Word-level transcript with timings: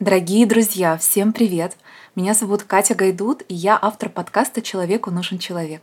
Дорогие 0.00 0.46
друзья, 0.46 0.96
всем 0.96 1.30
привет! 1.34 1.76
Меня 2.16 2.32
зовут 2.32 2.62
Катя 2.62 2.94
Гайдут, 2.94 3.42
и 3.48 3.54
я 3.54 3.78
автор 3.80 4.08
подкаста 4.08 4.62
«Человеку 4.62 5.10
нужен 5.10 5.38
человек». 5.38 5.82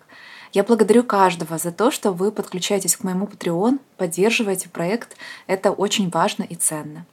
Я 0.53 0.63
благодарю 0.63 1.03
каждого 1.03 1.59
за 1.59 1.71
то, 1.71 1.91
что 1.91 2.11
вы 2.11 2.31
подключаетесь 2.31 2.97
к 2.97 3.03
моему 3.03 3.27
Patreon, 3.27 3.77
поддерживаете 3.95 4.69
проект. 4.69 5.17
Это 5.45 5.69
очень 5.69 6.09
важно 6.09 6.41
и 6.41 6.55
ценно. 6.55 7.05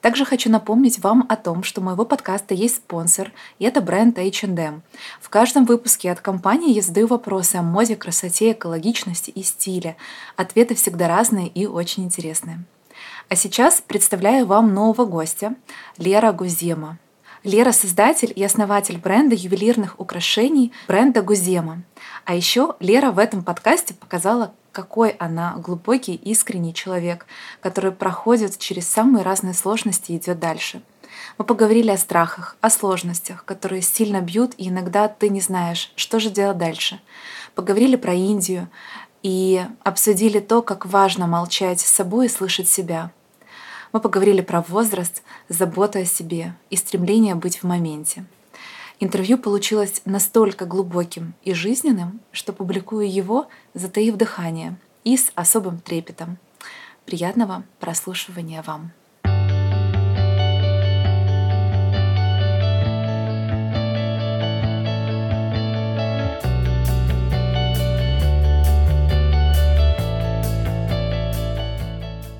Также 0.00 0.24
хочу 0.24 0.50
напомнить 0.50 1.00
вам 1.00 1.26
о 1.28 1.34
том, 1.34 1.64
что 1.64 1.80
у 1.80 1.84
моего 1.84 2.04
подкаста 2.04 2.54
есть 2.54 2.76
спонсор, 2.76 3.32
и 3.58 3.64
это 3.64 3.80
бренд 3.80 4.16
H&M. 4.16 4.82
В 5.20 5.30
каждом 5.30 5.64
выпуске 5.64 6.12
от 6.12 6.20
компании 6.20 6.72
я 6.72 6.82
задаю 6.82 7.08
вопросы 7.08 7.56
о 7.56 7.62
моде, 7.62 7.96
красоте, 7.96 8.52
экологичности 8.52 9.30
и 9.30 9.42
стиле. 9.42 9.96
Ответы 10.36 10.76
всегда 10.76 11.08
разные 11.08 11.48
и 11.48 11.66
очень 11.66 12.04
интересные. 12.04 12.62
А 13.32 13.34
сейчас 13.34 13.80
представляю 13.80 14.44
вам 14.44 14.74
нового 14.74 15.06
гостя— 15.06 15.54
Лера 15.96 16.32
Гузема. 16.32 16.98
Лера— 17.44 17.72
создатель 17.72 18.30
и 18.36 18.44
основатель 18.44 18.98
бренда 18.98 19.34
ювелирных 19.34 19.98
украшений 19.98 20.70
бренда 20.86 21.22
Гузема. 21.22 21.82
А 22.26 22.34
еще 22.34 22.74
Лера 22.78 23.10
в 23.10 23.18
этом 23.18 23.42
подкасте 23.42 23.94
показала, 23.94 24.52
какой 24.70 25.12
она 25.12 25.54
глубокий, 25.56 26.14
искренний 26.14 26.74
человек, 26.74 27.24
который 27.62 27.90
проходит 27.90 28.58
через 28.58 28.86
самые 28.86 29.24
разные 29.24 29.54
сложности 29.54 30.12
и 30.12 30.18
идет 30.18 30.38
дальше. 30.38 30.82
Мы 31.38 31.46
поговорили 31.46 31.88
о 31.90 31.96
страхах, 31.96 32.58
о 32.60 32.68
сложностях, 32.68 33.46
которые 33.46 33.80
сильно 33.80 34.20
бьют, 34.20 34.52
и 34.58 34.68
иногда 34.68 35.08
ты 35.08 35.30
не 35.30 35.40
знаешь, 35.40 35.90
что 35.96 36.20
же 36.20 36.28
делать 36.28 36.58
дальше. 36.58 37.00
Поговорили 37.54 37.96
про 37.96 38.12
Индию 38.12 38.68
и 39.22 39.64
обсудили 39.84 40.38
то, 40.38 40.60
как 40.60 40.84
важно 40.84 41.26
молчать 41.26 41.80
с 41.80 41.90
собой 41.90 42.26
и 42.26 42.28
слышать 42.28 42.68
себя— 42.68 43.10
мы 43.92 44.00
поговорили 44.00 44.40
про 44.40 44.62
возраст, 44.62 45.22
заботу 45.48 45.98
о 45.98 46.04
себе 46.04 46.54
и 46.70 46.76
стремление 46.76 47.34
быть 47.34 47.58
в 47.58 47.64
моменте. 47.64 48.24
Интервью 49.00 49.36
получилось 49.36 50.00
настолько 50.04 50.64
глубоким 50.64 51.34
и 51.42 51.52
жизненным, 51.54 52.20
что 52.30 52.52
публикую 52.52 53.12
его, 53.12 53.48
затаив 53.74 54.16
дыхание 54.16 54.76
и 55.04 55.16
с 55.16 55.32
особым 55.34 55.80
трепетом. 55.80 56.38
Приятного 57.04 57.64
прослушивания 57.80 58.62
вам! 58.62 58.92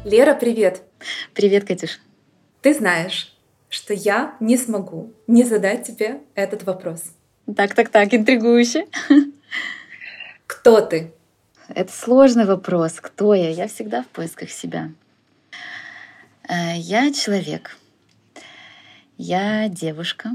Лера, 0.05 0.35
привет! 0.35 0.92
Привет, 1.35 1.65
Катюш. 1.67 2.01
Ты 2.61 2.75
знаешь, 2.75 3.37
что 3.69 3.95
я 3.95 4.37
не 4.41 4.57
смогу 4.57 5.13
не 5.27 5.45
задать 5.45 5.87
тебе 5.87 6.21
этот 6.35 6.63
вопрос. 6.65 7.05
Так, 7.57 7.75
так, 7.75 7.89
так, 7.89 8.15
интригующе. 8.15 8.87
Кто 10.47 10.81
ты? 10.81 11.13
Это 11.69 11.93
сложный 11.93 12.45
вопрос. 12.45 12.95
Кто 13.01 13.35
я? 13.35 13.51
Я 13.51 13.69
всегда 13.69 14.03
в 14.03 14.07
поисках 14.09 14.51
себя. 14.51 14.93
Э, 16.49 16.77
я 16.77 17.13
человек. 17.13 17.77
Я 19.17 19.69
девушка. 19.69 20.31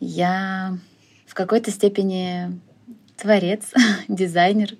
Я 0.00 0.78
в 1.26 1.34
какой-то 1.34 1.70
степени 1.70 2.58
творец, 3.16 3.72
дизайнер 4.08 4.70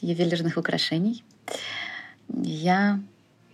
ювелирных 0.00 0.56
украшений. 0.56 1.24
Я 2.28 3.00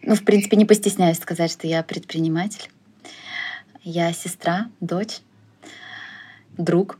ну, 0.02 0.14
в 0.14 0.24
принципе, 0.24 0.56
не 0.56 0.64
постесняюсь 0.64 1.18
сказать, 1.18 1.50
что 1.50 1.66
я 1.66 1.82
предприниматель. 1.82 2.70
Я 3.82 4.12
сестра, 4.12 4.68
дочь, 4.80 5.18
друг. 6.56 6.98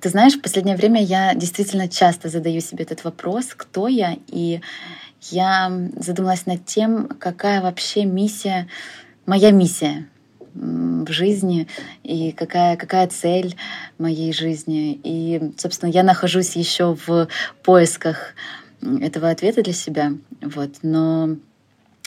Ты 0.00 0.08
знаешь, 0.08 0.34
в 0.34 0.42
последнее 0.42 0.76
время 0.76 1.02
я 1.02 1.34
действительно 1.34 1.88
часто 1.88 2.28
задаю 2.28 2.60
себе 2.60 2.84
этот 2.84 3.04
вопрос, 3.04 3.54
кто 3.56 3.88
я, 3.88 4.16
и 4.26 4.60
я 5.30 5.70
задумалась 5.96 6.46
над 6.46 6.64
тем, 6.66 7.08
какая 7.08 7.60
вообще 7.62 8.04
миссия, 8.04 8.68
моя 9.26 9.52
миссия 9.52 10.08
в 10.54 11.10
жизни 11.10 11.68
и 12.02 12.32
какая, 12.32 12.76
какая 12.76 13.06
цель 13.06 13.56
моей 13.98 14.32
жизни. 14.32 14.98
И, 15.02 15.52
собственно, 15.56 15.90
я 15.90 16.02
нахожусь 16.02 16.56
еще 16.56 16.96
в 17.06 17.28
поисках 17.62 18.34
этого 18.82 19.30
ответа 19.30 19.62
для 19.62 19.72
себя. 19.72 20.12
Вот. 20.42 20.76
Но 20.82 21.36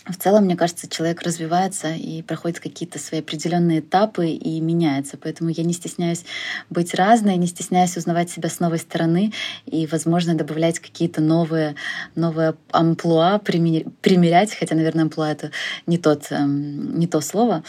в 0.05 0.17
целом, 0.17 0.45
мне 0.45 0.55
кажется, 0.55 0.87
человек 0.87 1.23
развивается 1.23 1.89
и 1.89 2.21
проходит 2.21 2.59
какие-то 2.59 2.99
свои 2.99 3.21
определенные 3.21 3.79
этапы 3.79 4.27
и 4.27 4.59
меняется. 4.59 5.17
Поэтому 5.17 5.49
я 5.49 5.63
не 5.63 5.73
стесняюсь 5.73 6.25
быть 6.69 6.93
разной, 6.93 7.37
не 7.37 7.47
стесняюсь 7.47 7.97
узнавать 7.97 8.29
себя 8.29 8.49
с 8.49 8.59
новой 8.59 8.77
стороны 8.77 9.33
и, 9.65 9.87
возможно, 9.87 10.35
добавлять 10.35 10.77
какие-то 10.77 11.21
новые, 11.21 11.75
новые 12.13 12.53
амплуа, 12.71 13.39
примерять, 13.39 14.53
хотя, 14.53 14.75
наверное, 14.75 15.05
амплуа— 15.05 15.31
это 15.31 15.49
не, 15.87 15.97
тот, 15.97 16.27
эм, 16.29 16.99
не 16.99 17.07
то 17.07 17.19
слово. 17.21 17.63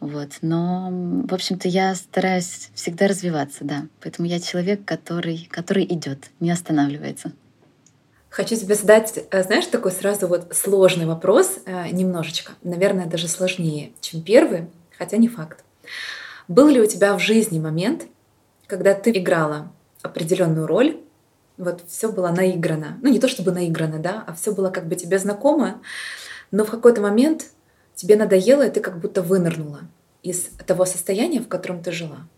Вот. 0.00 0.32
Но, 0.42 0.90
в 0.90 1.32
общем-то, 1.32 1.66
я 1.68 1.94
стараюсь 1.94 2.70
всегда 2.74 3.06
развиваться, 3.06 3.64
да. 3.64 3.86
Поэтому 4.02 4.28
я 4.28 4.38
человек, 4.38 4.84
который, 4.84 5.48
который 5.50 5.84
идет, 5.84 6.30
не 6.40 6.50
останавливается. 6.50 7.32
Хочу 8.30 8.54
тебе 8.54 8.76
задать, 8.76 9.24
э, 9.30 9.42
знаешь, 9.42 9.66
такой 9.66 9.90
сразу 9.90 10.28
вот 10.28 10.54
сложный 10.54 11.04
вопрос, 11.04 11.58
э, 11.66 11.88
немножечко, 11.90 12.52
наверное, 12.62 13.06
даже 13.06 13.26
сложнее, 13.26 13.92
чем 14.00 14.22
первый, 14.22 14.68
хотя 14.96 15.16
не 15.16 15.26
факт. 15.26 15.64
Был 16.46 16.68
ли 16.68 16.80
у 16.80 16.86
тебя 16.86 17.16
в 17.16 17.18
жизни 17.18 17.58
момент, 17.58 18.06
когда 18.68 18.94
ты 18.94 19.10
играла 19.10 19.72
определенную 20.02 20.68
роль, 20.68 21.00
вот 21.58 21.82
все 21.88 22.10
было 22.12 22.28
наиграно, 22.28 22.98
ну 23.02 23.10
не 23.10 23.18
то 23.18 23.26
чтобы 23.26 23.50
наиграно, 23.50 23.98
да, 23.98 24.22
а 24.26 24.32
все 24.34 24.54
было 24.54 24.70
как 24.70 24.86
бы 24.86 24.94
тебе 24.94 25.18
знакомо, 25.18 25.82
но 26.52 26.64
в 26.64 26.70
какой-то 26.70 27.00
момент 27.00 27.46
тебе 27.96 28.14
надоело, 28.14 28.64
и 28.64 28.70
ты 28.70 28.80
как 28.80 29.00
будто 29.00 29.22
вынырнула 29.22 29.80
из 30.22 30.50
того 30.66 30.84
состояния, 30.84 31.40
в 31.40 31.48
котором 31.48 31.82
ты 31.82 31.90
жила. 31.90 32.28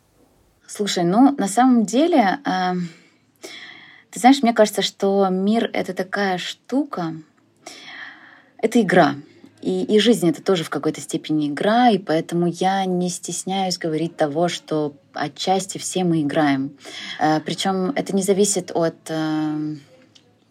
Слушай, 0.67 1.05
ну 1.05 1.35
на 1.37 1.49
самом 1.49 1.85
деле 1.85 2.39
э 2.47 2.73
ты 4.13 4.21
знаешь, 4.21 4.43
мне 4.43 4.53
кажется, 4.53 4.83
что 4.83 5.27
мир— 5.31 5.71
это 5.73 5.95
такая 5.95 6.37
штука, 6.37 7.15
это 8.59 8.81
игра. 8.81 9.17
И, 9.63 9.85
и 9.85 9.99
жизнь 10.01 10.29
это 10.29 10.43
тоже 10.43 10.65
в 10.65 10.71
какой-то 10.71 11.01
степени 11.01 11.49
игра, 11.49 11.89
и 11.89 11.99
поэтому 11.99 12.47
я 12.47 12.85
не 12.85 13.09
стесняюсь 13.09 13.79
говорить 13.79 14.17
того, 14.17 14.49
что 14.49 14.95
отчасти 15.15 15.79
все 15.79 16.05
мы 16.05 16.23
играем. 16.23 16.77
Э, 17.21 17.41
причем 17.41 17.93
это 17.95 18.15
не 18.15 18.23
зависит 18.23 18.71
от... 18.75 18.97
Э, 19.09 19.77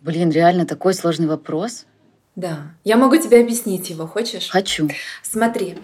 блин, 0.01 0.31
реально 0.31 0.65
такой 0.65 0.93
сложный 0.93 1.27
вопрос. 1.27 1.85
Да. 2.35 2.73
Я 2.83 2.97
могу 2.97 3.17
тебе 3.17 3.41
объяснить 3.41 3.89
его, 3.89 4.07
хочешь? 4.07 4.49
Хочу. 4.49 4.89
Смотри, 5.21 5.77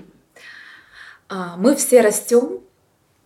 а, 1.27 1.57
мы 1.57 1.75
все 1.75 2.01
растем 2.01 2.61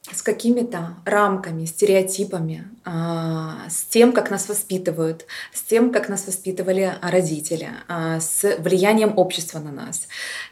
с 0.09 0.23
какими-то 0.23 0.95
рамками, 1.05 1.65
стереотипами, 1.65 2.67
а, 2.83 3.69
с 3.69 3.83
тем, 3.83 4.13
как 4.13 4.31
нас 4.31 4.49
воспитывают, 4.49 5.27
с 5.53 5.61
тем, 5.61 5.91
как 5.91 6.09
нас 6.09 6.25
воспитывали 6.25 6.95
родители, 7.03 7.69
а, 7.87 8.19
с 8.19 8.57
влиянием 8.57 9.13
общества 9.15 9.59
на 9.59 9.71
нас. 9.71 10.07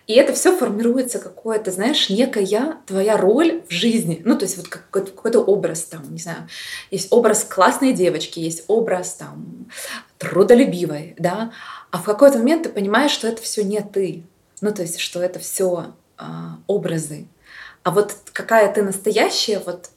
И 0.05 0.13
это 0.13 0.33
все 0.33 0.55
формируется 0.55 1.17
какое-то, 1.17 1.71
знаешь, 1.71 2.11
некая 2.11 2.77
твоя 2.85 3.17
роль 3.17 3.63
в 3.67 3.71
жизни. 3.71 4.21
Ну, 4.23 4.37
то 4.37 4.45
есть 4.45 4.55
вот 4.57 4.67
какой-то 4.67 5.39
образ 5.39 5.83
там, 5.83 6.03
не 6.11 6.19
знаю, 6.19 6.47
есть 6.91 7.07
образ 7.09 7.43
классной 7.43 7.93
девочки, 7.93 8.39
есть 8.39 8.65
образ 8.67 9.15
там 9.15 9.67
трудолюбивой, 10.19 11.15
да, 11.17 11.51
а 11.89 11.97
в 11.97 12.03
какой-то 12.03 12.37
момент 12.37 12.63
ты 12.63 12.69
понимаешь, 12.69 13.11
что 13.11 13.27
это 13.27 13.41
все 13.41 13.63
не 13.63 13.81
ты. 13.81 14.23
Ну, 14.61 14.71
то 14.71 14.83
есть, 14.83 14.99
что 14.99 15.23
это 15.23 15.39
все 15.39 15.95
а, 16.17 16.59
образы, 16.67 17.27
а 17.83 17.91
вот 17.91 18.15
какая 18.33 18.73
ты 18.73 18.83
настоящая, 18.83 19.59
вот 19.59 19.89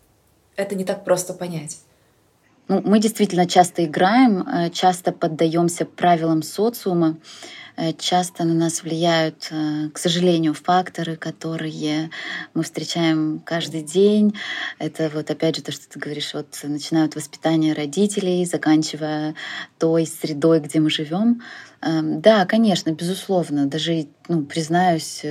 это 0.56 0.74
не 0.74 0.84
так 0.84 1.04
просто 1.04 1.34
понять. 1.34 1.78
Ну, 2.68 2.80
мы 2.84 3.00
действительно 3.00 3.46
часто 3.46 3.84
играем, 3.84 4.48
э, 4.48 4.70
часто 4.70 5.12
поддаемся 5.12 5.84
правилам 5.84 6.42
социума, 6.42 7.18
э, 7.76 7.92
часто 7.98 8.44
на 8.44 8.54
нас 8.54 8.82
влияют, 8.82 9.48
э, 9.50 9.88
к 9.92 9.98
сожалению, 9.98 10.54
факторы, 10.54 11.16
которые 11.16 12.10
мы 12.54 12.62
встречаем 12.62 13.42
каждый 13.44 13.82
день. 13.82 14.34
Это 14.78 15.10
вот 15.12 15.30
опять 15.30 15.56
же 15.56 15.62
то, 15.62 15.72
что 15.72 15.88
ты 15.88 15.98
говоришь, 15.98 16.34
вот 16.34 16.46
начиная 16.62 17.06
от 17.06 17.16
воспитания 17.16 17.72
родителей, 17.72 18.44
заканчивая 18.44 19.34
той 19.78 20.06
средой, 20.06 20.60
где 20.60 20.78
мы 20.78 20.88
живем. 20.88 21.42
Эм, 21.82 22.20
да, 22.20 22.46
конечно, 22.46 22.90
безусловно. 22.92 23.66
Даже, 23.66 24.06
ну, 24.28 24.44
признаюсь, 24.44 25.22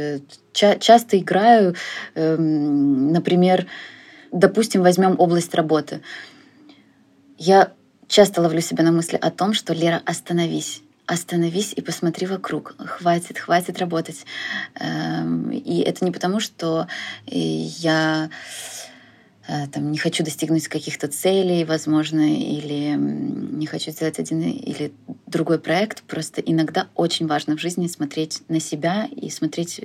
ча- 0.54 0.78
часто 0.78 1.18
играю, 1.18 1.76
эм, 2.16 3.12
например, 3.12 3.68
допустим, 4.32 4.82
возьмем 4.82 5.16
область 5.18 5.56
работы. 5.56 6.02
Я 7.38 7.72
часто 8.08 8.42
ловлю 8.42 8.62
себя 8.62 8.84
на 8.84 8.92
мысли 8.92 9.18
о 9.20 9.32
том, 9.32 9.54
что 9.54 9.74
Лера, 9.74 10.02
остановись, 10.06 10.82
остановись 11.06 11.74
и 11.74 11.82
посмотри 11.82 12.28
вокруг. 12.28 12.76
Хватит, 12.78 13.40
хватит 13.40 13.80
работать. 13.80 14.26
Эм, 14.80 15.50
и 15.52 15.80
это 15.82 16.04
не 16.04 16.12
потому, 16.12 16.40
что 16.42 16.88
я 17.26 18.30
э, 18.30 18.91
там, 19.72 19.92
не 19.92 19.98
хочу 19.98 20.24
достигнуть 20.24 20.68
каких-то 20.68 21.08
целей, 21.08 21.66
возможно, 21.66 22.22
или 22.22 22.96
не 22.96 23.66
хочу 23.66 23.92
сделать 23.92 24.20
один 24.20 24.42
или 24.42 24.92
другой 25.28 25.60
проект. 25.60 26.04
Просто 26.04 26.42
иногда 26.42 26.88
очень 26.96 27.28
важно 27.28 27.58
в 27.58 27.60
жизни 27.60 27.88
смотреть 27.88 28.44
на 28.50 28.60
себя 28.60 29.08
и 29.16 29.30
смотреть 29.30 29.82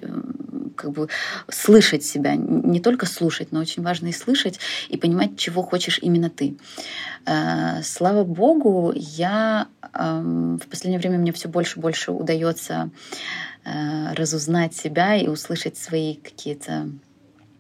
как 0.76 0.92
бы 0.92 1.08
слышать 1.48 2.04
себя, 2.04 2.36
не 2.36 2.80
только 2.80 3.06
слушать, 3.06 3.50
но 3.50 3.60
очень 3.60 3.82
важно 3.82 4.08
и 4.08 4.12
слышать, 4.12 4.60
и 4.88 4.96
понимать, 4.96 5.36
чего 5.38 5.62
хочешь 5.62 5.98
именно 6.00 6.30
ты. 6.30 6.56
Э, 7.24 7.82
слава 7.82 8.24
богу, 8.24 8.92
я 8.94 9.68
в 9.92 10.66
последнее 10.70 10.98
время 10.98 11.18
мне 11.18 11.32
все 11.32 11.48
больше 11.48 11.78
и 11.78 11.82
больше 11.82 12.12
удается 12.12 12.90
э, 13.64 14.12
разузнать 14.14 14.74
себя 14.74 15.16
и 15.16 15.26
услышать 15.26 15.78
свои 15.78 16.16
какие-то 16.16 16.72
э, 16.72 16.88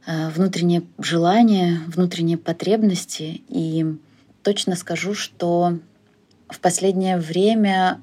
внутренние 0.06 0.82
желания, 0.98 1.80
внутренние 1.88 2.38
потребности. 2.38 3.42
И 3.48 3.84
точно 4.42 4.76
скажу, 4.76 5.14
что 5.14 5.78
в 6.48 6.60
последнее 6.60 7.18
время 7.18 8.00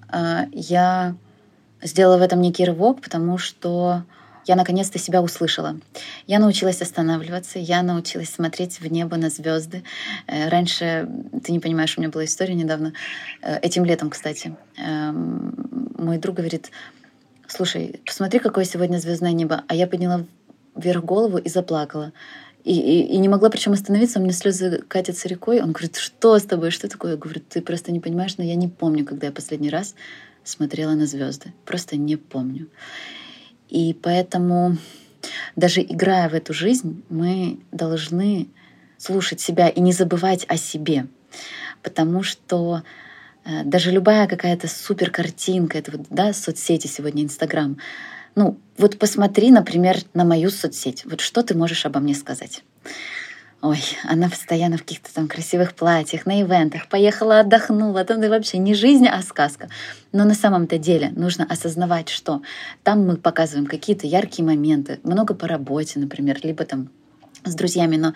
я 0.51 1.15
сделала 1.81 2.17
в 2.17 2.21
этом 2.21 2.41
некий 2.41 2.65
рывок, 2.65 3.01
потому 3.01 3.38
что 3.38 4.03
я 4.45 4.55
наконец-то 4.55 5.00
себя 5.00 5.21
услышала. 5.21 5.79
Я 6.27 6.39
научилась 6.39 6.81
останавливаться, 6.81 7.59
я 7.59 7.81
научилась 7.81 8.29
смотреть 8.29 8.79
в 8.79 8.88
небо 8.88 9.15
на 9.17 9.29
звезды. 9.29 9.83
Э, 10.27 10.50
раньше, 10.50 11.07
ты 11.44 11.51
не 11.51 11.59
понимаешь, 11.59 11.97
у 11.97 12.01
меня 12.01 12.11
была 12.11 12.25
история 12.25 12.53
недавно, 12.53 12.94
э, 13.41 13.59
этим 13.59 13.85
летом, 13.85 14.09
кстати. 14.09 14.55
Эм, 14.77 15.55
мой 15.97 16.17
друг 16.17 16.35
говорит, 16.35 16.71
слушай, 17.47 18.01
посмотри, 18.05 18.39
какое 18.39 18.65
сегодня 18.65 18.97
звездное 18.97 19.31
небо. 19.31 19.63
А 19.67 19.75
я 19.75 19.88
подняла 19.88 20.25
вверх 20.75 21.03
голову 21.03 21.37
и 21.37 21.49
заплакала. 21.49 22.13
И, 22.63 22.73
и, 22.73 23.15
и 23.15 23.17
не 23.17 23.27
могла 23.27 23.49
причем 23.49 23.73
остановиться, 23.73 24.19
у 24.19 24.21
меня 24.21 24.31
слезы 24.31 24.83
катятся 24.87 25.27
рекой. 25.27 25.61
Он 25.61 25.71
говорит, 25.71 25.97
что 25.97 26.37
с 26.37 26.43
тобой, 26.43 26.71
что 26.71 26.87
такое? 26.87 27.11
Я 27.11 27.17
говорю, 27.17 27.41
ты 27.41 27.61
просто 27.61 27.91
не 27.91 27.99
понимаешь, 27.99 28.37
но 28.37 28.43
я 28.43 28.55
не 28.55 28.69
помню, 28.69 29.05
когда 29.05 29.27
я 29.27 29.33
последний 29.33 29.69
раз 29.69 29.95
смотрела 30.43 30.93
на 30.93 31.05
звезды. 31.05 31.53
Просто 31.65 31.97
не 31.97 32.15
помню. 32.15 32.69
И 33.69 33.93
поэтому 34.01 34.77
даже 35.55 35.81
играя 35.81 36.29
в 36.29 36.33
эту 36.33 36.53
жизнь, 36.53 37.03
мы 37.09 37.59
должны 37.71 38.47
слушать 38.97 39.41
себя 39.41 39.67
и 39.67 39.81
не 39.81 39.91
забывать 39.91 40.45
о 40.47 40.57
себе. 40.57 41.07
Потому 41.81 42.23
что 42.23 42.83
э, 43.43 43.63
даже 43.63 43.91
любая 43.91 44.27
какая-то 44.27 44.67
супер 44.67 45.11
картинка, 45.11 45.77
это 45.77 45.91
вот, 45.91 46.01
да, 46.09 46.33
соцсети 46.33 46.87
сегодня, 46.87 47.23
Инстаграм, 47.23 47.77
ну, 48.35 48.57
вот 48.77 48.97
посмотри, 48.97 49.51
например, 49.51 49.97
на 50.13 50.24
мою 50.25 50.50
соцсеть. 50.50 51.06
Вот 51.06 51.21
что 51.21 51.44
ты 51.44 51.56
можешь 51.56 51.85
обо 51.85 52.00
мне 52.00 52.15
сказать? 52.15 52.63
Ой, 53.62 53.80
она 54.03 54.27
постоянно 54.27 54.77
в 54.77 54.81
каких-то 54.81 55.13
там 55.13 55.30
красивых 55.30 55.74
платьях, 55.74 56.25
на 56.25 56.41
ивентах, 56.41 56.89
поехала, 56.89 57.39
отдохнула. 57.39 58.03
Там 58.03 58.19
да 58.19 58.27
вообще 58.27 58.57
не 58.57 58.74
жизнь, 58.74 59.07
а 59.07 59.21
сказка. 59.21 59.69
Но 60.12 60.25
на 60.25 60.33
самом-то 60.33 60.77
деле 60.77 61.13
нужно 61.15 61.45
осознавать, 61.45 62.09
что 62.09 62.41
там 62.83 63.07
мы 63.07 63.15
показываем 63.15 63.65
какие-то 63.65 64.06
яркие 64.06 64.45
моменты, 64.45 65.00
много 65.03 65.33
по 65.33 65.47
работе, 65.47 66.00
например, 66.00 66.39
либо 66.44 66.65
там 66.65 66.89
с 67.45 67.56
друзьями, 67.56 67.95
но 67.95 68.13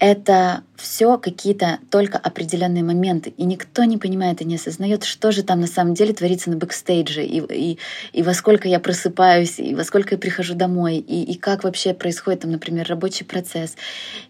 это 0.00 0.64
все 0.76 1.18
какие-то 1.18 1.78
только 1.90 2.16
определенные 2.16 2.82
моменты, 2.82 3.34
и 3.36 3.44
никто 3.44 3.84
не 3.84 3.98
понимает 3.98 4.40
и 4.40 4.46
не 4.46 4.54
осознает, 4.54 5.04
что 5.04 5.30
же 5.30 5.42
там 5.42 5.60
на 5.60 5.66
самом 5.66 5.92
деле 5.92 6.14
творится 6.14 6.48
на 6.48 6.56
бэкстейдже, 6.56 7.22
и, 7.22 7.42
и, 7.54 7.78
и 8.14 8.22
во 8.22 8.32
сколько 8.32 8.66
я 8.66 8.80
просыпаюсь, 8.80 9.60
и 9.60 9.74
во 9.74 9.84
сколько 9.84 10.14
я 10.14 10.18
прихожу 10.18 10.54
домой, 10.54 10.96
и, 10.96 11.22
и 11.22 11.34
как 11.36 11.64
вообще 11.64 11.92
происходит 11.92 12.40
там, 12.40 12.50
например, 12.50 12.88
рабочий 12.88 13.24
процесс. 13.24 13.76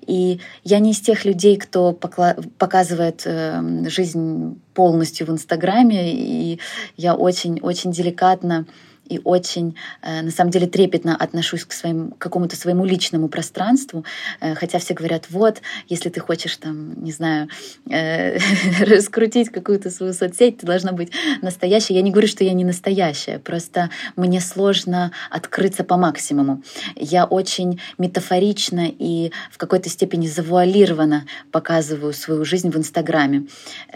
И 0.07 0.41
я 0.65 0.81
не 0.81 0.91
из 0.91 1.01
тех 1.01 1.25
людей, 1.25 1.57
кто 1.57 1.93
показывает 1.93 3.23
э, 3.25 3.89
жизнь 3.89 4.61
полностью 4.75 5.29
в 5.29 5.31
Инстаграме, 5.31 6.13
и 6.13 6.59
я 6.97 7.15
очень-очень 7.15 7.93
деликатно 7.93 8.67
и 9.11 9.21
очень, 9.25 9.77
э, 10.03 10.23
на 10.23 10.31
самом 10.31 10.51
деле, 10.51 10.67
трепетно 10.67 11.17
отношусь 11.17 11.65
к, 11.65 11.73
своим, 11.73 12.13
к 12.13 12.19
какому-то 12.19 12.57
своему 12.57 12.85
личному 12.85 13.29
пространству, 13.29 14.05
э, 14.41 14.55
хотя 14.55 14.79
все 14.79 14.95
говорят, 14.95 15.27
вот, 15.31 15.61
если 15.89 16.09
ты 16.11 16.21
хочешь, 16.21 16.57
там, 16.57 17.03
не 17.03 17.13
знаю, 17.13 17.49
э, 17.91 18.39
раскрутить 18.81 19.51
какую-то 19.51 19.91
свою 19.91 20.13
соцсеть, 20.13 20.59
ты 20.59 20.67
должна 20.67 20.93
быть 20.93 21.13
настоящей. 21.43 21.95
Я 21.95 22.03
не 22.03 22.13
говорю, 22.13 22.29
что 22.29 22.45
я 22.45 22.53
не 22.53 22.65
настоящая, 22.65 23.39
просто 23.39 23.91
мне 24.17 24.41
сложно 24.41 25.11
открыться 25.31 25.83
по 25.83 25.97
максимуму. 25.97 26.63
Я 26.95 27.25
очень 27.25 27.81
метафорично 27.99 28.87
и 28.87 29.33
в 29.51 29.59
какой-то 29.59 29.89
степени 29.89 30.29
завуалированно 30.29 31.27
показываю 31.51 32.13
свою 32.13 32.45
жизнь 32.45 32.71
в 32.71 32.77
Инстаграме. 32.77 33.47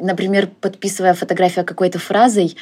Например, 0.01 0.49
подписывая 0.61 1.15
фотографию 1.15 1.65
какой-то 1.65 2.01
фразой, 2.01 2.57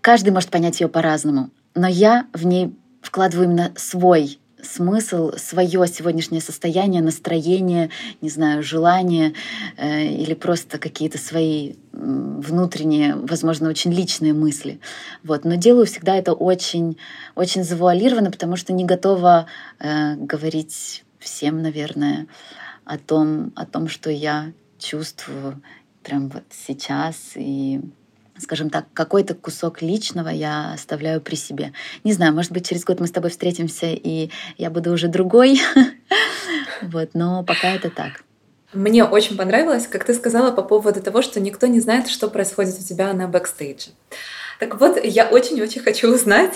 каждый 0.00 0.30
может 0.30 0.50
понять 0.50 0.80
ее 0.80 0.88
по-разному 0.88 1.50
но 1.76 1.86
я 1.86 2.26
в 2.32 2.44
ней 2.44 2.74
вкладываю 3.02 3.46
именно 3.46 3.72
свой 3.76 4.40
смысл, 4.62 5.32
свое 5.36 5.86
сегодняшнее 5.86 6.40
состояние, 6.40 7.02
настроение, 7.02 7.90
не 8.20 8.28
знаю, 8.30 8.64
желание 8.64 9.34
э, 9.76 10.06
или 10.06 10.34
просто 10.34 10.78
какие-то 10.78 11.18
свои 11.18 11.74
внутренние, 11.92 13.14
возможно, 13.14 13.68
очень 13.68 13.92
личные 13.92 14.32
мысли. 14.32 14.80
Вот. 15.22 15.44
Но 15.44 15.54
делаю 15.54 15.86
всегда 15.86 16.16
это 16.16 16.32
очень, 16.32 16.98
очень 17.36 17.62
завуалированно, 17.62 18.30
потому 18.32 18.56
что 18.56 18.72
не 18.72 18.84
готова 18.84 19.46
э, 19.78 20.16
говорить 20.16 21.04
всем, 21.20 21.62
наверное, 21.62 22.26
о 22.84 22.98
том, 22.98 23.52
о 23.54 23.66
том, 23.66 23.88
что 23.88 24.10
я 24.10 24.52
чувствую 24.78 25.62
прямо 26.02 26.28
вот 26.28 26.44
сейчас 26.50 27.32
и 27.34 27.80
скажем 28.38 28.70
так, 28.70 28.86
какой-то 28.92 29.34
кусок 29.34 29.82
личного 29.82 30.28
я 30.28 30.72
оставляю 30.72 31.20
при 31.20 31.34
себе. 31.34 31.72
Не 32.04 32.12
знаю, 32.12 32.34
может 32.34 32.52
быть, 32.52 32.68
через 32.68 32.84
год 32.84 33.00
мы 33.00 33.06
с 33.06 33.12
тобой 33.12 33.30
встретимся, 33.30 33.86
и 33.86 34.30
я 34.58 34.70
буду 34.70 34.92
уже 34.92 35.08
другой. 35.08 35.60
Вот, 36.82 37.10
но 37.14 37.42
пока 37.42 37.70
это 37.70 37.88
так. 37.88 38.22
Мне 38.74 39.02
очень 39.04 39.36
понравилось, 39.36 39.86
как 39.86 40.04
ты 40.04 40.12
сказала 40.12 40.52
по 40.52 40.62
поводу 40.62 41.00
того, 41.00 41.22
что 41.22 41.40
никто 41.40 41.66
не 41.66 41.80
знает, 41.80 42.08
что 42.08 42.28
происходит 42.28 42.78
у 42.78 42.84
тебя 42.84 43.12
на 43.14 43.28
бэкстейдже. 43.28 43.90
Так 44.58 44.78
вот, 44.78 45.02
я 45.02 45.26
очень-очень 45.26 45.80
хочу 45.80 46.12
узнать 46.12 46.52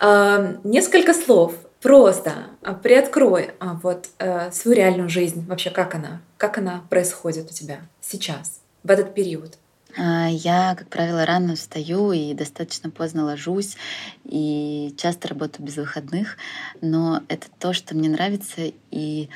э, 0.00 0.56
несколько 0.64 1.12
слов. 1.12 1.54
Просто 1.82 2.32
а, 2.62 2.72
приоткрой 2.72 3.50
а, 3.60 3.78
вот 3.82 4.08
э, 4.18 4.50
свою 4.50 4.76
реальную 4.76 5.08
жизнь. 5.08 5.46
Вообще, 5.46 5.70
как 5.70 5.94
она? 5.94 6.20
Как 6.36 6.58
она 6.58 6.82
происходит 6.88 7.50
у 7.50 7.54
тебя 7.54 7.80
сейчас, 8.00 8.60
в 8.82 8.90
этот 8.90 9.14
период? 9.14 9.58
А, 9.98 10.28
я, 10.28 10.74
как 10.74 10.88
правило, 10.88 11.24
рано 11.24 11.56
встаю 11.56 12.12
и 12.12 12.34
достаточно 12.34 12.90
поздно 12.90 13.24
ложусь, 13.24 13.76
и 14.24 14.94
часто 14.98 15.28
работаю 15.28 15.66
без 15.66 15.76
выходных, 15.76 16.36
но 16.82 17.22
это 17.28 17.46
то, 17.58 17.72
что 17.72 17.96
мне 17.96 18.08
нравится, 18.08 18.72
и 18.90 19.30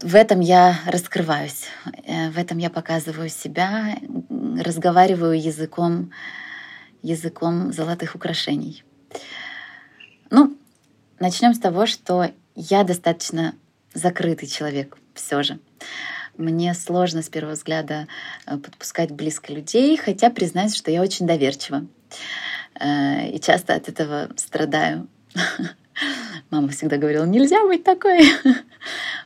в 0.00 0.14
этом 0.14 0.40
я 0.40 0.78
раскрываюсь, 0.86 1.66
э, 2.04 2.30
в 2.30 2.38
этом 2.38 2.58
я 2.58 2.68
показываю 2.68 3.28
себя, 3.28 3.96
разговариваю 4.28 5.40
языком, 5.40 6.10
языком 7.02 7.72
золотых 7.72 8.16
украшений. 8.16 8.82
Ну, 10.30 10.56
начнем 11.20 11.54
с 11.54 11.60
того, 11.60 11.86
что 11.86 12.30
я 12.56 12.82
достаточно 12.82 13.54
закрытый 13.94 14.48
человек 14.48 14.98
все 15.14 15.42
же. 15.44 15.60
Мне 16.38 16.74
сложно 16.74 17.22
с 17.22 17.28
первого 17.28 17.54
взгляда 17.54 18.08
э, 18.46 18.58
подпускать 18.58 19.10
близко 19.10 19.52
людей, 19.52 19.96
хотя 19.96 20.30
признаюсь, 20.30 20.74
что 20.74 20.90
я 20.90 21.02
очень 21.02 21.26
доверчива. 21.26 21.86
Э, 22.78 23.28
и 23.30 23.40
часто 23.40 23.74
от 23.74 23.88
этого 23.88 24.28
страдаю. 24.36 25.08
Мама 26.50 26.68
всегда 26.68 26.98
говорила, 26.98 27.24
нельзя 27.24 27.64
быть 27.66 27.84
такой. 27.84 28.28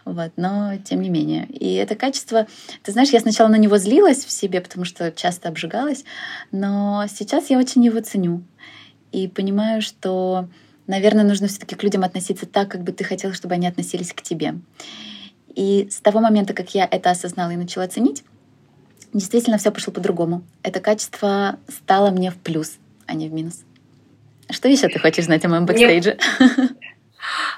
Вот, 0.07 0.33
но 0.37 0.79
тем 0.83 1.03
не 1.03 1.11
менее. 1.11 1.47
И 1.47 1.75
это 1.75 1.95
качество, 1.95 2.47
ты 2.83 2.93
знаешь, 2.93 3.11
я 3.11 3.21
сначала 3.21 3.49
на 3.49 3.57
него 3.57 3.77
злилась 3.77 4.25
в 4.25 4.31
себе, 4.31 4.63
потому 4.63 4.87
что 4.87 5.13
часто 5.13 5.51
обжигалась, 5.51 6.05
но 6.51 7.05
сейчас 7.07 7.51
я 7.51 7.59
очень 7.59 7.85
его 7.85 8.01
ценю. 8.01 8.43
И 9.13 9.29
понимаю, 9.29 9.83
что, 9.83 10.49
наверное, 10.87 11.25
нужно 11.25 11.49
все-таки 11.49 11.75
к 11.75 11.83
людям 11.83 12.03
относиться 12.03 12.47
так, 12.47 12.71
как 12.71 12.83
бы 12.83 12.93
ты 12.93 13.05
хотел, 13.05 13.35
чтобы 13.35 13.55
они 13.55 13.67
относились 13.67 14.15
к 14.15 14.23
тебе. 14.23 14.55
И 15.61 15.89
с 15.91 16.01
того 16.01 16.21
момента, 16.21 16.55
как 16.55 16.75
я 16.75 16.89
это 16.91 17.11
осознала 17.11 17.51
и 17.51 17.57
начала 17.57 17.87
ценить, 17.87 18.25
действительно 19.13 19.59
все 19.59 19.71
пошло 19.71 19.93
по-другому. 19.93 20.43
Это 20.63 20.81
качество 20.81 21.59
стало 21.69 22.11
мне 22.11 22.31
в 22.31 22.37
плюс, 22.37 22.79
а 23.05 23.13
не 23.13 23.29
в 23.29 23.35
минус. 23.35 23.61
Что 24.49 24.71
еще 24.71 24.89
ты 24.89 24.99
хочешь 24.99 25.27
знать 25.27 25.45
о 25.45 25.49
моем 25.49 25.67
бэкстейдже? 25.67 26.17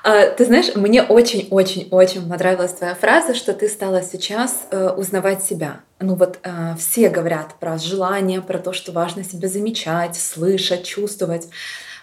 А, 0.02 0.26
ты 0.26 0.44
знаешь, 0.44 0.74
мне 0.74 1.04
очень-очень-очень 1.04 2.28
понравилась 2.28 2.72
твоя 2.72 2.96
фраза, 2.96 3.32
что 3.32 3.52
ты 3.52 3.68
стала 3.68 4.02
сейчас 4.02 4.66
э, 4.72 4.90
узнавать 4.90 5.44
себя. 5.44 5.82
Ну 6.00 6.16
вот 6.16 6.40
э, 6.42 6.74
все 6.76 7.08
говорят 7.08 7.54
про 7.60 7.78
желание, 7.78 8.42
про 8.42 8.58
то, 8.58 8.72
что 8.72 8.90
важно 8.90 9.22
себя 9.22 9.46
замечать, 9.46 10.16
слышать, 10.16 10.84
чувствовать. 10.84 11.48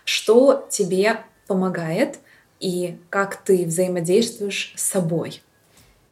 Что 0.05 0.65
тебе 0.71 1.17
помогает 1.47 2.19
и 2.61 2.97
как 3.09 3.43
ты 3.43 3.65
взаимодействуешь 3.65 4.73
с 4.77 4.83
собой? 4.83 5.41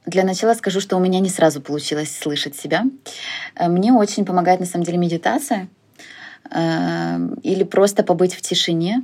Для 0.07 0.23
начала 0.23 0.53
скажу, 0.55 0.79
что 0.79 0.95
у 0.95 0.99
меня 0.99 1.19
не 1.19 1.29
сразу 1.29 1.61
получилось 1.61 2.17
слышать 2.17 2.55
себя. 2.55 2.85
Э, 3.55 3.67
мне 3.67 3.93
очень 3.93 4.25
помогает 4.25 4.59
на 4.59 4.65
самом 4.65 4.85
деле 4.85 4.97
медитация 4.97 5.67
или 7.43 7.65
просто 7.65 8.03
побыть 8.03 8.33
в 8.33 8.41
тишине, 8.41 9.03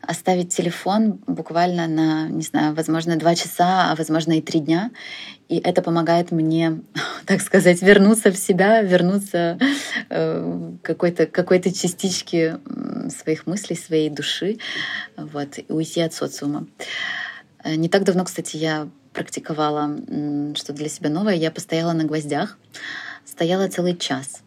оставить 0.00 0.54
телефон 0.54 1.18
буквально 1.26 1.88
на, 1.88 2.28
не 2.28 2.42
знаю, 2.42 2.74
возможно, 2.74 3.16
два 3.16 3.34
часа, 3.34 3.90
а 3.90 3.96
возможно 3.96 4.38
и 4.38 4.42
три 4.42 4.60
дня. 4.60 4.92
И 5.48 5.58
это 5.58 5.82
помогает 5.82 6.30
мне, 6.30 6.80
так 7.26 7.40
сказать, 7.40 7.82
вернуться 7.82 8.30
в 8.30 8.36
себя, 8.36 8.82
вернуться 8.82 9.58
э, 10.10 10.70
какой-то 10.82 11.26
какой 11.26 11.60
частичке 11.60 12.58
своих 13.08 13.46
мыслей, 13.46 13.76
своей 13.76 14.10
души, 14.10 14.58
вот, 15.16 15.58
и 15.58 15.64
уйти 15.72 16.02
от 16.02 16.14
социума. 16.14 16.66
Э, 17.64 17.74
не 17.74 17.88
так 17.88 18.04
давно, 18.04 18.24
кстати, 18.24 18.56
я 18.56 18.88
практиковала 19.14 19.96
что 20.54 20.72
для 20.72 20.88
себя 20.88 21.08
новое. 21.08 21.34
Я 21.34 21.50
постояла 21.50 21.92
на 21.92 22.04
гвоздях, 22.04 22.58
стояла 23.24 23.68
целый 23.68 23.96
час. 23.96 24.42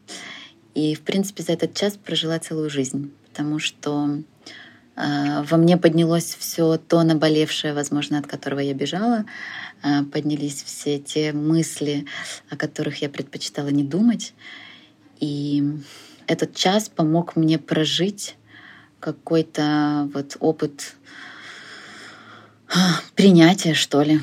И, 0.76 0.94
в 0.94 1.02
принципе, 1.02 1.42
за 1.42 1.54
этот 1.54 1.74
час 1.74 1.98
прожила 1.98 2.38
целую 2.38 2.70
жизнь, 2.70 3.12
потому 3.30 3.58
что 3.58 4.22
а, 4.96 5.44
во 5.44 5.58
мне 5.58 5.78
поднялось 5.78 6.36
все 6.40 6.78
то 6.78 7.02
наболевшее, 7.04 7.74
возможно, 7.74 8.20
от 8.20 8.28
которого 8.28 8.60
я 8.60 8.74
бежала. 8.74 9.26
А, 9.82 10.04
поднялись 10.04 10.64
все 10.64 11.00
те 11.00 11.34
мысли, 11.34 12.06
о 12.50 12.58
которых 12.58 13.02
я 13.02 13.10
предпочитала 13.10 13.70
не 13.70 13.84
думать. 13.84 14.34
И 15.20 15.64
этот 16.28 16.56
час 16.56 16.90
помог 16.90 17.36
мне 17.36 17.58
прожить 17.58 18.36
какой-то 19.00 20.10
вот 20.14 20.38
опыт 20.40 20.96
а, 22.70 23.00
принятия, 23.16 23.74
что 23.74 24.02
ли, 24.02 24.20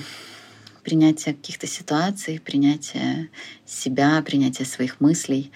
принятия 0.84 1.32
каких-то 1.32 1.66
ситуаций, 1.66 2.40
принятия 2.44 3.28
себя, 3.66 4.22
принятия 4.22 4.64
своих 4.64 5.00
мыслей. 5.00 5.50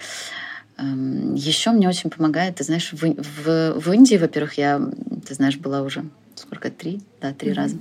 Эм, 0.78 1.34
Еще 1.34 1.70
мне 1.70 1.88
очень 1.88 2.10
помогает, 2.10 2.56
ты 2.56 2.64
знаешь, 2.64 2.92
в, 2.92 3.02
в, 3.02 3.80
в 3.80 3.92
Индии, 3.92 4.16
во-первых, 4.16 4.54
я, 4.54 4.80
ты 5.26 5.34
знаешь, 5.34 5.56
была 5.56 5.82
уже 5.82 6.04
сколько, 6.34 6.70
три, 6.70 7.00
да, 7.20 7.32
три 7.32 7.50
mm-hmm. 7.50 7.54
раза. 7.54 7.76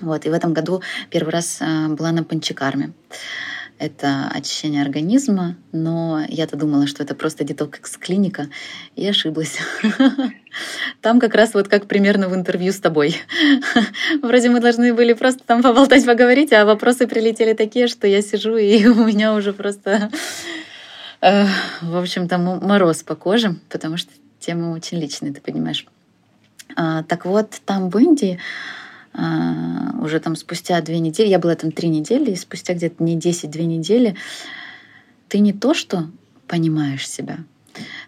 Вот, 0.00 0.26
и 0.26 0.30
в 0.30 0.32
этом 0.32 0.54
году 0.54 0.82
первый 1.10 1.30
раз 1.30 1.58
э, 1.60 1.88
была 1.88 2.12
на 2.12 2.24
панчикарме. 2.24 2.92
Это 3.80 4.30
очищение 4.32 4.82
организма, 4.82 5.56
но 5.72 6.24
я-то 6.28 6.56
думала, 6.56 6.86
что 6.86 7.02
это 7.02 7.14
просто 7.14 7.42
детокс-клиника, 7.42 8.48
и 8.94 9.08
ошиблась. 9.08 9.58
Там 11.00 11.18
как 11.18 11.34
раз 11.34 11.54
вот 11.54 11.66
как 11.68 11.86
примерно 11.86 12.28
в 12.28 12.34
интервью 12.34 12.72
с 12.72 12.78
тобой. 12.78 13.16
Вроде 14.22 14.50
мы 14.50 14.60
должны 14.60 14.94
были 14.94 15.14
просто 15.14 15.42
там 15.44 15.62
поболтать, 15.62 16.04
поговорить, 16.04 16.52
а 16.52 16.64
вопросы 16.64 17.06
прилетели 17.06 17.54
такие, 17.54 17.88
что 17.88 18.06
я 18.06 18.20
сижу, 18.20 18.56
и 18.56 18.86
у 18.88 19.06
меня 19.06 19.34
уже 19.34 19.52
просто 19.52 20.10
Э, 21.20 21.46
в 21.82 21.96
общем-то, 21.96 22.38
мороз 22.38 23.02
по 23.02 23.14
коже, 23.14 23.56
потому 23.68 23.96
что 23.96 24.10
тема 24.38 24.72
очень 24.72 24.98
личная, 24.98 25.32
ты 25.32 25.40
понимаешь. 25.40 25.86
А, 26.76 27.02
так 27.02 27.26
вот, 27.26 27.60
там 27.66 27.90
в 27.90 27.98
Индии 27.98 28.38
уже 29.14 30.20
там 30.20 30.36
спустя 30.36 30.80
две 30.80 30.98
недели, 31.00 31.28
я 31.28 31.38
была 31.38 31.54
там 31.54 31.72
три 31.72 31.88
недели, 31.88 32.32
и 32.32 32.36
спустя 32.36 32.74
где-то 32.74 33.02
не 33.02 33.18
10-2 33.18 33.62
недели, 33.64 34.14
ты 35.28 35.40
не 35.40 35.52
то, 35.52 35.74
что 35.74 36.10
понимаешь 36.46 37.08
себя, 37.08 37.38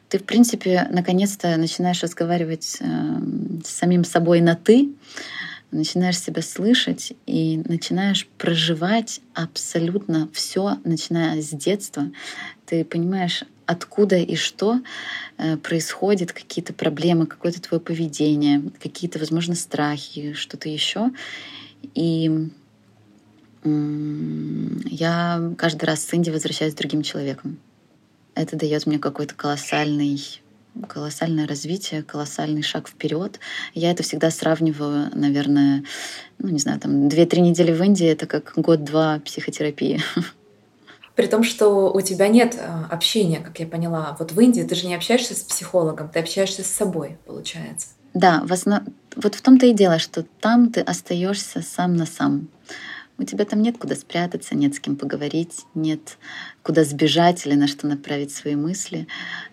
ты, 0.08 0.18
в 0.18 0.24
принципе, 0.24 0.86
наконец-то 0.90 1.56
начинаешь 1.56 2.02
разговаривать 2.02 2.78
э, 2.80 3.20
с 3.64 3.70
самим 3.70 4.04
собой 4.04 4.40
на 4.40 4.54
«ты», 4.54 4.92
начинаешь 5.70 6.18
себя 6.18 6.42
слышать 6.42 7.14
и 7.26 7.62
начинаешь 7.66 8.28
проживать 8.36 9.20
абсолютно 9.32 10.28
все, 10.34 10.78
начиная 10.84 11.40
с 11.40 11.48
детства. 11.48 12.10
Ты 12.66 12.84
понимаешь, 12.84 13.44
откуда 13.66 14.16
и 14.16 14.36
что 14.36 14.80
э, 15.38 15.56
происходит, 15.56 16.32
какие-то 16.32 16.72
проблемы, 16.72 17.26
какое-то 17.26 17.60
твое 17.60 17.80
поведение, 17.80 18.62
какие-то, 18.80 19.18
возможно, 19.18 19.54
страхи, 19.54 20.32
что-то 20.34 20.68
еще. 20.68 21.10
И 21.94 22.50
я 23.64 25.52
каждый 25.56 25.84
раз 25.84 26.04
с 26.04 26.14
Инди 26.14 26.30
возвращаюсь 26.30 26.74
другим 26.74 27.02
человеком. 27.02 27.58
Это 28.34 28.56
дает 28.56 28.86
мне 28.86 28.98
какой-то 28.98 29.34
колоссальный 29.34 30.18
колоссальное 30.88 31.46
развитие, 31.46 32.02
колоссальный 32.02 32.62
шаг 32.62 32.88
вперед. 32.88 33.38
Я 33.74 33.90
это 33.90 34.02
всегда 34.02 34.30
сравниваю, 34.30 35.10
наверное, 35.14 35.84
ну 36.38 36.48
не 36.48 36.58
знаю, 36.58 36.80
там 36.80 37.10
две-три 37.10 37.42
недели 37.42 37.72
в 37.72 37.82
Индии 37.82 38.06
это 38.06 38.26
как 38.26 38.54
год-два 38.56 39.20
психотерапии. 39.20 40.00
При 41.14 41.26
том, 41.26 41.42
что 41.42 41.92
у 41.92 42.00
тебя 42.00 42.28
нет 42.28 42.56
э, 42.58 42.84
общения, 42.90 43.40
как 43.40 43.58
я 43.60 43.66
поняла. 43.66 44.16
Вот 44.18 44.32
в 44.32 44.40
Индии 44.40 44.62
ты 44.62 44.74
же 44.74 44.86
не 44.86 44.94
общаешься 44.94 45.34
с 45.34 45.40
психологом, 45.40 46.08
ты 46.08 46.20
общаешься 46.20 46.62
с 46.62 46.68
собой, 46.68 47.18
получается. 47.26 47.88
Да, 48.14 48.42
в 48.44 48.52
основ... 48.52 48.82
вот 49.16 49.34
в 49.34 49.42
том-то 49.42 49.66
и 49.66 49.72
дело, 49.72 49.98
что 49.98 50.24
там 50.40 50.70
ты 50.70 50.80
остаешься 50.80 51.62
сам 51.62 51.96
на 51.96 52.06
сам. 52.06 52.48
У 53.22 53.24
тебя 53.24 53.44
там 53.44 53.62
нет 53.62 53.78
куда 53.78 53.94
спрятаться, 53.94 54.56
нет 54.56 54.74
с 54.74 54.80
кем 54.80 54.96
поговорить, 54.96 55.60
нет 55.76 56.18
куда 56.64 56.82
сбежать 56.82 57.46
или 57.46 57.54
на 57.54 57.68
что 57.68 57.86
направить 57.86 58.32
свои 58.32 58.56
мысли, 58.56 59.06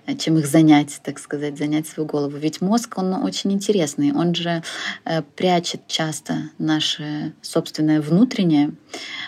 э, 0.07 0.15
чем 0.15 0.39
их 0.39 0.47
занять, 0.47 0.99
так 1.03 1.19
сказать, 1.19 1.55
занять 1.55 1.87
свою 1.87 2.09
голову. 2.09 2.35
Ведь 2.35 2.61
мозг, 2.61 2.97
он 2.97 3.13
очень 3.13 3.53
интересный, 3.53 4.11
он 4.11 4.33
же 4.33 4.63
э, 5.05 5.21
прячет 5.35 5.85
часто 5.85 6.49
наше 6.57 7.33
собственное 7.43 8.01
внутреннее 8.01 8.71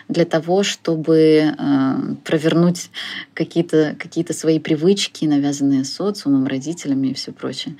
для 0.07 0.25
того, 0.25 0.63
чтобы 0.63 1.17
э, 1.19 1.95
провернуть 2.24 2.89
какие-то 3.36 3.95
какие 4.00 4.25
свои 4.31 4.60
привычки, 4.60 5.25
навязанные 5.25 5.86
социумом, 5.86 6.48
родителями 6.48 7.10
и 7.10 7.13
все 7.13 7.31
прочее. 7.31 7.75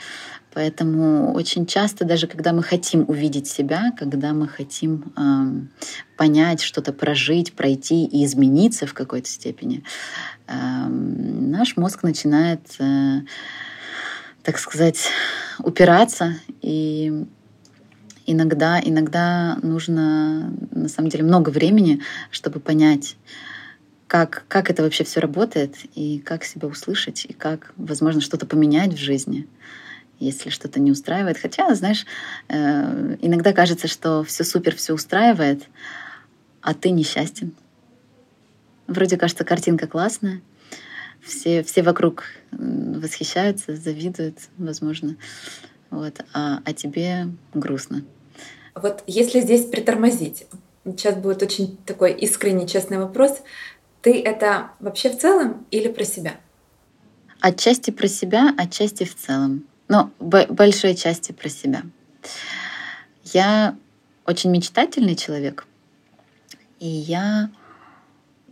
Поэтому 0.54 1.32
очень 1.34 1.66
часто, 1.66 2.04
даже 2.04 2.28
когда 2.28 2.52
мы 2.52 2.62
хотим 2.62 3.06
увидеть 3.08 3.48
себя, 3.48 3.94
когда 3.98 4.34
мы 4.34 4.50
хотим 4.50 5.14
э, 5.16 5.86
понять, 6.18 6.62
что-то 6.62 6.92
прожить, 6.92 7.54
пройти 7.54 8.04
и 8.04 8.26
измениться 8.26 8.86
в 8.86 8.94
какой-то 8.94 9.30
степени, 9.30 9.84
э, 10.48 10.54
наш 10.54 11.78
мозг 11.78 12.04
начинает, 12.04 12.62
э, 12.80 13.22
так 14.44 14.58
сказать, 14.58 15.08
упираться. 15.60 16.36
И 16.62 17.26
иногда, 18.26 18.82
иногда 18.84 19.58
нужно 19.62 20.54
на 20.72 20.90
самом 20.90 21.10
деле 21.10 21.24
много 21.24 21.50
времени, 21.50 22.02
чтобы 22.30 22.60
понять, 22.60 23.16
как, 24.08 24.44
как 24.50 24.70
это 24.70 24.84
вообще 24.84 25.06
все 25.06 25.22
работает, 25.22 25.78
и 25.96 26.20
как 26.20 26.44
себя 26.44 26.68
услышать, 26.68 27.24
и 27.24 27.32
как, 27.32 27.74
возможно, 27.78 28.20
что-то 28.20 28.46
поменять 28.46 28.94
в 28.94 28.98
жизни 28.98 29.48
если 30.22 30.50
что-то 30.50 30.80
не 30.80 30.92
устраивает. 30.92 31.38
Хотя, 31.38 31.74
знаешь, 31.76 32.06
э, 32.48 33.18
иногда 33.22 33.54
кажется, 33.54 33.88
что 33.88 34.24
все 34.24 34.44
супер, 34.44 34.76
все 34.76 34.94
устраивает, 34.94 35.64
а 36.62 36.74
ты 36.74 36.92
несчастен. 36.92 37.54
Вроде 38.88 39.18
кажется, 39.18 39.44
картинка 39.44 39.88
классная, 39.88 40.42
все, 41.22 41.64
все 41.64 41.82
вокруг 41.82 42.26
восхищаются, 42.52 43.76
завидуют, 43.76 44.38
возможно, 44.58 45.16
вот, 45.90 46.22
а, 46.34 46.62
а 46.64 46.74
тебе 46.74 47.28
грустно. 47.54 48.04
Вот 48.76 49.04
если 49.08 49.42
здесь 49.42 49.66
притормозить, 49.66 50.46
сейчас 50.86 51.16
будет 51.16 51.42
очень 51.42 51.78
такой 51.86 52.14
искренний, 52.14 52.68
честный 52.68 52.98
вопрос. 52.98 53.42
Ты 54.02 54.22
это 54.22 54.72
вообще 54.80 55.10
в 55.10 55.20
целом 55.20 55.66
или 55.72 55.88
про 55.88 56.06
себя? 56.06 56.36
Отчасти 57.40 57.92
про 57.92 58.08
себя, 58.08 58.54
отчасти 58.58 59.04
в 59.04 59.16
целом 59.16 59.66
в 60.20 60.46
большой 60.50 60.96
части 60.96 61.32
про 61.32 61.50
себя. 61.50 61.82
Я 63.34 63.76
очень 64.26 64.52
мечтательный 64.52 65.16
человек, 65.16 65.68
и 66.80 66.88
я 66.88 67.50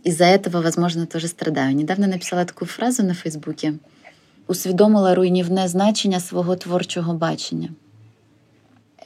из-за 0.04 0.24
этого, 0.24 0.62
возможно, 0.62 1.06
тоже 1.06 1.28
страдаю. 1.28 1.74
Недавно 1.74 2.06
написала 2.06 2.44
такую 2.44 2.68
фразу 2.68 3.02
на 3.02 3.14
Фейсбуке: 3.14 3.74
усвідомила 4.46 5.14
руйнівне 5.14 5.68
значення 5.68 6.20
свого 6.20 6.56
творчого 6.56 7.14
бачення. 7.14 7.68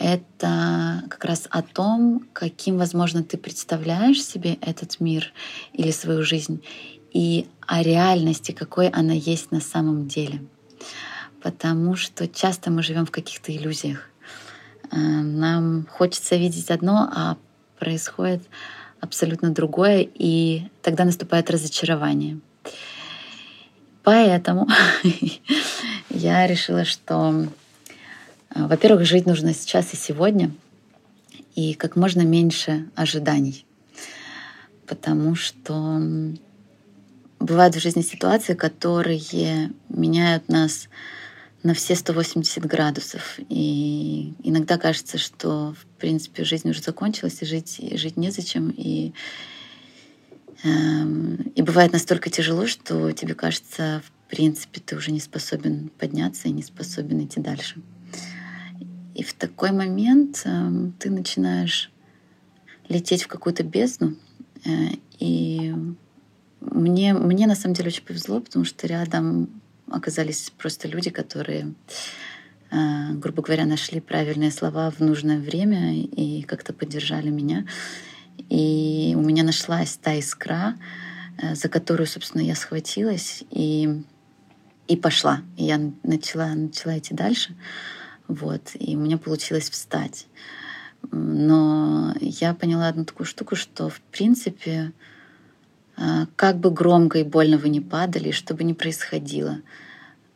Это 0.01 1.03
как 1.09 1.25
раз 1.25 1.47
о 1.51 1.63
том, 1.63 2.21
каким, 2.33 2.79
возможно, 2.79 3.23
ты 3.23 3.37
представляешь 3.37 4.25
себе 4.25 4.57
этот 4.61 5.01
мир 5.01 5.33
или 5.73 5.93
свою 5.93 6.25
жизнь, 6.25 6.59
и 7.13 7.47
о 7.61 7.81
реальности, 7.83 8.51
какой 8.53 8.89
она 8.89 9.13
есть 9.13 9.53
на 9.53 9.61
самом 9.61 10.09
деле 10.09 10.41
потому 11.45 11.95
что 11.95 12.27
часто 12.27 12.71
мы 12.71 12.83
живем 12.83 13.05
в 13.05 13.11
каких-то 13.11 13.55
иллюзиях. 13.55 14.09
нам 14.91 15.87
хочется 15.91 16.37
видеть 16.37 16.71
одно, 16.71 17.11
а 17.15 17.37
происходит 17.79 18.43
абсолютно 19.01 19.51
другое, 19.51 20.09
и 20.15 20.63
тогда 20.81 21.05
наступает 21.05 21.51
разочарование. 21.51 22.41
Поэтому 24.05 24.67
я 26.09 26.47
решила, 26.47 26.87
что, 26.87 27.47
э, 28.55 28.67
во-первых, 28.67 29.05
жить 29.05 29.27
нужно 29.27 29.53
сейчас 29.53 29.93
и 29.93 29.97
сегодня, 29.97 30.51
и 31.55 31.75
как 31.75 31.97
можно 31.97 32.23
меньше 32.23 32.89
ожиданий. 32.95 33.67
Потому 34.87 35.35
что 35.35 36.01
бывают 37.39 37.75
в 37.77 37.81
жизни 37.81 38.01
ситуации, 38.01 38.55
которые 38.55 39.71
меняют 39.91 40.49
нас 40.49 40.89
на 41.65 41.75
все 41.75 41.97
180 41.97 42.65
градусов. 42.65 43.41
И 43.49 44.35
иногда 44.45 44.79
кажется, 44.79 45.19
что, 45.19 45.75
в 45.75 45.87
принципе, 45.99 46.45
жизнь 46.45 46.71
уже 46.71 46.81
закончилась, 46.81 47.43
и 47.43 47.47
жить, 47.47 47.81
и 47.81 47.97
жить 47.97 48.17
незачем. 48.17 48.73
И 48.77 49.13
Эм, 50.65 51.53
и 51.55 51.63
бывает 51.63 51.93
настолько 51.93 52.31
тяжело, 52.31 52.67
что 52.67 53.13
тебе 53.13 53.35
кажется, 53.35 54.03
в 54.05 54.31
принципе, 54.31 54.81
ты 54.81 54.97
уже 54.97 55.13
не 55.13 55.21
способен 55.21 55.91
подняться 55.99 56.49
и 56.49 56.53
не 56.53 56.63
способен 56.63 57.23
идти 57.23 57.41
дальше. 57.41 57.83
И 59.15 59.23
в 59.23 59.35
такой 59.35 59.73
момент 59.73 60.43
эм, 60.47 60.95
ты 60.99 61.11
начинаешь 61.11 61.93
лететь 62.89 63.25
в 63.25 63.29
какую-то 63.29 63.63
бездну. 63.63 64.17
Э, 64.65 64.71
и 65.19 65.75
мне, 66.61 67.13
мне 67.13 67.47
на 67.47 67.55
самом 67.55 67.75
деле 67.75 67.89
очень 67.89 68.05
повезло, 68.05 68.41
потому 68.41 68.65
что 68.65 68.87
рядом 68.87 69.61
оказались 69.91 70.53
просто 70.57 70.89
люди, 70.89 71.11
которые, 71.11 71.75
э, 72.71 73.13
грубо 73.15 73.43
говоря, 73.43 73.67
нашли 73.67 74.01
правильные 74.01 74.51
слова 74.51 74.91
в 74.91 75.01
нужное 75.01 75.39
время 75.39 75.95
и 75.95 76.43
как-то 76.43 76.73
поддержали 76.73 77.31
меня. 77.31 77.67
И 78.51 79.15
у 79.17 79.21
меня 79.21 79.45
нашлась 79.45 79.97
та 79.97 80.15
искра, 80.19 80.77
э, 81.41 81.55
за 81.55 81.69
которую, 81.69 82.07
собственно, 82.07 82.43
я 82.43 82.55
схватилась 82.55 83.45
и, 83.51 84.03
и 84.89 84.97
пошла. 84.97 85.43
И 85.57 85.65
я 85.65 85.81
начала, 86.03 86.49
начала 86.55 86.99
идти 86.99 87.15
дальше. 87.15 87.55
Вот. 88.29 88.71
И 88.75 88.97
у 88.97 89.01
меня 89.01 89.19
получилось 89.19 89.71
встать. 89.71 90.27
Но 91.11 92.15
я 92.21 92.55
поняла 92.55 92.89
одну 92.89 93.05
такую 93.05 93.27
штуку, 93.27 93.57
что, 93.57 93.89
в 93.89 94.01
принципе, 94.01 94.93
как 96.37 96.59
бы 96.59 96.71
громко 96.71 97.19
и 97.19 97.25
больно 97.25 97.59
вы 97.59 97.69
не 97.69 97.81
падали, 97.81 98.31
что 98.31 98.55
бы 98.55 98.65
ни 98.65 98.73
происходило, 98.73 99.61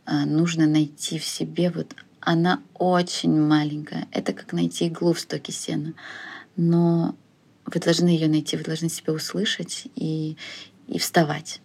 э, 0.06 0.24
нужно 0.24 0.66
найти 0.66 1.18
в 1.18 1.24
себе 1.24 1.70
вот 1.70 1.94
она 2.20 2.62
очень 2.74 3.40
маленькая. 3.40 4.06
Это 4.12 4.32
как 4.32 4.52
найти 4.52 4.86
иглу 4.88 5.14
в 5.14 5.20
стоке 5.20 5.52
сена. 5.52 5.94
Но 6.56 7.16
вы 7.64 7.80
должны 7.80 8.08
ее 8.08 8.28
найти, 8.28 8.56
вы 8.56 8.64
должны 8.64 8.88
себя 8.88 9.12
услышать 9.12 9.86
и, 9.94 10.36
и 10.88 10.98
вставать. 10.98 11.60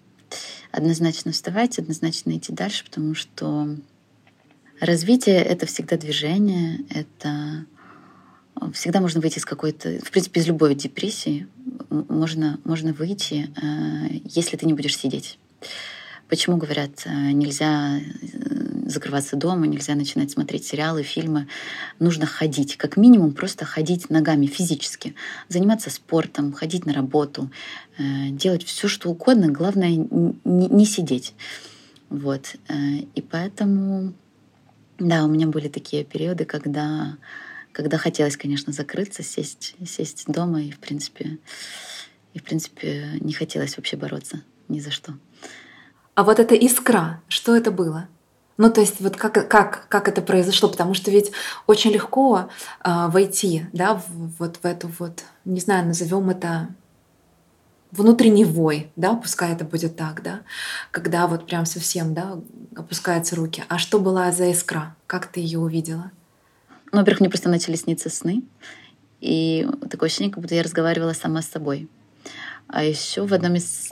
Однозначно 0.72 1.32
вставать, 1.32 1.80
однозначно 1.80 2.38
идти 2.38 2.54
дальше, 2.54 2.86
потому 2.86 3.14
что 3.14 3.76
развитие— 4.80 5.36
это 5.44 5.66
всегда 5.66 5.98
движение, 5.98 6.80
это 6.90 7.66
всегда 8.72 9.02
можно 9.02 9.22
выйти 9.22 9.40
из 9.40 9.46
какой-то, 9.46 10.00
в 10.04 10.12
принципе, 10.12 10.40
из 10.40 10.48
любой 10.48 10.76
депрессии 10.76 11.48
можно, 11.90 12.60
можно 12.64 12.94
выйти, 12.94 13.50
э, 13.62 14.20
если 14.26 14.58
ты 14.58 14.66
не 14.66 14.74
будешь 14.74 14.98
сидеть. 14.98 15.38
Почему 16.30 16.58
говорят, 16.58 17.04
э, 17.06 17.32
нельзя 17.32 18.00
э, 18.00 18.90
закрываться 18.90 19.36
дома, 19.36 19.68
нельзя 19.68 19.96
начинать 19.96 20.32
смотреть 20.32 20.66
сериалы, 20.66 21.04
фильмы. 21.04 21.48
Нужно 22.00 22.26
ходить, 22.26 22.78
как 22.78 22.98
минимум 22.98 23.34
просто 23.34 23.66
ходить 23.66 24.10
ногами 24.10 24.46
физически, 24.46 25.16
заниматься 25.50 25.90
спортом, 25.90 26.54
ходить 26.54 26.86
на 26.86 26.94
работу, 26.94 27.50
делать 27.98 28.64
все, 28.64 28.88
что 28.88 29.10
угодно, 29.10 29.48
главное 29.48 30.06
не 30.44 30.86
сидеть. 30.86 31.34
Вот. 32.10 32.56
И 33.16 33.22
поэтому, 33.22 34.14
да, 35.00 35.24
у 35.24 35.28
меня 35.30 35.48
были 35.48 35.70
такие 35.70 36.04
периоды, 36.04 36.46
когда, 36.46 37.18
когда 37.74 37.98
хотелось, 37.98 38.38
конечно, 38.38 38.72
закрыться, 38.72 39.24
сесть, 39.24 39.76
сесть 39.86 40.26
дома 40.28 40.62
и, 40.62 40.72
в 40.72 40.80
принципе, 40.80 41.40
и, 42.34 42.40
в 42.40 42.44
принципе, 42.44 43.18
не 43.20 43.34
хотелось 43.34 43.76
вообще 43.76 43.98
бороться 43.98 44.42
ни 44.70 44.80
за 44.80 44.92
что. 44.92 45.14
А 46.16 46.24
вот 46.24 46.40
эта 46.40 46.56
искра, 46.56 47.22
что 47.28 47.56
это 47.56 47.72
было? 47.72 48.08
Ну, 48.58 48.72
то 48.72 48.82
есть 48.82 49.00
вот 49.00 49.18
как, 49.18 49.50
как, 49.50 49.88
как 49.90 50.08
это 50.08 50.22
произошло? 50.22 50.70
Потому 50.70 50.94
что 50.94 51.10
ведь 51.10 51.32
очень 51.66 51.92
легко 51.92 52.50
э, 52.84 53.08
войти, 53.08 53.66
да, 53.74 53.96
в, 53.96 54.04
вот 54.38 54.58
в 54.62 54.66
эту 54.66 54.92
вот, 55.00 55.24
не 55.44 55.60
знаю, 55.60 55.88
назовем 55.88 56.30
это 56.30 56.70
внутренний 57.92 58.46
вой, 58.46 58.92
да, 58.96 59.16
пускай 59.16 59.54
это 59.54 59.66
будет 59.66 59.96
так, 59.96 60.22
да, 60.22 60.42
когда 60.92 61.26
вот 61.26 61.48
прям 61.48 61.66
совсем, 61.66 62.14
да, 62.14 62.40
опускаются 62.76 63.36
руки. 63.36 63.64
А 63.70 63.80
что 63.80 64.00
была 64.00 64.32
за 64.32 64.52
искра? 64.52 64.96
Как 65.08 65.26
ты 65.26 65.40
ее 65.40 65.58
увидела? 65.58 66.12
Ну, 66.94 67.00
во-первых, 67.00 67.22
мне 67.22 67.30
просто 67.30 67.50
начали 67.50 67.76
сниться 67.76 68.12
сны, 68.12 68.44
и 69.20 69.68
такое 69.90 70.08
ощущение, 70.08 70.32
как 70.32 70.44
будто 70.44 70.54
я 70.54 70.62
разговаривала 70.62 71.14
сама 71.14 71.42
с 71.42 71.50
собой. 71.50 71.90
А 72.68 72.84
еще 72.84 73.26
в 73.26 73.34
одном 73.34 73.56
из 73.56 73.92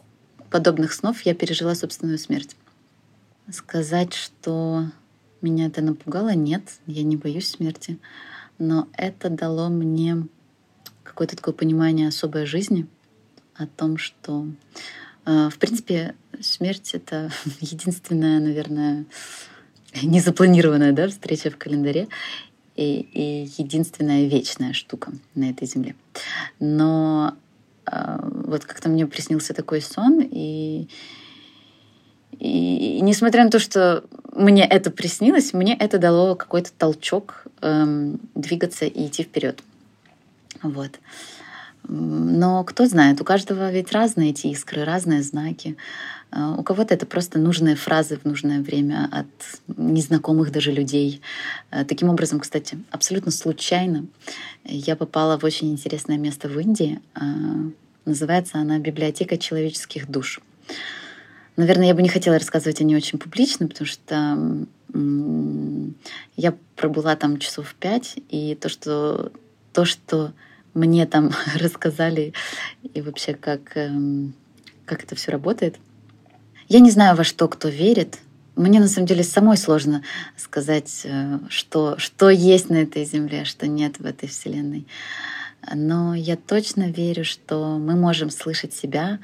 подобных 0.51 0.93
снов 0.93 1.19
я 1.23 1.33
пережила 1.33 1.73
собственную 1.73 2.19
смерть. 2.19 2.55
Сказать, 3.51 4.13
что 4.13 4.85
меня 5.41 5.65
это 5.65 5.81
напугало, 5.81 6.35
нет, 6.35 6.61
я 6.85 7.01
не 7.01 7.17
боюсь 7.17 7.49
смерти, 7.49 7.97
но 8.59 8.87
это 8.93 9.31
дало 9.31 9.69
мне 9.69 10.27
какое-то 11.03 11.35
такое 11.35 11.55
понимание 11.55 12.07
особой 12.07 12.45
жизни, 12.45 12.85
о 13.55 13.65
том, 13.65 13.97
что, 13.97 14.45
э, 15.25 15.49
в 15.49 15.57
принципе, 15.57 16.13
смерть— 16.39 16.91
это 16.93 17.31
единственная, 17.61 18.39
наверное, 18.39 19.05
незапланированная 20.03 20.91
да, 20.91 21.07
встреча 21.07 21.49
в 21.49 21.57
календаре 21.57 22.07
и, 22.81 23.01
и 23.01 23.51
единственная 23.57 24.25
вечная 24.27 24.73
штука 24.73 25.11
на 25.35 25.49
этой 25.49 25.67
земле. 25.67 25.95
Но 26.59 27.35
а, 27.85 28.19
вот 28.23 28.65
как-то 28.65 28.89
мне 28.89 29.05
приснился 29.07 29.53
такой 29.53 29.81
сон, 29.81 30.21
и, 30.21 30.87
и, 32.39 32.97
и 32.97 33.01
несмотря 33.01 33.43
на 33.43 33.51
то, 33.51 33.59
что 33.59 34.03
мне 34.33 34.65
это 34.65 34.91
приснилось, 34.91 35.53
мне 35.53 35.75
это 35.75 35.97
дало 35.97 36.35
какой-то 36.35 36.71
толчок 36.77 37.45
эм, 37.61 38.19
двигаться 38.35 38.85
и 38.85 39.07
идти 39.07 39.23
вперед. 39.23 39.61
Вот. 40.63 40.99
Но 41.87 42.63
кто 42.63 42.85
знает, 42.85 43.19
у 43.21 43.23
каждого 43.23 43.71
ведь 43.71 43.91
разные 43.91 44.29
эти 44.29 44.47
искры, 44.47 44.83
разные 44.83 45.23
знаки. 45.23 45.77
У 46.31 46.63
кого-то 46.63 46.93
это 46.93 47.05
просто 47.05 47.39
нужные 47.39 47.75
фразы 47.75 48.17
в 48.17 48.23
нужное 48.25 48.61
время 48.61 49.09
от 49.11 49.27
незнакомых 49.77 50.51
даже 50.51 50.71
людей. 50.71 51.21
А, 51.71 51.83
таким 51.83 52.09
образом, 52.09 52.39
кстати, 52.39 52.77
абсолютно 52.89 53.31
случайно 53.31 54.05
я 54.63 54.95
попала 54.95 55.37
в 55.37 55.43
очень 55.43 55.71
интересное 55.71 56.17
место 56.17 56.47
в 56.47 56.57
Индии. 56.57 57.01
А, 57.15 57.21
называется 58.05 58.59
она 58.59 58.79
«Библиотека 58.79 59.37
человеческих 59.37 60.09
душ». 60.09 60.39
Наверное, 61.57 61.87
я 61.87 61.93
бы 61.93 62.01
не 62.01 62.09
хотела 62.09 62.39
рассказывать 62.39 62.79
о 62.79 62.85
ней 62.85 62.95
очень 62.95 63.19
публично, 63.19 63.67
потому 63.67 63.85
что 63.85 64.65
я 66.37 66.55
пробыла 66.77 67.17
там 67.17 67.39
часов 67.39 67.75
пять, 67.77 68.15
и 68.29 68.55
то, 68.55 68.69
что, 68.69 69.33
то, 69.73 69.83
что 69.83 70.31
мне 70.73 71.05
там 71.05 71.31
рассказали, 71.59 72.33
и 72.93 73.01
вообще 73.01 73.33
как, 73.33 73.75
эм, 73.75 74.33
как 74.85 75.03
это 75.03 75.15
все 75.15 75.31
работает— 75.31 75.75
я 76.71 76.79
не 76.79 76.89
знаю, 76.89 77.17
во 77.17 77.25
что 77.25 77.49
кто 77.49 77.67
верит. 77.67 78.19
Мне 78.55 78.79
на 78.79 78.87
самом 78.87 79.05
деле 79.05 79.23
самой 79.23 79.57
сложно 79.57 80.03
сказать, 80.37 81.01
э, 81.03 81.39
что, 81.49 81.97
что 81.97 82.29
есть 82.29 82.69
на 82.69 82.75
этой 82.75 83.03
земле, 83.03 83.41
а 83.41 83.45
что 83.45 83.67
нет 83.67 83.99
в 83.99 84.05
этой 84.05 84.29
вселенной. 84.29 84.87
Но 85.73 86.15
я 86.15 86.37
точно 86.37 86.89
верю, 86.89 87.25
что 87.25 87.77
мы 87.77 87.97
можем 87.97 88.29
слышать 88.29 88.73
себя, 88.73 89.19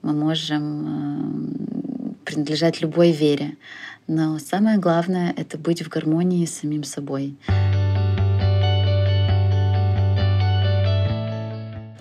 мы 0.00 0.14
можем 0.14 0.62
э, 0.86 2.24
принадлежать 2.24 2.80
любой 2.80 3.12
вере. 3.12 3.58
Но 4.06 4.38
самое 4.38 4.78
главное— 4.78 5.34
это 5.36 5.58
быть 5.58 5.82
в 5.82 5.90
гармонии 5.90 6.46
с 6.46 6.60
самим 6.60 6.82
собой. 6.82 7.36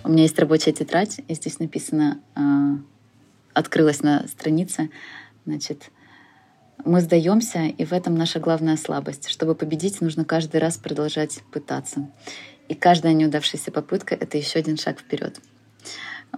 У 0.05 0.09
меня 0.09 0.23
есть 0.23 0.39
рабочая 0.39 0.71
тетрадь, 0.71 1.19
и 1.27 1.33
здесь 1.33 1.59
написано 1.59 2.19
э, 2.37 2.94
открылась 3.55 4.03
на 4.03 4.27
странице, 4.27 4.91
значит, 5.45 5.91
мы 6.83 7.01
сдаемся, 7.01 7.65
и 7.65 7.85
в 7.85 7.93
этом 7.93 8.15
наша 8.15 8.39
главная 8.39 8.77
слабость. 8.77 9.29
Чтобы 9.29 9.55
победить, 9.55 10.01
нужно 10.01 10.25
каждый 10.25 10.57
раз 10.59 10.77
продолжать 10.77 11.41
пытаться. 11.51 12.11
И 12.67 12.75
каждая 12.75 13.13
неудавшаяся 13.13 13.71
попытка— 13.71 14.13
это 14.19 14.37
еще 14.37 14.59
один 14.59 14.77
шаг 14.77 14.99
вперед. 14.99 15.39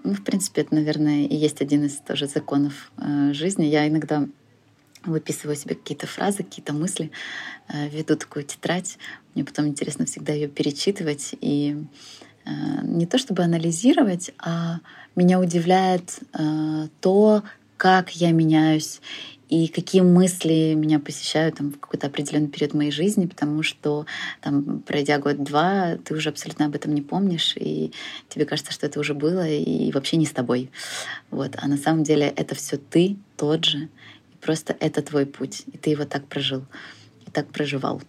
Ну, 0.04 0.14
в 0.14 0.24
принципе, 0.24 0.62
это, 0.62 0.76
наверное, 0.76 1.26
и 1.26 1.36
есть 1.36 1.62
один 1.62 1.86
из 1.86 1.98
тоже 1.98 2.28
законов 2.28 2.92
э, 2.98 3.34
жизни. 3.34 3.66
Я 3.66 3.88
иногда 3.88 4.28
выписываю 5.04 5.56
себе 5.56 5.76
какие-то 5.76 6.08
фразы, 6.08 6.44
какие-то 6.44 6.74
мысли, 6.74 7.12
э, 7.70 7.90
веду 7.90 8.16
такую 8.16 8.46
тетрадь. 8.46 8.98
Мне 9.34 9.44
потом 9.44 9.68
интересно 9.68 10.06
всегда 10.06 10.34
ее 10.34 10.48
перечитывать 10.48 11.36
и 11.42 11.78
э, 12.46 12.50
не 12.84 13.06
то 13.06 13.18
чтобы 13.18 13.44
анализировать, 13.44 14.32
а 14.38 14.80
меня 15.18 15.40
удивляет 15.40 16.20
э, 16.34 16.88
то, 17.02 17.44
как 17.76 18.12
я 18.12 18.32
меняюсь 18.32 19.02
и 19.50 19.68
какие 19.68 20.02
мысли 20.02 20.74
меня 20.76 21.00
посещают 21.00 21.58
там, 21.58 21.72
в 21.72 21.80
какой-то 21.80 22.08
определенный 22.08 22.50
период 22.50 22.74
моей 22.74 22.92
жизни, 22.92 23.28
потому 23.28 23.64
что 23.64 24.06
там, 24.42 24.82
пройдя 24.86 25.20
год-два, 25.20 25.98
ты 26.04 26.14
уже 26.14 26.30
абсолютно 26.30 26.66
об 26.66 26.76
этом 26.76 26.94
не 26.94 27.02
помнишь, 27.02 27.56
и 27.56 27.94
тебе 28.30 28.46
кажется, 28.46 28.74
что 28.74 28.86
это 28.88 29.00
уже 29.00 29.14
было 29.14 29.48
и 29.48 29.92
вообще 29.92 30.18
не 30.18 30.26
с 30.26 30.32
тобой. 30.32 30.70
Вот. 31.32 31.56
А 31.58 31.68
на 31.68 31.78
самом 31.78 32.04
деле 32.04 32.28
это 32.36 32.56
все 32.56 32.78
ты 32.78 33.18
тот 33.38 33.66
же, 33.66 33.90
Просто 34.42 34.76
это 34.80 35.02
твой 35.02 35.26
путь, 35.26 35.64
и 35.74 35.78
ты 35.78 35.90
его 35.90 36.06
так 36.06 36.28
прожил, 36.28 36.62
и 36.62 36.66
так 37.38 37.52
проживал. 37.52 38.02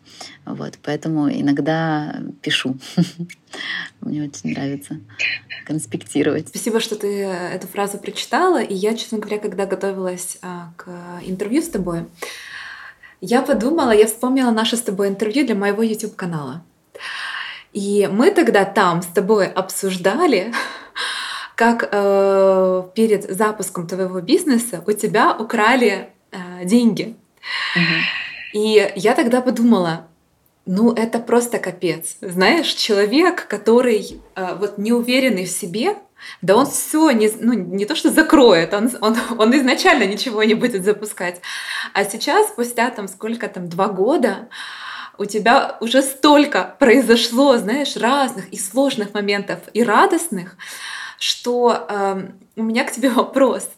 Вот, 0.46 0.78
поэтому 0.82 1.30
иногда 1.30 2.16
пишу. 2.40 2.78
Мне 4.00 4.22
очень 4.22 4.54
нравится 4.54 5.00
конспектировать. 5.66 6.48
Спасибо, 6.48 6.80
что 6.80 6.96
ты 6.96 7.24
эту 7.24 7.66
фразу 7.66 7.98
прочитала. 7.98 8.62
И 8.62 8.72
я, 8.72 8.96
честно 8.96 9.18
говоря, 9.18 9.38
когда 9.38 9.66
готовилась 9.66 10.38
а, 10.40 10.72
к 10.78 10.88
интервью 11.26 11.60
с 11.60 11.68
тобой, 11.68 12.06
я 13.20 13.42
подумала, 13.42 13.90
я 13.90 14.06
вспомнила 14.06 14.50
наше 14.50 14.78
с 14.78 14.80
тобой 14.80 15.08
интервью 15.08 15.44
для 15.44 15.54
моего 15.54 15.82
YouTube-канала. 15.82 16.64
И 17.74 18.08
мы 18.10 18.30
тогда 18.30 18.64
там 18.64 19.02
с 19.02 19.06
тобой 19.08 19.46
обсуждали, 19.46 20.54
как 21.54 21.86
э, 21.92 22.82
перед 22.94 23.30
запуском 23.30 23.86
твоего 23.86 24.22
бизнеса 24.22 24.82
у 24.86 24.92
тебя 24.92 25.36
украли 25.36 26.08
э, 26.30 26.64
деньги. 26.64 27.14
Угу. 27.76 28.27
И 28.52 28.92
я 28.96 29.14
тогда 29.14 29.40
подумала, 29.40 30.06
ну 30.66 30.92
это 30.92 31.18
просто 31.18 31.58
капец. 31.58 32.16
Знаешь, 32.20 32.68
человек, 32.68 33.46
который 33.46 34.20
э, 34.34 34.54
вот 34.56 34.78
неуверенный 34.78 35.44
в 35.44 35.50
себе, 35.50 35.96
да 36.42 36.56
он 36.56 36.66
все 36.66 37.10
не, 37.10 37.30
ну, 37.40 37.52
не 37.52 37.86
то 37.86 37.94
что 37.94 38.10
закроет, 38.10 38.74
он, 38.74 38.90
он, 39.00 39.16
он 39.38 39.56
изначально 39.56 40.04
ничего 40.04 40.42
не 40.42 40.54
будет 40.54 40.84
запускать. 40.84 41.40
А 41.94 42.04
сейчас, 42.04 42.48
спустя 42.48 42.90
там 42.90 43.08
сколько 43.08 43.48
там, 43.48 43.68
два 43.68 43.88
года, 43.88 44.48
у 45.16 45.24
тебя 45.24 45.76
уже 45.80 46.02
столько 46.02 46.76
произошло, 46.78 47.56
знаешь, 47.56 47.96
разных 47.96 48.48
и 48.50 48.58
сложных 48.58 49.14
моментов, 49.14 49.60
и 49.72 49.82
радостных, 49.82 50.56
что 51.18 51.86
э, 51.88 52.28
у 52.56 52.62
меня 52.62 52.84
к 52.84 52.92
тебе 52.92 53.10
вопрос. 53.10 53.68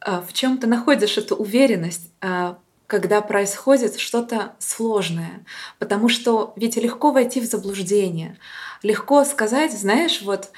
А, 0.00 0.22
в 0.22 0.32
чем 0.32 0.56
ты 0.56 0.66
находишь 0.66 1.18
эту 1.18 1.36
уверенность, 1.36 2.10
а, 2.20 2.58
когда 2.90 3.20
происходит 3.20 4.00
что-то 4.00 4.52
сложное. 4.58 5.44
Потому 5.78 6.08
что 6.08 6.52
ведь 6.56 6.76
легко 6.76 7.12
войти 7.12 7.40
в 7.40 7.44
заблуждение, 7.44 8.36
легко 8.82 9.24
сказать, 9.24 9.72
знаешь, 9.72 10.22
вот, 10.22 10.50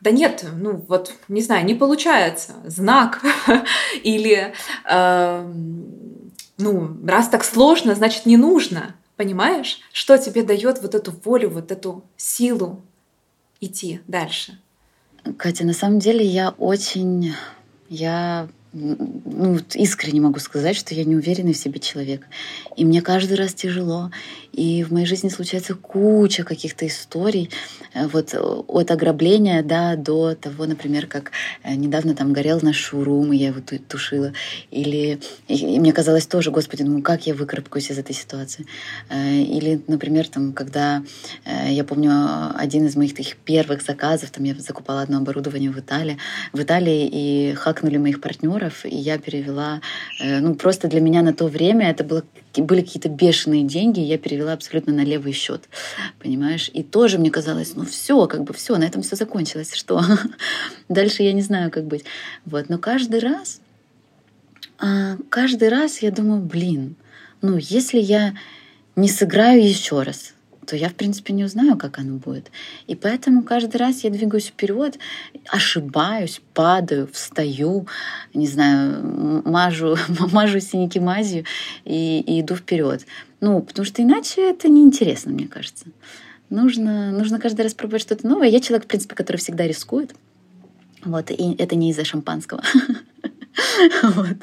да 0.00 0.12
нет, 0.12 0.46
ну 0.52 0.84
вот, 0.86 1.12
не 1.26 1.42
знаю, 1.42 1.66
не 1.66 1.74
получается, 1.74 2.52
знак 2.64 3.20
или, 4.04 4.54
э, 4.88 5.52
ну, 6.58 6.96
раз 7.04 7.28
так 7.28 7.42
сложно, 7.42 7.96
значит 7.96 8.24
не 8.24 8.36
нужно, 8.36 8.94
понимаешь? 9.16 9.80
Что 9.92 10.16
тебе 10.16 10.44
дает 10.44 10.80
вот 10.82 10.94
эту 10.94 11.12
волю, 11.24 11.50
вот 11.50 11.72
эту 11.72 12.04
силу 12.16 12.82
идти 13.60 14.00
дальше? 14.06 14.60
Катя, 15.36 15.66
на 15.66 15.72
самом 15.72 15.98
деле 15.98 16.24
я 16.24 16.50
очень, 16.50 17.34
я 17.88 18.48
ну, 18.72 19.58
искренне 19.74 20.20
могу 20.20 20.38
сказать, 20.38 20.76
что 20.76 20.94
я 20.94 21.04
неуверенный 21.04 21.54
в 21.54 21.56
себе 21.56 21.80
человек. 21.80 22.26
И 22.76 22.84
мне 22.84 23.02
каждый 23.02 23.36
раз 23.36 23.52
тяжело. 23.52 24.10
И 24.52 24.82
в 24.84 24.92
моей 24.92 25.06
жизни 25.06 25.28
случается 25.28 25.74
куча 25.74 26.44
каких-то 26.44 26.86
историй. 26.86 27.50
Э, 27.94 28.06
вот 28.06 28.34
от 28.34 28.90
ограбления 28.90 29.62
да, 29.62 29.96
до 29.96 30.34
того, 30.34 30.66
например, 30.66 31.06
как 31.06 31.32
э, 31.62 31.74
недавно 31.74 32.14
там 32.14 32.32
горел 32.32 32.60
наш 32.62 32.76
шоурум, 32.76 33.32
и 33.32 33.36
я 33.36 33.48
его 33.48 33.60
тушила. 33.88 34.32
Или 34.70 35.20
и 35.48 35.78
мне 35.78 35.92
казалось 35.92 36.26
тоже, 36.26 36.50
господи, 36.50 36.82
ну 36.82 37.02
как 37.02 37.26
я 37.26 37.34
выкарабкаюсь 37.34 37.90
из 37.90 37.98
этой 37.98 38.14
ситуации. 38.14 38.66
Э, 39.08 39.40
или, 39.40 39.80
например, 39.86 40.28
там, 40.28 40.52
когда 40.52 41.02
я 41.66 41.84
помню 41.84 42.10
один 42.56 42.86
из 42.86 42.96
моих 42.96 43.14
таких 43.14 43.36
первых 43.36 43.82
заказов, 43.82 44.30
там 44.30 44.44
я 44.44 44.54
закупала 44.54 45.02
одно 45.02 45.18
оборудование 45.18 45.70
в 45.70 45.78
Италии, 45.78 46.18
в 46.52 46.60
Италии 46.60 47.08
и 47.10 47.54
хакнули 47.54 47.96
моих 47.98 48.20
партнеров, 48.20 48.84
и 48.84 48.96
я 48.96 49.18
перевела, 49.18 49.80
ну 50.20 50.54
просто 50.54 50.88
для 50.88 51.00
меня 51.00 51.22
на 51.22 51.32
то 51.32 51.46
время 51.46 51.90
это 51.90 52.04
было 52.04 52.22
были 52.56 52.80
какие-то 52.80 53.08
бешеные 53.08 53.62
деньги, 53.62 54.00
я 54.00 54.18
перевела 54.18 54.52
абсолютно 54.52 54.92
на 54.92 55.04
левый 55.04 55.32
счет, 55.32 55.68
понимаешь? 56.18 56.70
И 56.72 56.82
тоже 56.82 57.18
мне 57.18 57.30
казалось, 57.30 57.74
ну 57.76 57.84
все, 57.84 58.26
как 58.26 58.44
бы 58.44 58.52
все, 58.52 58.76
на 58.76 58.84
этом 58.84 59.02
все 59.02 59.16
закончилось, 59.16 59.74
что 59.74 60.02
дальше 60.88 61.22
я 61.22 61.32
не 61.32 61.42
знаю, 61.42 61.70
как 61.70 61.84
быть. 61.84 62.04
Вот, 62.44 62.68
но 62.68 62.78
каждый 62.78 63.20
раз, 63.20 63.60
а, 64.78 65.16
каждый 65.28 65.68
раз 65.68 65.98
я 66.02 66.10
думаю, 66.10 66.42
блин, 66.42 66.96
ну 67.40 67.56
если 67.56 68.00
я 68.00 68.34
не 68.96 69.08
сыграю 69.08 69.62
еще 69.62 70.02
раз, 70.02 70.34
то 70.66 70.76
я, 70.76 70.88
в 70.88 70.94
принципе, 70.94 71.32
не 71.32 71.44
узнаю, 71.44 71.76
как 71.76 71.98
оно 71.98 72.16
будет. 72.16 72.50
И 72.86 72.94
поэтому 72.94 73.42
каждый 73.42 73.76
раз 73.76 74.04
я 74.04 74.10
двигаюсь 74.10 74.46
вперед, 74.46 74.98
ошибаюсь, 75.48 76.40
падаю, 76.54 77.08
встаю, 77.12 77.86
не 78.34 78.46
знаю, 78.46 79.42
мажу, 79.44 79.96
мажу 80.32 80.60
синяки 80.60 81.00
мазью 81.00 81.44
и, 81.84 82.20
и 82.20 82.40
иду 82.40 82.56
вперед. 82.56 83.06
Ну, 83.40 83.62
потому 83.62 83.84
что 83.86 84.02
иначе 84.02 84.50
это 84.50 84.68
неинтересно, 84.68 85.32
мне 85.32 85.48
кажется. 85.48 85.86
Нужно, 86.50 87.12
нужно 87.12 87.38
каждый 87.38 87.62
раз 87.62 87.74
пробовать 87.74 88.02
что-то 88.02 88.26
новое. 88.26 88.48
Я 88.48 88.60
человек, 88.60 88.84
в 88.84 88.88
принципе, 88.88 89.14
который 89.14 89.38
всегда 89.38 89.66
рискует. 89.66 90.14
Вот, 91.04 91.30
и 91.30 91.54
это 91.58 91.76
не 91.76 91.90
из-за 91.90 92.04
шампанского. 92.04 92.62
Вот. 94.02 94.36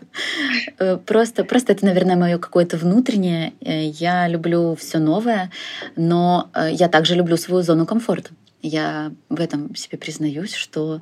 Э, 0.80 0.98
просто, 0.98 1.44
просто 1.44 1.74
это, 1.74 1.86
наверное, 1.86 2.16
мое 2.16 2.38
какое-то 2.38 2.78
внутреннее. 2.78 3.54
Э, 3.62 3.88
я 3.88 4.28
люблю 4.28 4.76
все 4.76 5.00
новое, 5.00 5.52
но 5.96 6.50
э, 6.54 6.70
я 6.72 6.88
также 6.88 7.16
люблю 7.16 7.38
свою 7.38 7.64
зону 7.64 7.86
комфорта. 7.86 8.32
Я 8.62 9.12
в 9.30 9.40
этом 9.40 9.76
себе 9.76 9.98
признаюсь, 9.98 10.54
что 10.54 11.02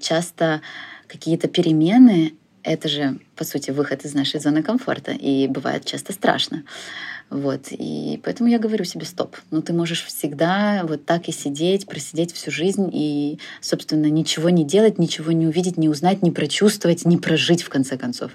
часто 0.00 0.62
какие-то 1.06 1.48
перемены— 1.48 2.34
это 2.62 2.88
же, 2.88 3.18
по 3.36 3.44
сути, 3.44 3.70
выход 3.70 4.04
из 4.04 4.14
нашей 4.14 4.40
зоны 4.40 4.62
комфорта, 4.62 5.12
и 5.12 5.46
бывает 5.46 5.84
часто 5.84 6.12
страшно. 6.12 6.64
Вот. 7.28 7.66
И 7.70 8.20
поэтому 8.24 8.48
я 8.48 8.58
говорю 8.58 8.84
себе 8.84 9.04
стоп. 9.04 9.36
Ну, 9.50 9.60
ты 9.60 9.72
можешь 9.72 10.04
всегда 10.04 10.84
вот 10.84 11.04
так 11.04 11.28
и 11.28 11.32
сидеть, 11.32 11.86
просидеть 11.86 12.32
всю 12.32 12.50
жизнь 12.50 12.88
и, 12.92 13.38
собственно, 13.60 14.06
ничего 14.06 14.48
не 14.48 14.64
делать, 14.64 14.98
ничего 14.98 15.32
не 15.32 15.46
увидеть, 15.46 15.76
не 15.76 15.88
узнать, 15.88 16.22
не 16.22 16.30
прочувствовать, 16.30 17.04
не 17.04 17.16
прожить, 17.16 17.62
в 17.62 17.68
конце 17.68 17.96
концов. 17.96 18.32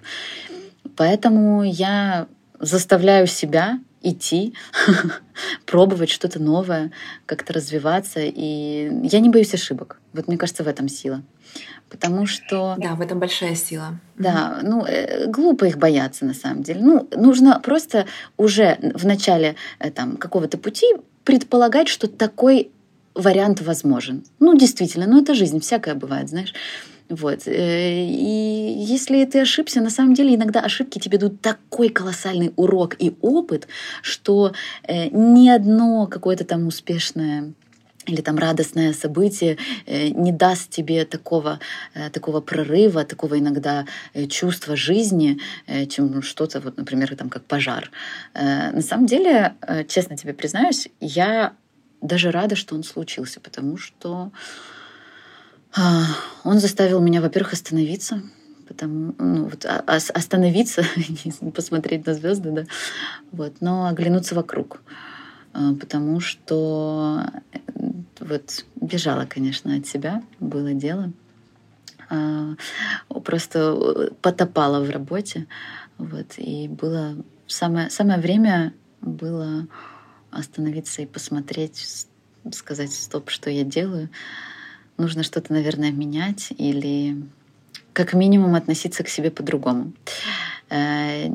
Поэтому 0.98 1.64
я 1.64 2.28
заставляю 2.60 3.28
себя 3.28 3.80
идти, 4.02 4.54
пробовать 5.66 6.10
что-то 6.10 6.40
новое, 6.40 6.92
как-то 7.26 7.54
развиваться. 7.54 8.20
И 8.22 8.90
я 9.04 9.20
не 9.20 9.30
боюсь 9.30 9.54
ошибок. 9.54 10.00
Вот 10.14 10.28
мне 10.28 10.38
кажется, 10.38 10.64
в 10.64 10.68
этом 10.68 10.90
сила. 10.90 11.22
Потому 11.90 12.26
что... 12.26 12.76
Да, 12.78 12.96
в 12.96 13.02
этом 13.02 13.20
большая 13.20 13.56
сила. 13.56 14.00
Да, 14.18 14.60
ну, 14.64 14.86
э, 14.86 15.28
глупо 15.28 15.66
их 15.66 15.78
бояться 15.78 16.26
на 16.26 16.34
самом 16.34 16.64
деле. 16.64 16.82
Ну, 16.82 17.08
нужно 17.16 17.60
просто 17.60 18.06
уже 18.38 18.78
в 18.96 19.06
начале 19.06 19.56
э, 19.80 19.92
там, 19.92 20.16
какого-то 20.16 20.58
пути 20.58 20.86
предполагать, 21.26 21.90
что 21.90 22.08
такой 22.08 22.72
вариант 23.14 23.62
возможен. 23.62 24.24
Ну, 24.40 24.58
действительно, 24.58 25.06
ну 25.06 25.22
это 25.22 25.36
жизнь, 25.36 25.60
всякое 25.60 25.96
бывает, 25.96 26.30
знаешь. 26.30 26.54
Вот. 27.12 27.48
Э, 27.48 28.06
и 28.06 28.74
если 28.78 29.24
ты 29.26 29.42
ошибся, 29.42 29.82
на 29.82 29.90
самом 29.90 30.14
деле 30.14 30.34
иногда 30.36 30.62
ошибки 30.62 30.98
тебе 30.98 31.18
дают 31.18 31.42
такой 31.42 31.90
колоссальный 31.90 32.54
урок 32.56 32.96
и 33.00 33.16
опыт, 33.22 33.68
что 34.02 34.54
ни 34.88 35.50
одно 35.50 36.08
какое-то 36.08 36.46
там 36.46 36.68
успешное 36.68 37.54
или 38.06 38.22
там 38.22 38.38
радостное 38.38 38.94
событие 38.94 39.58
э, 39.86 40.10
не 40.10 40.32
даст 40.32 40.70
тебе 40.70 41.06
такого, 41.06 41.60
э, 41.94 42.10
такого 42.10 42.42
прорыва, 42.42 43.04
такого 43.04 43.38
иногда 43.38 43.86
э, 44.14 44.26
чувства 44.26 44.76
жизни, 44.76 45.40
чем 45.90 46.22
что-то, 46.22 46.60
вот, 46.60 46.78
например, 46.78 47.16
там, 47.16 47.30
как 47.30 47.44
пожар. 47.44 47.92
На 48.34 48.82
самом 48.82 49.06
деле, 49.06 49.54
честно 49.88 50.18
тебе 50.18 50.34
признаюсь, 50.34 50.88
я 51.00 51.54
даже 52.02 52.32
рада, 52.32 52.56
что 52.56 52.76
он 52.76 52.84
случился, 52.84 53.40
потому 53.40 53.78
что 53.78 54.32
он 56.44 56.60
заставил 56.60 57.02
меня, 57.02 57.22
во-первых, 57.22 57.54
остановиться, 57.54 58.22
потому, 58.68 59.16
ну, 59.18 59.46
вот, 59.46 59.66
а, 59.66 59.84
остановиться, 59.86 60.84
посмотреть 61.56 62.06
на 62.06 62.14
звезды, 62.14 62.52
да, 62.52 62.66
вот, 63.32 63.56
но 63.62 63.88
оглянуться 63.88 64.36
вокруг. 64.36 64.82
А, 65.54 65.74
потому 65.74 66.20
что 66.20 67.26
э, 67.54 67.60
вот 68.20 68.66
бежала, 68.76 69.26
конечно, 69.26 69.76
от 69.76 69.86
себя, 69.88 70.24
было 70.40 70.74
дело. 70.74 71.12
А, 72.10 72.56
просто 73.24 73.60
э, 73.60 74.10
потопала 74.22 74.84
в 74.84 74.90
работе. 74.90 75.48
Вот, 75.98 76.34
и 76.38 76.68
было 76.68 77.16
самое, 77.48 77.90
самое 77.90 78.20
время 78.20 78.74
было 79.02 79.68
остановиться 80.32 81.02
и 81.02 81.06
посмотреть, 81.06 82.08
сказать, 82.52 82.94
стоп, 82.94 83.30
что 83.30 83.50
я 83.50 83.64
делаю. 83.64 84.10
Нужно 84.98 85.24
что-то, 85.24 85.54
наверное, 85.54 85.92
менять 85.92 86.54
или 86.58 87.18
как 87.94 88.14
минимум 88.14 88.56
относиться 88.56 89.04
к 89.04 89.10
себе 89.10 89.32
по-другому. 89.32 89.94
Э, 90.70 91.28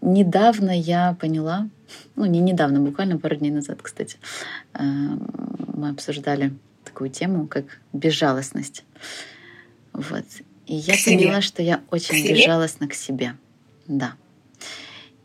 недавно 0.00 0.78
я 0.78 1.16
поняла, 1.20 1.68
ну 2.16 2.24
не 2.24 2.40
недавно, 2.40 2.80
буквально 2.80 3.18
пару 3.18 3.36
дней 3.36 3.50
назад, 3.50 3.80
кстати, 3.82 4.18
э, 4.74 4.82
мы 4.82 5.90
обсуждали 5.90 6.52
такую 6.84 7.10
тему, 7.10 7.46
как 7.46 7.64
безжалостность. 7.92 8.84
Вот. 9.92 10.24
И 10.66 10.74
я 10.74 10.94
поняла, 11.04 11.40
что 11.40 11.62
я 11.62 11.80
очень 11.90 12.26
безжалостна 12.26 12.88
к 12.88 12.94
себе. 12.94 13.36
Да. 13.86 14.14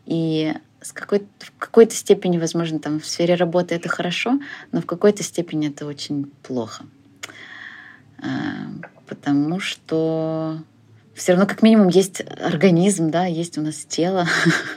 И 0.06 0.54
с 0.80 0.92
какой 0.92 1.26
в 1.38 1.52
какой-то 1.58 1.94
степени, 1.94 2.38
возможно, 2.38 2.78
там 2.78 3.00
в 3.00 3.06
сфере 3.06 3.34
работы 3.34 3.74
это 3.74 3.88
хорошо, 3.88 4.38
но 4.72 4.80
в 4.80 4.86
какой-то 4.86 5.22
степени 5.22 5.68
это 5.68 5.86
очень 5.86 6.26
плохо. 6.42 6.84
Э, 8.22 8.26
потому 9.06 9.60
что 9.60 10.62
все 11.14 11.32
равно 11.32 11.46
как 11.46 11.62
минимум 11.62 11.88
есть 11.88 12.22
организм, 12.40 13.10
да, 13.10 13.26
есть 13.26 13.58
у 13.58 13.60
нас 13.60 13.84
тело, 13.84 14.26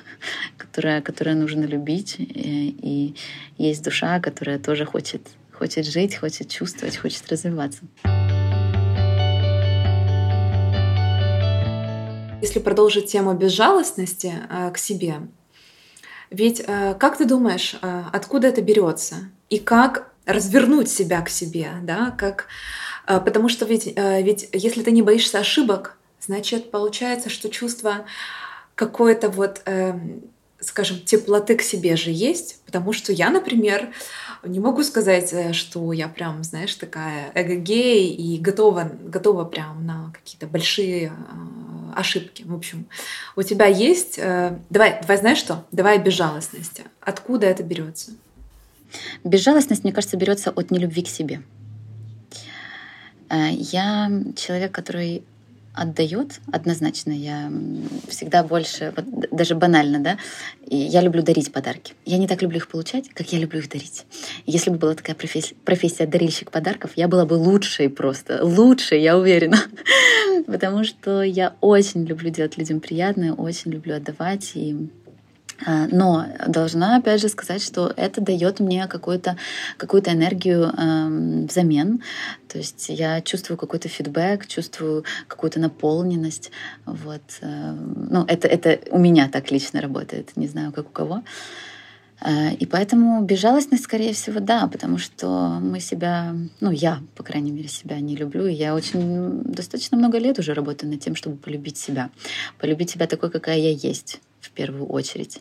которое, 0.57 1.01
которое 1.01 1.35
нужно 1.35 1.63
любить, 1.63 2.15
и, 2.19 2.75
и 2.81 3.15
есть 3.57 3.83
душа, 3.83 4.19
которая 4.19 4.59
тоже 4.59 4.85
хочет, 4.85 5.21
хочет 5.51 5.85
жить, 5.85 6.17
хочет 6.17 6.49
чувствовать, 6.49 6.97
хочет 6.97 7.27
развиваться. 7.31 7.81
Если 12.41 12.59
продолжить 12.59 13.09
тему 13.09 13.33
безжалостности 13.33 14.33
э, 14.49 14.71
к 14.71 14.77
себе, 14.77 15.15
ведь 16.29 16.63
э, 16.65 16.95
как 16.99 17.17
ты 17.17 17.25
думаешь, 17.25 17.75
э, 17.81 18.03
откуда 18.11 18.47
это 18.47 18.61
берется 18.61 19.29
и 19.49 19.59
как 19.59 20.11
развернуть 20.25 20.89
себя 20.89 21.21
к 21.21 21.29
себе, 21.29 21.69
да, 21.83 22.11
как, 22.11 22.47
э, 22.47 22.82
потому 23.05 23.49
что 23.49 23.65
ведь, 23.65 23.91
э, 23.95 24.21
ведь 24.21 24.49
если 24.53 24.81
ты 24.83 24.91
не 24.91 25.01
боишься 25.01 25.39
ошибок, 25.39 25.97
значит, 26.19 26.71
получается, 26.71 27.29
что 27.29 27.49
чувство 27.49 28.05
какое-то 28.75 29.29
вот, 29.29 29.61
э, 29.65 29.93
скажем, 30.59 30.99
теплоты 31.01 31.55
к 31.55 31.61
себе 31.61 31.95
же 31.95 32.11
есть, 32.11 32.61
потому 32.65 32.93
что 32.93 33.11
я, 33.11 33.29
например, 33.29 33.89
не 34.43 34.59
могу 34.59 34.83
сказать, 34.83 35.31
э, 35.33 35.53
что 35.53 35.93
я 35.93 36.07
прям, 36.07 36.43
знаешь, 36.43 36.75
такая 36.75 37.31
эго-гей 37.33 38.09
и 38.13 38.37
готова, 38.39 38.91
готова 39.03 39.45
прям 39.45 39.85
на 39.85 40.11
какие-то 40.13 40.47
большие 40.47 41.07
э, 41.07 41.11
ошибки. 41.95 42.43
В 42.43 42.53
общем, 42.53 42.85
у 43.35 43.43
тебя 43.43 43.65
есть... 43.65 44.17
Э, 44.17 44.57
давай, 44.69 44.99
давай, 45.01 45.17
знаешь 45.17 45.37
что? 45.37 45.65
Давай 45.71 45.97
безжалостности. 45.99 46.83
Откуда 47.01 47.47
это 47.47 47.63
берется? 47.63 48.11
Безжалостность, 49.23 49.83
мне 49.83 49.93
кажется, 49.93 50.17
берется 50.17 50.51
от 50.51 50.71
нелюбви 50.71 51.03
к 51.03 51.07
себе. 51.07 51.41
Э, 53.33 53.49
я 53.51 54.11
человек, 54.35 54.71
который 54.71 55.23
отдает 55.73 56.39
однозначно. 56.51 57.11
Я 57.11 57.51
всегда 58.07 58.43
больше, 58.43 58.93
вот 58.95 59.05
даже 59.31 59.55
банально, 59.55 59.99
да, 59.99 60.17
и 60.67 60.77
я 60.77 61.01
люблю 61.01 61.23
дарить 61.23 61.51
подарки. 61.51 61.95
Я 62.05 62.19
не 62.19 62.27
так 62.27 62.43
люблю 62.43 62.57
их 62.57 62.67
получать, 62.67 63.09
как 63.09 63.33
я 63.33 63.39
люблю 63.39 63.59
их 63.59 63.69
дарить. 63.69 64.05
Если 64.45 64.69
бы 64.69 64.77
была 64.77 64.93
такая 64.93 65.15
профессия, 65.15 65.55
профессия 65.65 66.05
дарильщик 66.05 66.51
подарков, 66.51 66.91
я 66.95 67.07
была 67.07 67.25
бы 67.25 67.33
лучшей 67.33 67.89
просто, 67.89 68.45
лучшей, 68.45 69.01
я 69.01 69.17
уверена. 69.17 69.57
Потому 70.45 70.83
что 70.83 71.23
я 71.23 71.55
очень 71.59 72.05
люблю 72.05 72.29
делать 72.29 72.57
людям 72.57 72.79
приятное, 72.79 73.33
очень 73.33 73.71
люблю 73.71 73.95
отдавать 73.95 74.51
и 74.53 74.77
но 75.65 76.25
должна, 76.47 76.97
опять 76.97 77.21
же, 77.21 77.29
сказать, 77.29 77.61
что 77.61 77.91
это 77.95 78.21
дает 78.21 78.59
мне 78.59 78.87
какую-то 78.87 79.37
какую 79.77 80.03
энергию 80.07 80.71
э, 80.75 81.45
взамен. 81.47 82.01
То 82.47 82.57
есть 82.57 82.89
я 82.89 83.21
чувствую 83.21 83.57
какой-то 83.57 83.87
фидбэк, 83.87 84.47
чувствую 84.47 85.03
какую-то 85.27 85.59
наполненность. 85.59 86.51
Вот. 86.85 87.21
Э, 87.41 87.71
ну, 87.71 88.25
это, 88.27 88.47
это 88.47 88.79
у 88.91 88.99
меня 88.99 89.29
так 89.29 89.51
лично 89.51 89.81
работает, 89.81 90.35
не 90.35 90.47
знаю, 90.47 90.71
как 90.71 90.87
у 90.87 90.91
кого. 90.91 91.23
Э, 92.21 92.53
и 92.53 92.65
поэтому 92.65 93.23
безжалостность, 93.23 93.83
скорее 93.83 94.13
всего, 94.13 94.39
да, 94.39 94.67
потому 94.67 94.97
что 94.97 95.59
мы 95.61 95.79
себя, 95.79 96.35
ну, 96.59 96.71
я, 96.71 97.01
по 97.15 97.23
крайней 97.23 97.51
мере, 97.51 97.67
себя 97.67 97.99
не 97.99 98.15
люблю. 98.15 98.45
И 98.47 98.53
я 98.53 98.75
очень 98.75 99.41
достаточно 99.43 99.97
много 99.97 100.17
лет 100.17 100.39
уже 100.39 100.53
работаю 100.53 100.91
над 100.91 100.99
тем, 100.99 101.15
чтобы 101.15 101.37
полюбить 101.37 101.77
себя. 101.77 102.09
Полюбить 102.59 102.91
себя 102.91 103.07
такой, 103.07 103.31
какая 103.31 103.57
я 103.57 103.71
есть 103.71 104.19
в 104.45 104.51
первую 104.51 104.85
очередь. 104.85 105.39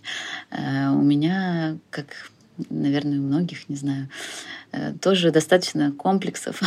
Э, 0.51 0.89
у 0.91 1.03
меня, 1.03 1.77
как, 1.91 2.31
наверное, 2.71 3.19
у 3.19 3.23
многих, 3.23 3.69
не 3.69 3.77
знаю, 3.77 4.09
э, 4.73 4.95
тоже 5.01 5.31
достаточно 5.31 5.93
комплексов 5.93 6.61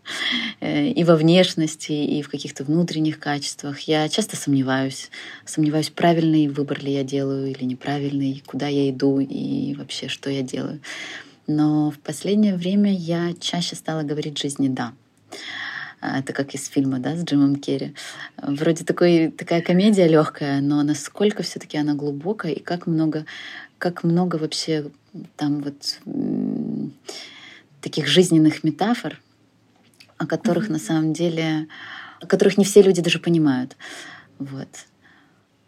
э, 0.60 0.88
и 0.88 1.04
во 1.04 1.16
внешности, 1.16 1.92
и 1.92 2.22
в 2.22 2.28
каких-то 2.28 2.64
внутренних 2.64 3.18
качествах. 3.18 3.80
Я 3.80 4.08
часто 4.08 4.36
сомневаюсь. 4.36 5.10
Сомневаюсь, 5.44 5.90
правильный 5.90 6.48
выбор 6.48 6.82
ли 6.82 6.92
я 6.92 7.04
делаю 7.04 7.50
или 7.50 7.64
неправильный, 7.64 8.42
куда 8.46 8.68
я 8.68 8.90
иду 8.90 9.20
и 9.20 9.74
вообще, 9.74 10.08
что 10.08 10.30
я 10.30 10.42
делаю. 10.42 10.80
Но 11.46 11.90
в 11.90 11.98
последнее 11.98 12.54
время 12.54 12.94
я 12.94 13.34
чаще 13.40 13.74
стала 13.74 14.02
говорить 14.02 14.38
жизни 14.38 14.68
«да». 14.68 14.92
А, 16.00 16.18
это 16.18 16.32
как 16.32 16.54
из 16.54 16.66
фильма, 16.66 16.98
да, 16.98 17.14
с 17.16 17.24
Джимом 17.24 17.56
Керри. 17.56 17.94
Вроде 18.40 18.84
такой, 18.84 19.30
такая 19.30 19.60
комедия 19.60 20.08
легкая, 20.08 20.60
но 20.60 20.82
насколько 20.82 21.42
все-таки 21.42 21.76
она 21.76 21.94
глубокая 21.94 22.52
и 22.52 22.60
как 22.60 22.86
много, 22.86 23.26
как 23.78 24.02
много 24.02 24.36
вообще 24.36 24.90
там 25.36 25.60
вот 25.60 25.98
таких 27.80 28.06
жизненных 28.06 28.64
метафор, 28.64 29.20
о 30.16 30.26
которых 30.26 30.68
mm-hmm. 30.68 30.72
на 30.72 30.78
самом 30.78 31.12
деле, 31.12 31.66
о 32.20 32.26
которых 32.26 32.56
не 32.56 32.64
все 32.64 32.82
люди 32.82 33.02
даже 33.02 33.18
понимают. 33.18 33.76
Вот. 34.38 34.68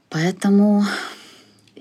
Поэтому 0.09 0.85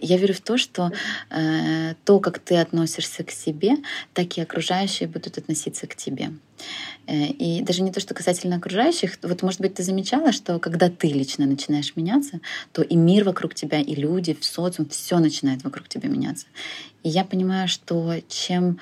я 0.02 0.18
верю 0.18 0.34
в 0.34 0.42
то, 0.42 0.58
что 0.58 0.92
э, 1.30 1.94
то, 2.06 2.20
как 2.20 2.40
ты 2.40 2.58
относишься 2.58 3.24
к 3.24 3.32
себе, 3.32 3.78
так 4.14 4.38
и 4.38 4.42
окружающие 4.42 5.08
будут 5.08 5.38
относиться 5.38 5.88
к 5.88 5.96
тебе. 5.96 6.32
Э, 7.08 7.26
и 7.26 7.62
даже 7.62 7.82
не 7.82 7.92
то, 7.92 8.00
что 8.00 8.14
касательно 8.14 8.58
окружающих, 8.58 9.18
вот, 9.22 9.42
может 9.42 9.62
быть, 9.62 9.76
ты 9.76 9.84
замечала, 9.84 10.32
что 10.32 10.60
когда 10.60 10.90
ты 10.90 11.08
лично 11.08 11.46
начинаешь 11.46 11.96
меняться, 11.96 12.40
то 12.72 12.82
и 12.82 12.96
мир 12.96 13.24
вокруг 13.24 13.54
тебя, 13.54 13.80
и 13.80 13.96
люди, 13.96 14.34
в 14.34 14.44
социум, 14.44 14.90
все 14.90 15.20
начинает 15.20 15.64
вокруг 15.64 15.88
тебя 15.88 16.10
меняться. 16.10 16.48
И 17.04 17.10
я 17.10 17.24
понимаю, 17.24 17.68
что 17.68 18.16
чем 18.28 18.80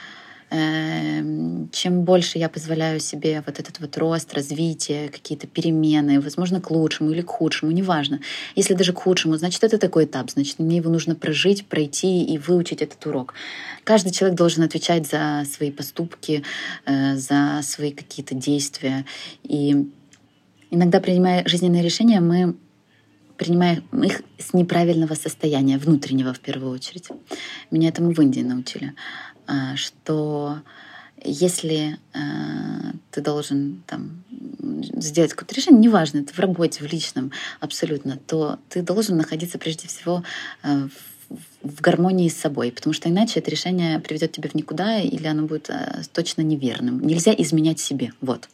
чем 0.52 2.04
больше 2.04 2.40
я 2.40 2.50
позволяю 2.50 3.00
себе 3.00 3.44
вот 3.46 3.60
этот 3.60 3.80
вот 3.80 3.98
рост, 3.98 4.34
развитие, 4.34 5.10
какие-то 5.10 5.46
перемены, 5.46 6.20
возможно, 6.20 6.60
к 6.60 6.72
лучшему 6.72 7.12
или 7.12 7.22
к 7.22 7.30
худшему, 7.30 7.72
неважно. 7.72 8.20
Если 8.56 8.74
даже 8.74 8.94
к 8.94 8.98
худшему, 8.98 9.38
значит, 9.38 9.64
это 9.64 9.78
такой 9.78 10.06
этап, 10.06 10.32
значит, 10.32 10.58
мне 10.58 10.78
его 10.78 10.90
нужно 10.90 11.16
прожить, 11.16 11.68
пройти 11.68 12.24
и 12.24 12.38
выучить 12.40 12.82
этот 12.82 13.06
урок. 13.06 13.36
Каждый 13.84 14.12
человек 14.12 14.38
должен 14.38 14.64
отвечать 14.64 15.08
за 15.08 15.44
свои 15.46 15.72
поступки, 15.72 16.44
э, 16.86 17.16
за 17.16 17.60
свои 17.62 17.92
какие-то 17.92 18.34
действия. 18.34 19.06
И 19.44 19.88
иногда, 20.72 21.00
принимая 21.00 21.48
жизненные 21.48 21.84
решения, 21.84 22.22
мы 22.22 22.56
принимаем 23.40 23.84
их 24.04 24.22
с 24.38 24.54
неправильного 24.54 25.14
состояния, 25.14 25.78
внутреннего 25.78 26.34
в 26.34 26.40
первую 26.42 26.74
очередь. 26.74 27.08
Меня 27.72 27.88
этому 27.88 28.14
в 28.14 28.20
Индии 28.22 28.42
научили. 28.42 28.94
А, 29.50 29.76
что 29.76 30.62
если 31.24 31.98
э, 32.14 32.20
ты 33.10 33.22
должен 33.22 33.84
там, 33.88 34.24
сделать 34.70 35.34
какое-то 35.34 35.56
решение, 35.56 35.82
неважно, 35.82 36.20
это 36.20 36.34
в 36.34 36.40
работе, 36.40 36.84
в 36.84 36.92
личном, 36.92 37.32
абсолютно, 37.60 38.18
то 38.28 38.60
ты 38.70 38.84
должен 38.84 39.18
находиться 39.18 39.58
прежде 39.58 39.88
всего 39.88 40.24
э, 40.64 40.88
в 41.64 41.82
гармонии 41.82 42.30
с 42.30 42.38
собой, 42.38 42.72
потому 42.72 42.94
что 42.94 43.10
иначе 43.10 43.40
это 43.40 43.50
решение 43.50 44.00
приведет 44.00 44.34
тебя 44.34 44.50
в 44.50 44.54
никуда 44.54 45.00
или 45.00 45.26
оно 45.26 45.48
будет 45.48 45.72
э, 45.72 46.04
точно 46.14 46.42
неверным. 46.42 47.00
Нельзя 47.02 47.34
изменять 47.36 47.80
себе. 47.80 48.14
Вот. 48.22 48.50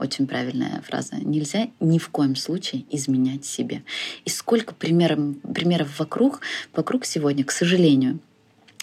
Очень 0.00 0.26
правильная 0.26 0.82
фраза. 0.82 1.14
Нельзя 1.16 1.68
ни 1.78 1.98
в 1.98 2.08
коем 2.08 2.34
случае 2.34 2.84
изменять 2.90 3.44
себе. 3.44 3.84
И 4.24 4.30
сколько 4.30 4.74
примеров, 4.74 5.20
примеров 5.54 6.00
вокруг, 6.00 6.40
вокруг 6.74 7.04
сегодня, 7.04 7.44
к 7.44 7.52
сожалению, 7.52 8.18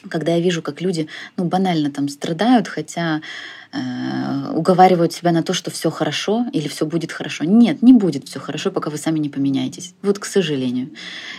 когда 0.07 0.35
я 0.35 0.39
вижу, 0.39 0.61
как 0.61 0.81
люди, 0.81 1.07
ну, 1.37 1.45
банально 1.45 1.91
там 1.91 2.07
страдают, 2.07 2.67
хотя 2.67 3.21
э, 3.71 4.51
уговаривают 4.53 5.13
себя 5.13 5.31
на 5.31 5.43
то, 5.43 5.53
что 5.53 5.71
все 5.71 5.89
хорошо 5.89 6.45
или 6.53 6.67
все 6.67 6.85
будет 6.85 7.11
хорошо. 7.11 7.43
Нет, 7.43 7.81
не 7.81 7.93
будет 7.93 8.27
все 8.27 8.39
хорошо, 8.39 8.71
пока 8.71 8.89
вы 8.89 8.97
сами 8.97 9.19
не 9.19 9.29
поменяетесь. 9.29 9.93
Вот, 10.01 10.19
к 10.19 10.25
сожалению. 10.25 10.89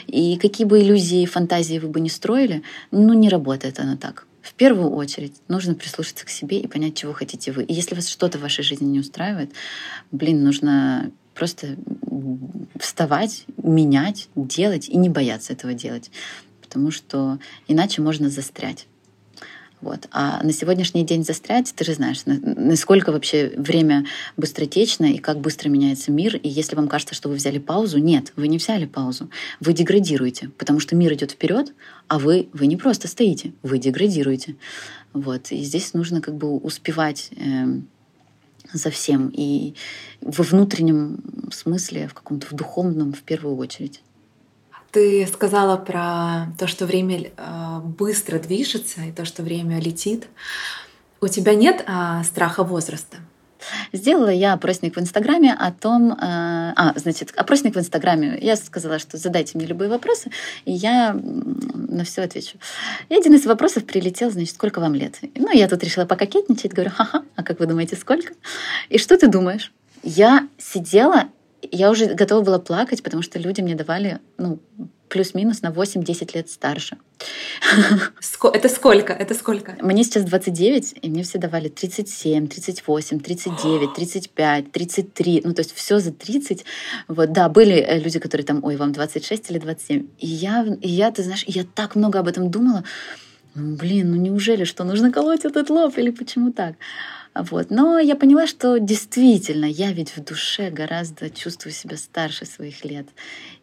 И 0.07 0.37
какие 0.37 0.67
бы 0.67 0.81
иллюзии 0.83 1.23
и 1.23 1.27
фантазии 1.27 1.79
вы 1.79 1.89
бы 1.89 2.01
не 2.01 2.11
строили, 2.11 2.63
ну, 2.91 3.15
не 3.15 3.29
работает 3.29 3.81
оно 3.81 3.97
так. 3.97 4.27
В 4.43 4.55
первую 4.55 4.91
очередь 4.91 5.35
нужно 5.49 5.75
прислушаться 5.75 6.25
к 6.25 6.31
себе 6.31 6.61
и 6.61 6.67
понять, 6.67 6.95
чего 6.95 7.13
хотите 7.13 7.53
вы. 7.53 7.65
И 7.65 7.75
если 7.75 7.95
вас 7.95 8.09
что-то 8.09 8.39
в 8.39 8.43
вашей 8.43 8.65
жизни 8.65 8.87
не 8.87 9.01
устраивает, 9.01 9.53
блин, 10.11 10.43
нужно 10.43 11.11
просто 11.35 11.77
вставать, 12.79 13.45
менять, 13.63 14.29
делать 14.35 14.89
и 14.89 14.97
не 14.97 15.09
бояться 15.09 15.53
этого 15.53 15.75
делать, 15.75 16.11
потому 16.71 16.93
что 16.93 17.41
иначе 17.67 18.01
можно 18.01 18.31
застрять. 18.31 18.87
Вот. 19.81 20.07
А 20.13 20.41
на 20.45 20.53
сегодняшний 20.53 21.05
день 21.05 21.25
застрять, 21.25 21.73
ты 21.75 21.85
же 21.85 21.95
знаешь, 21.95 22.23
насколько 22.25 23.11
вообще 23.11 23.53
время 23.57 24.07
быстротечно 24.37 25.07
и 25.07 25.19
как 25.19 25.41
быстро 25.41 25.69
меняется 25.69 26.13
мир. 26.13 26.37
И 26.37 26.49
если 26.49 26.77
вам 26.77 26.87
кажется, 26.87 27.17
что 27.17 27.29
вы 27.29 27.35
взяли 27.35 27.59
паузу, 27.59 27.99
нет, 27.99 28.33
вы 28.37 28.47
не 28.47 28.59
взяли 28.59 28.87
паузу. 28.87 29.31
Вы 29.59 29.73
деградируете, 29.73 30.51
потому 30.59 30.79
что 30.79 30.95
мир 30.95 31.13
идет 31.15 31.33
вперед, 31.33 31.75
а 32.07 32.21
вы, 32.21 32.49
вы 32.53 32.67
не 32.69 32.77
просто 32.77 33.09
стоите, 33.09 33.53
вы 33.63 33.79
деградируете. 33.79 34.55
Вот. 35.13 35.51
И 35.51 35.65
здесь 35.65 35.93
нужно 35.93 36.21
как 36.21 36.37
бы 36.37 36.57
успевать 36.57 37.31
э, 37.37 37.81
за 38.73 38.91
всем. 38.91 39.33
И 39.35 39.75
во 40.21 40.45
внутреннем 40.45 41.51
смысле, 41.51 42.07
в 42.07 42.15
каком-то 42.15 42.47
в 42.47 42.53
духовном 42.53 43.13
в 43.13 43.23
первую 43.23 43.57
очередь. 43.57 44.03
Ты 44.93 45.27
сказала 45.27 45.77
про 45.77 46.53
то, 46.59 46.67
что 46.67 46.85
время 46.85 47.31
э, 47.37 47.81
быстро 47.85 48.39
движется 48.39 49.03
и 49.03 49.13
то, 49.13 49.25
что 49.25 49.43
время 49.43 49.81
летит. 49.81 50.27
У 51.21 51.29
тебя 51.29 51.55
нет 51.55 51.85
а, 51.87 52.25
страха 52.25 52.65
возраста? 52.65 53.19
Сделала 53.93 54.31
я 54.31 54.55
опросник 54.55 54.97
в 54.97 55.01
Инстаграме 55.01 55.53
о 55.53 55.71
том... 55.71 56.13
Э, 56.13 56.17
а, 56.77 56.93
значит, 56.97 57.33
опросник 57.37 57.77
в 57.77 57.79
Инстаграме. 57.79 58.39
Я 58.41 58.57
сказала, 58.57 58.99
что 58.99 59.17
задайте 59.17 59.57
мне 59.59 59.67
любые 59.67 59.89
вопросы, 59.89 60.31
и 60.65 60.73
я 60.73 61.13
на 61.15 62.05
все 62.05 62.23
отвечу. 62.23 62.59
И 63.11 63.15
один 63.15 63.35
из 63.35 63.47
вопросов 63.47 63.85
прилетел, 63.85 64.31
значит, 64.31 64.55
сколько 64.55 64.81
вам 64.81 64.95
лет? 64.95 65.19
Ну, 65.37 65.53
я 65.53 65.69
тут 65.69 65.85
решила 65.85 66.05
пококетничать, 66.05 66.73
говорю, 66.73 66.91
ха-ха, 66.91 67.23
а 67.37 67.43
как 67.45 67.61
вы 67.61 67.67
думаете, 67.67 67.95
сколько? 67.97 68.33
И 68.89 68.99
что 68.99 69.17
ты 69.17 69.29
думаешь? 69.29 69.73
Я 70.03 70.49
сидела 70.59 71.27
я 71.71 71.91
уже 71.91 72.07
готова 72.15 72.43
была 72.43 72.59
плакать, 72.59 73.03
потому 73.03 73.23
что 73.23 73.39
люди 73.39 73.61
мне 73.61 73.75
давали, 73.75 74.21
ну, 74.39 74.59
плюс-минус 75.09 75.63
на 75.63 75.71
8-10 75.71 76.35
лет 76.35 76.49
старше. 76.49 76.97
Это 78.55 78.69
сколько? 78.69 79.13
Это 79.13 79.35
сколько? 79.35 79.77
Мне 79.81 80.05
сейчас 80.05 80.25
29, 80.25 80.95
и 81.03 81.11
мне 81.11 81.23
все 81.23 81.39
давали 81.39 81.69
37, 81.69 82.49
38, 82.49 83.21
39, 83.21 83.95
35, 83.95 84.73
33. 84.73 85.43
Ну, 85.45 85.53
то 85.53 85.61
есть 85.61 85.75
все 85.75 85.99
за 85.99 86.13
30. 86.13 86.65
Вот, 87.09 87.33
да, 87.33 87.49
были 87.49 87.75
э, 87.75 87.99
люди, 87.99 88.19
которые 88.19 88.47
там, 88.47 88.65
ой, 88.65 88.77
вам 88.77 88.93
26 88.93 89.51
или 89.51 89.59
27. 89.59 90.07
И 90.19 90.27
я, 90.27 90.67
и 90.81 90.89
я 90.89 91.11
ты 91.11 91.23
знаешь, 91.23 91.45
я 91.47 91.65
так 91.65 91.97
много 91.97 92.21
об 92.21 92.29
этом 92.29 92.51
думала. 92.51 92.85
Блин, 93.55 94.13
ну 94.13 94.17
неужели, 94.17 94.65
что 94.65 94.85
нужно 94.85 95.11
колоть 95.11 95.45
этот 95.45 95.71
лоб 95.71 95.99
или 95.99 96.11
почему 96.11 96.53
так? 96.53 96.77
Вот. 97.35 97.71
Но 97.71 97.99
я 97.99 98.17
поняла, 98.17 98.47
что 98.47 98.79
действительно 98.79 99.65
я 99.65 99.93
ведь 99.93 100.17
в 100.17 100.25
душе 100.25 100.71
гораздо 100.71 101.31
чувствую 101.31 101.73
себя 101.73 101.97
старше 101.97 102.45
своих 102.45 102.85
лет. 102.85 103.07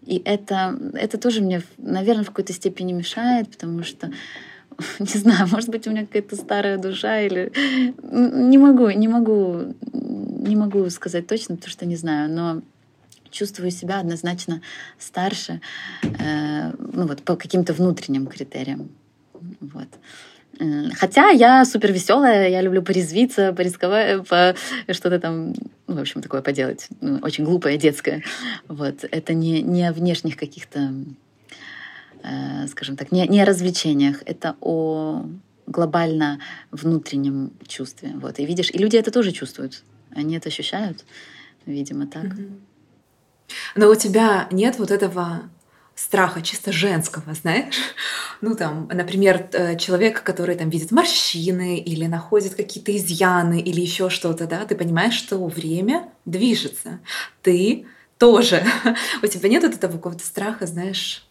И 0.06 0.22
это, 0.24 0.80
это 0.94 1.18
тоже 1.18 1.42
мне, 1.42 1.62
наверное, 1.78 2.24
в 2.24 2.28
какой-то 2.28 2.54
степени 2.54 2.94
мешает, 2.94 3.50
потому 3.50 3.84
что 3.84 4.12
не 5.00 5.20
знаю, 5.20 5.48
может 5.48 5.70
быть, 5.70 5.88
у 5.88 5.92
меня 5.92 6.06
какая-то 6.06 6.36
старая 6.36 6.78
душа 6.78 7.20
или... 7.22 7.52
Не 8.04 8.58
могу, 8.58 8.90
не 8.90 9.08
могу, 9.08 9.76
не 9.92 10.56
могу 10.56 10.90
сказать 10.90 11.28
точно, 11.28 11.56
потому 11.56 11.72
что 11.72 11.86
не 11.86 11.96
знаю, 11.96 12.30
но 12.30 12.62
чувствую 13.32 13.72
себя 13.72 14.00
однозначно 14.00 14.62
старше, 14.98 15.62
э, 16.02 16.72
ну 16.80 17.08
вот 17.08 17.24
по 17.24 17.36
каким-то 17.36 17.74
внутренним 17.74 18.28
критериям. 18.28 18.90
Вот. 19.60 19.90
Хотя 20.96 21.30
я 21.30 21.66
супер 21.66 21.92
веселая, 21.92 22.50
я 22.50 22.62
люблю 22.62 22.82
порезвиться, 22.82 23.54
порисковать, 23.54 24.28
по 24.28 24.56
что-то 24.90 25.20
там, 25.20 25.54
ну, 25.88 25.96
в 25.96 26.00
общем, 26.00 26.22
такое 26.22 26.42
поделать. 26.42 26.88
Ну, 27.02 27.20
очень 27.22 27.44
глупое, 27.44 27.78
детское. 27.78 28.24
Вот. 28.68 29.06
Это 29.10 29.34
не, 29.34 29.62
не 29.62 29.88
о 29.88 29.94
внешних 29.94 30.36
каких-то, 30.36 30.94
э, 32.24 32.68
скажем 32.68 32.96
так, 32.96 33.12
не, 33.12 33.28
не 33.28 33.42
о 33.42 33.46
развлечениях. 33.46 34.24
Это 34.26 34.56
о 34.62 35.26
глобально 35.68 36.40
внутреннем 36.72 37.52
чувстве. 37.68 38.14
Вот. 38.16 38.40
И 38.40 38.46
видишь, 38.46 38.72
и 38.72 38.78
люди 38.78 38.98
это 38.98 39.12
тоже 39.12 39.32
чувствуют. 39.32 39.84
Они 40.16 40.36
это 40.38 40.50
ощущают, 40.50 41.06
видимо, 41.66 42.08
так. 42.08 42.26
Но 43.76 43.90
у 43.90 43.96
тебя 43.96 44.48
нет 44.52 44.80
вот 44.80 44.92
этого 44.92 45.44
страха 45.98 46.42
чисто 46.42 46.72
женского, 46.72 47.34
знаешь? 47.34 47.76
Ну, 48.42 48.56
там, 48.56 48.88
например, 48.94 49.50
э, 49.52 49.78
человек, 49.78 50.22
который 50.22 50.56
там 50.56 50.70
видит 50.70 50.92
морщины 50.92 51.80
или 51.80 52.06
находит 52.06 52.54
какие-то 52.56 52.96
изъяны 52.96 53.60
или 53.60 53.82
еще 53.82 54.10
что-то, 54.10 54.46
да, 54.46 54.64
ты 54.66 54.76
понимаешь, 54.76 55.16
что 55.16 55.44
время 55.48 56.10
движется. 56.26 57.00
Ты 57.42 57.88
тоже. 58.20 58.64
У 59.24 59.28
тебя 59.28 59.50
нет 59.50 59.64
этого 59.64 59.94
какого-то 59.94 60.24
страха, 60.24 60.68
знаешь, 60.68 61.28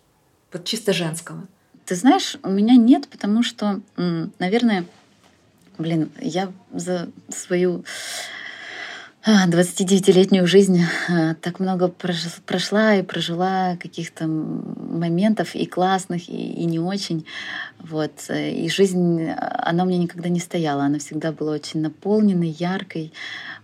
вот 0.52 0.64
чисто 0.64 0.92
женского? 0.92 1.46
Ты 1.84 1.94
знаешь, 1.94 2.36
у 2.42 2.50
меня 2.50 2.74
нет, 2.74 3.08
потому 3.08 3.44
что, 3.44 3.80
наверное, 3.96 4.84
блин, 5.78 6.10
я 6.20 6.52
за 6.72 7.08
свою 7.28 7.84
29-летнюю 9.26 10.46
жизнь 10.46 10.82
а, 11.08 11.34
так 11.34 11.58
много 11.58 11.88
прошла 11.88 12.94
и 12.94 13.02
прожила 13.02 13.76
каких-то 13.76 14.28
моментов 14.28 15.56
и 15.56 15.66
классных, 15.66 16.28
и, 16.28 16.32
и 16.32 16.64
не 16.64 16.78
очень. 16.78 17.26
Вот. 17.80 18.12
И 18.30 18.68
жизнь, 18.68 19.28
она 19.28 19.82
у 19.82 19.86
меня 19.86 19.98
никогда 19.98 20.28
не 20.28 20.38
стояла. 20.38 20.84
Она 20.84 21.00
всегда 21.00 21.32
была 21.32 21.52
очень 21.52 21.80
наполненной, 21.80 22.50
яркой. 22.50 23.12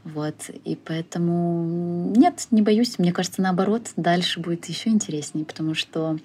Вот. 0.02 0.50
И 0.64 0.74
поэтому 0.74 2.12
нет, 2.16 2.48
не 2.50 2.62
боюсь. 2.62 2.98
Мне 2.98 3.12
кажется, 3.12 3.40
наоборот, 3.40 3.90
дальше 3.96 4.40
будет 4.40 4.66
еще 4.66 4.90
интереснее, 4.90 5.44
потому 5.44 5.74
что 5.74 6.18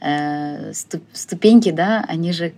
э, 0.00 0.72
ступеньки, 1.12 1.70
да, 1.70 2.04
они 2.08 2.32
же 2.32 2.54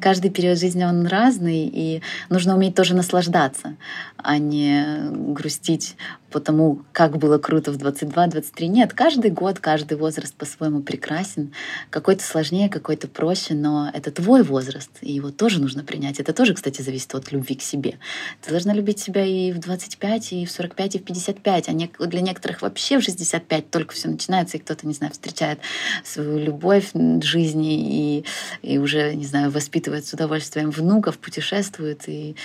каждый 0.00 0.30
период 0.30 0.58
жизни 0.58 0.84
он 0.84 1.06
разный, 1.06 1.70
и 1.72 2.02
нужно 2.28 2.54
уметь 2.54 2.74
тоже 2.74 2.94
наслаждаться, 2.94 3.76
а 4.16 4.38
не 4.38 5.10
грустить 5.10 5.96
по 6.30 6.40
тому, 6.40 6.82
как 6.92 7.18
было 7.18 7.38
круто 7.38 7.72
в 7.72 7.76
22-23. 7.76 8.66
Нет, 8.66 8.92
каждый 8.92 9.30
год, 9.30 9.58
каждый 9.58 9.96
возраст 9.96 10.34
по-своему 10.34 10.82
прекрасен. 10.82 11.52
Какой-то 11.90 12.24
сложнее, 12.24 12.68
какой-то 12.68 13.08
проще, 13.08 13.54
но 13.54 13.90
это 13.92 14.10
твой 14.10 14.42
возраст, 14.42 14.90
и 15.00 15.12
его 15.12 15.30
тоже 15.30 15.60
нужно 15.60 15.84
принять. 15.84 16.20
Это 16.20 16.32
тоже, 16.32 16.54
кстати, 16.54 16.82
зависит 16.82 17.14
от 17.14 17.32
любви 17.32 17.54
к 17.54 17.62
себе. 17.62 17.98
Ты 18.42 18.50
должна 18.50 18.74
любить 18.74 18.98
себя 18.98 19.24
и 19.24 19.52
в 19.52 19.58
25, 19.58 20.32
и 20.32 20.46
в 20.46 20.50
45, 20.50 20.96
и 20.96 20.98
в 20.98 21.04
55, 21.04 21.68
а 21.68 22.06
для 22.06 22.20
некоторых 22.20 22.62
вообще 22.62 22.98
в 22.98 23.02
65 23.02 23.70
только 23.70 23.94
все 23.94 24.08
начинается, 24.08 24.56
и 24.56 24.60
кто-то, 24.60 24.86
не 24.86 24.94
знаю, 24.94 25.12
встречает 25.12 25.60
свою 26.04 26.38
любовь 26.38 26.90
в 26.92 27.22
жизни 27.22 28.18
и, 28.18 28.24
и 28.62 28.78
уже, 28.78 29.14
не 29.14 29.24
знаю, 29.24 29.50
воспитывает 29.50 30.06
с 30.06 30.12
удовольствием 30.12 30.70
внуков, 30.70 31.18
путешествует 31.18 32.08
и 32.08 32.36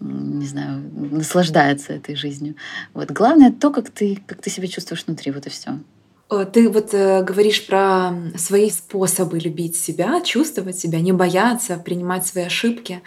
не 0.00 0.46
знаю, 0.46 0.90
наслаждается 0.92 1.92
этой 1.92 2.14
жизнью. 2.14 2.54
Вот. 2.94 3.10
Главное 3.10 3.52
то, 3.52 3.70
как 3.70 3.90
ты, 3.90 4.22
как 4.26 4.40
ты 4.40 4.50
себя 4.50 4.68
чувствуешь 4.68 5.04
внутри, 5.06 5.32
вот 5.32 5.46
и 5.46 5.50
все. 5.50 5.78
Ты 6.52 6.68
вот 6.68 6.92
э, 6.92 7.22
говоришь 7.22 7.66
про 7.66 8.12
свои 8.36 8.68
способы 8.70 9.38
любить 9.38 9.76
себя, 9.76 10.20
чувствовать 10.20 10.78
себя, 10.78 11.00
не 11.00 11.12
бояться, 11.12 11.78
принимать 11.78 12.26
свои 12.26 12.44
ошибки. 12.44 13.02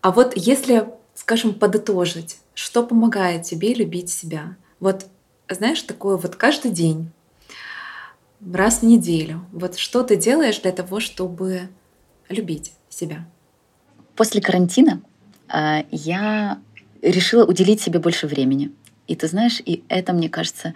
А 0.00 0.12
вот 0.12 0.34
если, 0.36 0.88
скажем, 1.14 1.54
подытожить, 1.54 2.38
что 2.54 2.84
помогает 2.84 3.42
тебе 3.42 3.74
любить 3.74 4.10
себя? 4.10 4.56
Вот, 4.78 5.06
знаешь, 5.50 5.82
такое 5.82 6.16
вот 6.16 6.36
каждый 6.36 6.70
день, 6.70 7.10
раз 8.52 8.78
в 8.78 8.82
неделю, 8.84 9.44
вот 9.52 9.76
что 9.76 10.04
ты 10.04 10.14
делаешь 10.14 10.60
для 10.60 10.72
того, 10.72 11.00
чтобы 11.00 11.62
любить 12.28 12.72
себя? 12.88 13.26
После 14.14 14.40
карантина 14.40 15.02
я 15.90 16.58
решила 17.02 17.44
уделить 17.44 17.80
себе 17.80 17.98
больше 17.98 18.26
времени. 18.26 18.70
И 19.06 19.14
ты 19.14 19.28
знаешь, 19.28 19.62
и 19.64 19.84
это, 19.88 20.12
мне 20.12 20.28
кажется, 20.28 20.74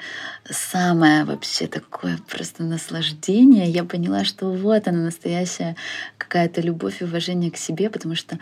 самое 0.49 1.25
вообще 1.25 1.67
такое 1.67 2.19
просто 2.29 2.63
наслаждение. 2.63 3.69
Я 3.69 3.83
поняла, 3.83 4.25
что 4.25 4.53
вот 4.53 4.87
она 4.87 4.99
настоящая 4.99 5.75
какая-то 6.17 6.61
любовь 6.61 7.01
и 7.01 7.05
уважение 7.05 7.51
к 7.51 7.57
себе, 7.57 7.91
потому 7.91 8.15
что 8.15 8.39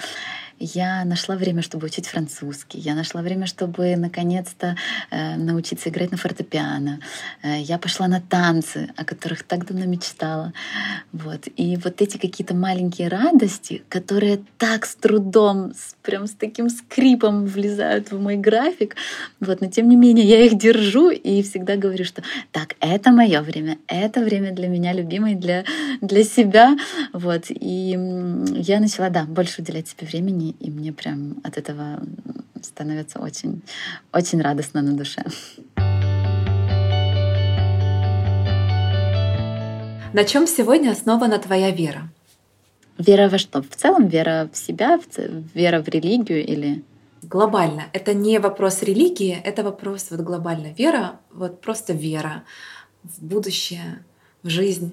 я 0.59 1.05
нашла 1.05 1.37
время, 1.37 1.62
чтобы 1.62 1.87
учить 1.87 2.07
французский. 2.07 2.79
Я 2.79 2.94
нашла 2.94 3.23
время, 3.23 3.47
чтобы 3.47 3.97
наконец-то 3.97 4.77
э, 5.11 5.37
научиться 5.37 5.88
играть 5.88 6.11
на 6.11 6.16
фортепиано. 6.16 7.01
Э, 7.42 7.61
я 7.61 7.79
пошла 7.79 8.09
на 8.09 8.21
танцы, 8.21 8.90
о 8.97 9.05
которых 9.05 9.44
так 9.44 9.66
давно 9.66 9.87
мечтала. 9.87 10.53
Вот. 11.12 11.49
И 11.57 11.77
вот 11.77 12.03
эти 12.03 12.16
какие-то 12.16 12.55
маленькие 12.55 13.09
радости, 13.09 13.82
которые 13.89 14.41
так 14.59 14.87
с 14.87 14.97
трудом, 14.97 15.72
с, 15.74 15.95
прям 16.03 16.26
с 16.26 16.32
таким 16.32 16.70
скрипом 16.70 17.47
влезают 17.47 18.11
в 18.11 18.20
мой 18.20 18.37
график, 18.37 18.97
вот, 19.41 19.61
но 19.61 19.68
тем 19.68 19.89
не 19.89 19.97
менее 19.97 20.26
я 20.26 20.45
их 20.45 20.59
держу 20.59 21.11
и 21.11 21.43
всегда 21.43 21.76
говорю, 21.76 22.05
что 22.05 22.22
так, 22.53 22.74
это 22.80 23.11
мое 23.11 23.43
время, 23.43 23.78
это 23.87 24.20
время 24.20 24.53
для 24.53 24.68
меня 24.68 24.93
любимое, 24.93 25.35
для, 25.35 25.64
для 26.01 26.24
себя. 26.24 26.76
Вот. 27.12 27.45
И 27.49 27.91
я 28.57 28.80
начала, 28.80 29.11
да, 29.11 29.24
больше 29.24 29.62
уделять 29.62 29.89
себе 29.89 30.07
времени 30.07 30.47
и, 30.51 30.70
мне 30.70 30.92
прям 30.92 31.36
от 31.44 31.59
этого 31.59 32.01
становится 32.62 33.20
очень, 33.20 33.62
очень 34.12 34.40
радостно 34.40 34.82
на 34.82 34.92
душе. 34.92 35.24
На 40.14 40.24
чем 40.24 40.46
сегодня 40.46 40.90
основана 40.90 41.38
твоя 41.38 41.70
вера? 41.70 42.09
Вера 42.96 43.28
во 43.28 43.38
что? 43.38 43.62
В 43.62 43.76
целом 43.76 44.09
вера 44.09 44.49
в 44.53 44.57
себя, 44.57 44.99
вера 45.55 45.82
в 45.82 45.88
религию 45.88 46.44
или... 46.44 46.82
Глобально. 47.22 47.84
Это 47.92 48.14
не 48.14 48.38
вопрос 48.38 48.82
религии, 48.82 49.38
это 49.44 49.62
вопрос 49.62 50.11
вот 50.11 50.20
глобально. 50.20 50.72
Вера, 50.72 51.20
вот 51.30 51.61
просто 51.61 51.92
вера 51.92 52.44
в 53.03 53.22
будущее, 53.22 54.05
в 54.42 54.49
жизнь, 54.49 54.92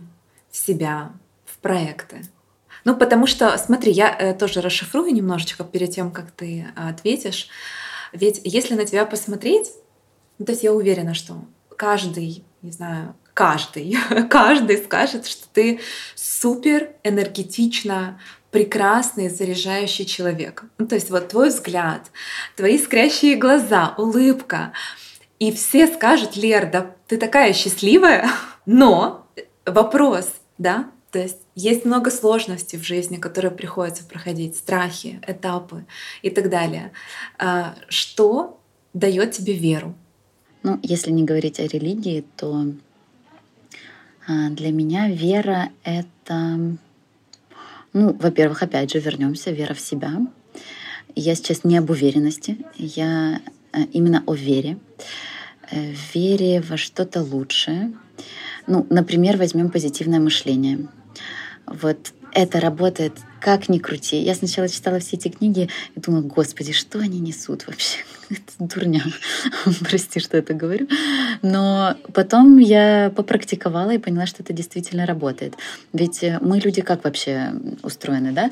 в 0.52 0.58
себя, 0.58 1.12
в 1.46 1.58
проекты. 1.60 2.22
Ну, 2.86 2.96
потому 2.96 3.26
что, 3.26 3.58
смотри, 3.58 3.92
я 3.92 4.16
э, 4.18 4.34
тоже 4.36 4.62
расшифрую 4.62 5.12
немножечко 5.12 5.64
перед 5.64 5.90
тем, 5.90 6.12
как 6.12 6.32
ты 6.32 6.68
э, 6.76 6.90
ответишь. 6.90 7.50
Ведь 8.14 8.40
если 8.44 8.76
на 8.76 8.86
тебя 8.86 9.06
посмотреть, 9.06 9.72
ну, 10.38 10.46
то 10.46 10.52
есть 10.52 10.64
я 10.64 10.72
уверена, 10.72 11.16
что 11.16 11.36
каждый, 11.76 12.46
не 12.62 12.72
знаю, 12.72 13.16
каждый, 13.34 13.98
каждый 14.30 14.78
скажет, 14.78 15.26
что 15.26 15.48
ты 15.52 15.80
супер 16.14 16.92
энергетично 17.04 18.20
прекрасный, 18.52 19.30
заряжающий 19.30 20.06
человек. 20.06 20.64
Ну, 20.78 20.88
то 20.88 20.94
есть 20.94 21.10
вот 21.10 21.28
твой 21.30 21.50
взгляд, 21.50 22.12
твои 22.56 22.78
искрящие 22.78 23.36
глаза, 23.36 23.96
улыбка. 23.98 24.74
И 25.40 25.52
все 25.52 25.88
скажут, 25.88 26.36
Лер, 26.36 26.70
да 26.72 26.92
ты 27.08 27.18
такая 27.18 27.52
счастливая, 27.54 28.30
но 28.68 29.28
вопрос, 29.66 30.30
да, 30.60 30.92
то 31.16 31.22
есть 31.22 31.38
есть 31.56 31.86
много 31.86 32.12
сложностей 32.12 32.78
в 32.78 32.84
жизни, 32.84 33.16
которые 33.16 33.50
приходится 33.50 34.04
проходить, 34.04 34.58
страхи, 34.58 35.22
этапы 35.26 35.86
и 36.22 36.30
так 36.30 36.50
далее. 36.50 36.92
А, 37.38 37.74
что 37.88 38.60
дает 38.94 39.32
тебе 39.32 39.54
веру? 39.54 39.96
Ну, 40.64 40.78
если 40.84 41.12
не 41.12 41.24
говорить 41.24 41.58
о 41.62 41.68
религии, 41.68 42.26
то 42.36 42.66
а, 44.28 44.50
для 44.50 44.74
меня 44.74 45.08
вера— 45.08 45.70
это 45.86 46.60
ну, 47.94 48.12
во-первых, 48.20 48.62
опять 48.62 48.92
же, 48.92 49.00
вернемся, 49.00 49.52
вера 49.52 49.74
в 49.74 49.80
себя. 49.80 50.20
Я 51.16 51.36
сейчас 51.36 51.64
не 51.64 51.78
об 51.78 51.90
уверенности, 51.92 52.58
я 52.76 53.40
э, 53.72 53.84
именно 53.94 54.22
о 54.28 54.34
вере. 54.34 54.80
Э, 55.72 55.94
вере 56.14 56.60
во 56.60 56.76
что-то 56.76 57.24
лучшее. 57.24 57.94
Ну, 58.68 58.86
например, 58.90 59.38
возьмем 59.38 59.70
позитивное 59.70 60.20
мышление. 60.20 60.90
Вот 61.68 62.14
это 62.36 62.60
работает 62.60 63.14
как 63.40 63.70
ни 63.70 63.78
крути. 63.78 64.18
Я 64.18 64.36
сначала 64.36 64.68
читала 64.68 65.00
все 65.00 65.16
эти 65.16 65.30
книги 65.30 65.70
и 65.96 66.00
думала, 66.00 66.22
господи, 66.22 66.74
что 66.74 67.00
они 67.00 67.20
несут 67.20 67.66
вообще? 67.68 68.00
Это 68.30 68.42
дурня. 68.60 69.04
Прости, 69.82 70.20
что 70.20 70.36
это 70.36 70.56
говорю. 70.56 70.88
Но 71.44 71.96
потом 72.14 72.58
я 72.58 73.12
попрактиковала 73.16 73.92
и 73.92 74.00
поняла, 74.00 74.26
что 74.26 74.42
это 74.42 74.52
действительно 74.52 75.06
работает. 75.06 75.54
Ведь 75.94 76.24
э, 76.24 76.40
мы 76.42 76.58
люди 76.58 76.82
как 76.82 77.04
вообще 77.04 77.54
устроены, 77.84 78.32
да? 78.32 78.50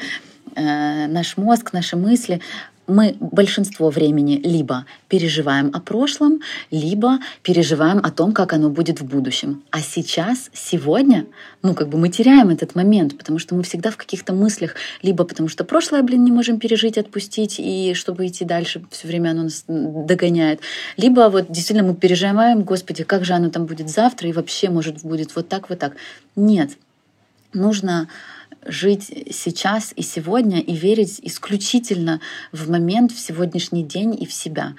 Э, 0.55 1.07
наш 1.07 1.37
мозг, 1.37 1.73
наши 1.73 1.97
мысли, 1.97 2.39
мы 2.87 3.15
большинство 3.19 3.89
времени 3.89 4.41
либо 4.43 4.85
переживаем 5.07 5.71
о 5.73 5.79
прошлом, 5.79 6.41
либо 6.71 7.19
переживаем 7.41 7.99
о 7.99 8.11
том, 8.11 8.33
как 8.33 8.53
оно 8.53 8.69
будет 8.69 9.01
в 9.01 9.05
будущем. 9.05 9.63
А 9.71 9.79
сейчас, 9.79 10.49
сегодня, 10.53 11.25
ну, 11.61 11.73
как 11.73 11.89
бы 11.89 11.97
мы 11.97 12.09
теряем 12.09 12.49
этот 12.49 12.75
момент, 12.75 13.17
потому 13.17 13.39
что 13.39 13.55
мы 13.55 13.63
всегда 13.63 13.91
в 13.91 13.97
каких-то 13.97 14.33
мыслях, 14.33 14.75
либо 15.01 15.23
потому 15.23 15.49
что 15.49 15.63
прошлое, 15.63 16.03
блин, 16.03 16.23
не 16.23 16.31
можем 16.31 16.59
пережить, 16.59 16.97
отпустить, 16.97 17.55
и 17.59 17.93
чтобы 17.93 18.27
идти 18.27 18.45
дальше, 18.45 18.83
все 18.91 19.07
время 19.07 19.31
оно 19.31 19.43
нас 19.43 19.63
догоняет. 19.67 20.59
Либо 20.97 21.29
вот 21.29 21.47
действительно 21.49 21.87
мы 21.87 21.95
переживаем, 21.95 22.63
господи, 22.63 23.03
как 23.03 23.23
же 23.25 23.33
оно 23.33 23.49
там 23.49 23.65
будет 23.65 23.89
завтра, 23.89 24.29
и 24.29 24.33
вообще, 24.33 24.69
может, 24.69 25.03
будет 25.03 25.35
вот 25.35 25.47
так, 25.47 25.69
вот 25.69 25.79
так. 25.79 25.95
Нет. 26.35 26.71
Нужно 27.53 28.07
жить 28.65 29.27
сейчас 29.31 29.93
и 29.95 30.01
сегодня 30.01 30.59
и 30.59 30.73
верить 30.75 31.19
исключительно 31.21 32.19
в 32.51 32.69
момент, 32.69 33.11
в 33.11 33.19
сегодняшний 33.19 33.83
день 33.83 34.21
и 34.21 34.25
в 34.25 34.33
себя. 34.33 34.75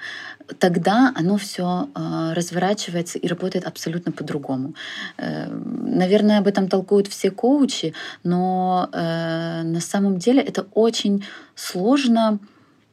Тогда 0.59 1.11
оно 1.15 1.37
все 1.37 1.89
э, 1.95 2.33
разворачивается 2.33 3.17
и 3.17 3.27
работает 3.27 3.65
абсолютно 3.65 4.11
по-другому. 4.11 4.75
Э, 5.17 5.47
наверное, 5.49 6.39
об 6.39 6.47
этом 6.47 6.67
толкуют 6.67 7.07
все 7.07 7.31
коучи, 7.31 7.93
но 8.23 8.89
э, 8.91 9.63
на 9.63 9.81
самом 9.81 10.17
деле 10.17 10.41
это 10.41 10.67
очень 10.73 11.25
сложно 11.55 12.39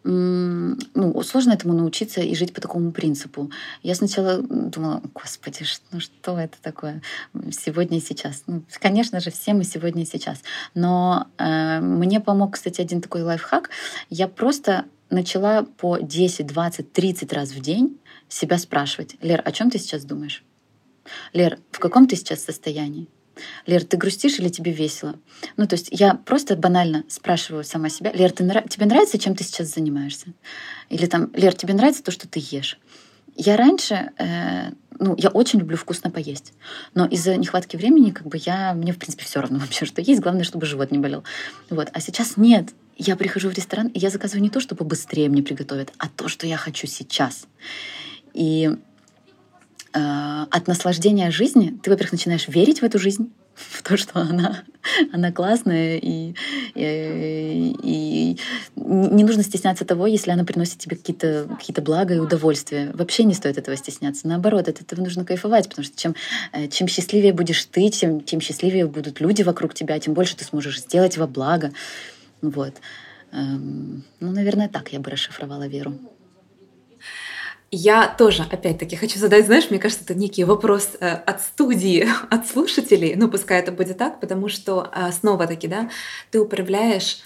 ну, 0.04 1.22
сложно 1.22 1.52
этому 1.52 1.74
научиться 1.74 2.20
и 2.20 2.34
жить 2.34 2.52
по 2.52 2.60
такому 2.60 2.92
принципу. 2.92 3.50
Я 3.82 3.94
сначала 3.94 4.42
думала, 4.42 5.02
господи, 5.14 5.64
ну 5.92 6.00
что 6.00 6.38
это 6.38 6.56
такое 6.60 7.02
сегодня 7.50 7.98
и 7.98 8.00
сейчас? 8.00 8.42
Ну, 8.46 8.62
конечно 8.80 9.20
же, 9.20 9.30
все 9.30 9.54
мы 9.54 9.64
сегодня 9.64 10.02
и 10.02 10.06
сейчас. 10.06 10.42
Но 10.74 11.26
э, 11.38 11.80
мне 11.80 12.20
помог, 12.20 12.54
кстати, 12.54 12.80
один 12.80 13.00
такой 13.00 13.22
лайфхак. 13.22 13.70
Я 14.10 14.28
просто 14.28 14.86
начала 15.10 15.62
по 15.62 15.98
10, 15.98 16.46
20, 16.46 16.92
30 16.92 17.32
раз 17.32 17.50
в 17.50 17.60
день 17.60 17.98
себя 18.28 18.58
спрашивать, 18.58 19.16
Лер, 19.20 19.42
о 19.44 19.52
чем 19.52 19.70
ты 19.70 19.78
сейчас 19.78 20.04
думаешь? 20.04 20.42
Лер, 21.32 21.58
в 21.70 21.78
каком 21.78 22.06
ты 22.06 22.16
сейчас 22.16 22.42
состоянии? 22.42 23.08
Лер, 23.66 23.84
ты 23.84 23.96
грустишь 23.96 24.38
или 24.38 24.48
тебе 24.48 24.72
весело? 24.72 25.14
Ну, 25.56 25.66
то 25.66 25.74
есть 25.74 25.88
я 25.90 26.14
просто 26.14 26.56
банально 26.56 27.04
спрашиваю 27.08 27.64
сама 27.64 27.88
себя, 27.88 28.12
Лер, 28.12 28.32
ты, 28.32 28.44
тебе 28.68 28.86
нравится, 28.86 29.18
чем 29.18 29.34
ты 29.34 29.44
сейчас 29.44 29.74
занимаешься? 29.74 30.28
Или 30.88 31.06
там, 31.06 31.30
Лер, 31.34 31.54
тебе 31.54 31.74
нравится 31.74 32.02
то, 32.02 32.10
что 32.10 32.28
ты 32.28 32.40
ешь? 32.42 32.78
Я 33.34 33.56
раньше, 33.56 34.10
э, 34.18 34.72
ну, 34.98 35.14
я 35.16 35.30
очень 35.30 35.58
люблю 35.58 35.76
вкусно 35.76 36.10
поесть, 36.10 36.52
но 36.94 37.06
из-за 37.06 37.36
нехватки 37.36 37.76
времени, 37.76 38.10
как 38.10 38.26
бы 38.26 38.38
я, 38.38 38.74
мне 38.74 38.92
в 38.92 38.98
принципе 38.98 39.24
все 39.24 39.40
равно 39.40 39.58
вообще, 39.60 39.84
что 39.84 40.02
есть, 40.02 40.20
главное, 40.20 40.44
чтобы 40.44 40.66
живот 40.66 40.90
не 40.90 40.98
болел. 40.98 41.24
Вот, 41.70 41.88
а 41.92 42.00
сейчас 42.00 42.36
нет. 42.36 42.70
Я 42.98 43.16
прихожу 43.16 43.48
в 43.48 43.54
ресторан, 43.54 43.88
и 43.88 43.98
я 43.98 44.10
заказываю 44.10 44.42
не 44.42 44.50
то, 44.50 44.60
чтобы 44.60 44.84
быстрее 44.84 45.28
мне 45.28 45.42
приготовят, 45.42 45.92
а 45.96 46.08
то, 46.08 46.28
что 46.28 46.46
я 46.46 46.58
хочу 46.58 46.86
сейчас. 46.86 47.46
И 48.34 48.70
от 49.92 50.66
наслаждения 50.66 51.30
жизни 51.30 51.78
ты, 51.82 51.90
во-первых, 51.90 52.12
начинаешь 52.12 52.48
верить 52.48 52.80
в 52.80 52.84
эту 52.84 52.98
жизнь, 52.98 53.30
в 53.54 53.82
то, 53.82 53.96
что 53.96 54.20
она, 54.20 54.62
она 55.12 55.32
классная, 55.32 55.98
и, 55.98 56.34
и, 56.74 57.76
и 57.82 58.38
не 58.76 59.24
нужно 59.24 59.42
стесняться 59.42 59.84
того, 59.84 60.06
если 60.06 60.30
она 60.30 60.44
приносит 60.44 60.78
тебе 60.78 60.96
какие-то 60.96 61.46
какие 61.58 61.74
блага 61.80 62.14
и 62.14 62.18
удовольствия. 62.18 62.90
Вообще 62.94 63.24
не 63.24 63.34
стоит 63.34 63.58
этого 63.58 63.76
стесняться. 63.76 64.26
Наоборот, 64.26 64.68
от 64.68 64.80
этого 64.80 65.00
нужно 65.00 65.24
кайфовать, 65.24 65.68
потому 65.68 65.84
что 65.84 65.96
чем, 65.96 66.14
э, 66.52 66.68
чем 66.68 66.88
счастливее 66.88 67.32
будешь 67.32 67.64
ты, 67.66 67.88
тем, 67.90 68.20
тем 68.20 68.40
счастливее 68.40 68.86
будут 68.86 69.20
люди 69.20 69.42
вокруг 69.42 69.74
тебя, 69.74 69.98
тем 69.98 70.14
больше 70.14 70.36
ты 70.36 70.44
сможешь 70.44 70.80
сделать 70.80 71.16
во 71.16 71.26
благо. 71.26 71.72
Вот. 72.40 72.74
Эм, 73.32 74.04
ну, 74.20 74.30
наверное, 74.30 74.68
так 74.68 74.92
я 74.92 75.00
бы 75.00 75.10
расшифровала 75.10 75.66
веру. 75.66 75.94
Я 77.74 78.06
тоже, 78.06 78.42
опять-таки, 78.42 78.96
хочу 78.96 79.18
задать, 79.18 79.46
знаешь, 79.46 79.70
мне 79.70 79.78
кажется, 79.78 80.04
это 80.04 80.14
некий 80.14 80.44
вопрос 80.44 80.90
э, 81.00 81.08
от 81.08 81.40
студии, 81.40 82.06
от 82.30 82.46
слушателей, 82.46 83.14
ну 83.16 83.30
пускай 83.30 83.60
это 83.60 83.72
будет 83.72 83.96
так, 83.96 84.20
потому 84.20 84.50
что 84.50 84.90
э, 84.94 85.10
снова-таки, 85.10 85.68
да, 85.68 85.90
ты 86.30 86.38
управляешь 86.38 87.22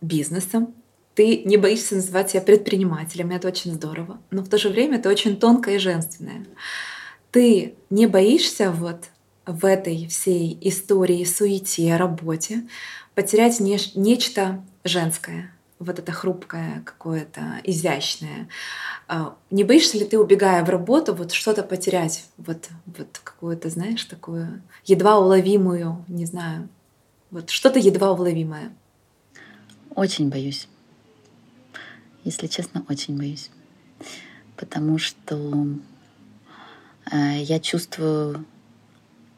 бизнесом, 0.00 0.72
ты 1.14 1.42
не 1.44 1.56
боишься 1.56 1.96
называть 1.96 2.30
себя 2.30 2.42
предпринимателем, 2.42 3.32
это 3.32 3.48
очень 3.48 3.74
здорово, 3.74 4.20
но 4.30 4.42
в 4.42 4.48
то 4.48 4.56
же 4.56 4.68
время 4.68 4.98
это 4.98 5.08
очень 5.08 5.36
тонкое 5.36 5.74
и 5.74 5.78
женственное. 5.80 6.46
Ты 7.32 7.74
не 7.90 8.06
боишься 8.06 8.70
вот 8.70 9.06
в 9.46 9.64
этой 9.64 10.06
всей 10.06 10.56
истории, 10.60 11.24
суете, 11.24 11.96
работе 11.96 12.68
потерять 13.16 13.58
не, 13.58 13.76
нечто 13.96 14.64
женское, 14.84 15.52
вот 15.78 15.98
это 15.98 16.12
хрупкое, 16.12 16.82
какое-то 16.84 17.60
изящное. 17.64 18.48
А, 19.06 19.36
не 19.50 19.64
боишься 19.64 19.98
ли 19.98 20.04
ты, 20.04 20.18
убегая 20.18 20.64
в 20.64 20.68
работу, 20.68 21.14
вот 21.14 21.32
что-то 21.32 21.62
потерять, 21.62 22.26
вот, 22.36 22.68
вот 22.86 23.20
какую-то, 23.22 23.70
знаешь, 23.70 24.04
такую 24.04 24.62
едва 24.84 25.18
уловимую, 25.18 26.04
не 26.08 26.26
знаю, 26.26 26.68
вот 27.30 27.50
что-то 27.50 27.78
едва 27.78 28.12
уловимое? 28.12 28.72
Очень 29.94 30.30
боюсь. 30.30 30.68
Если 32.24 32.46
честно, 32.46 32.84
очень 32.88 33.16
боюсь. 33.16 33.50
Потому 34.56 34.98
что 34.98 35.66
э, 37.12 37.42
я 37.42 37.60
чувствую, 37.60 38.44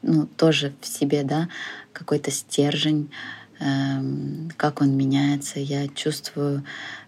ну, 0.02 0.26
тоже 0.26 0.72
в 0.80 0.86
себе, 0.86 1.22
да, 1.22 1.48
какой-то 1.92 2.30
стержень, 2.30 3.10
Эм, 3.60 4.49
как 4.60 4.82
он 4.82 4.94
меняется. 4.94 5.58
Я 5.58 5.88
чувствую 5.88 6.62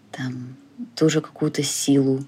там 0.09 0.57
тоже 0.95 1.21
какую-то 1.21 1.61
силу, 1.61 2.25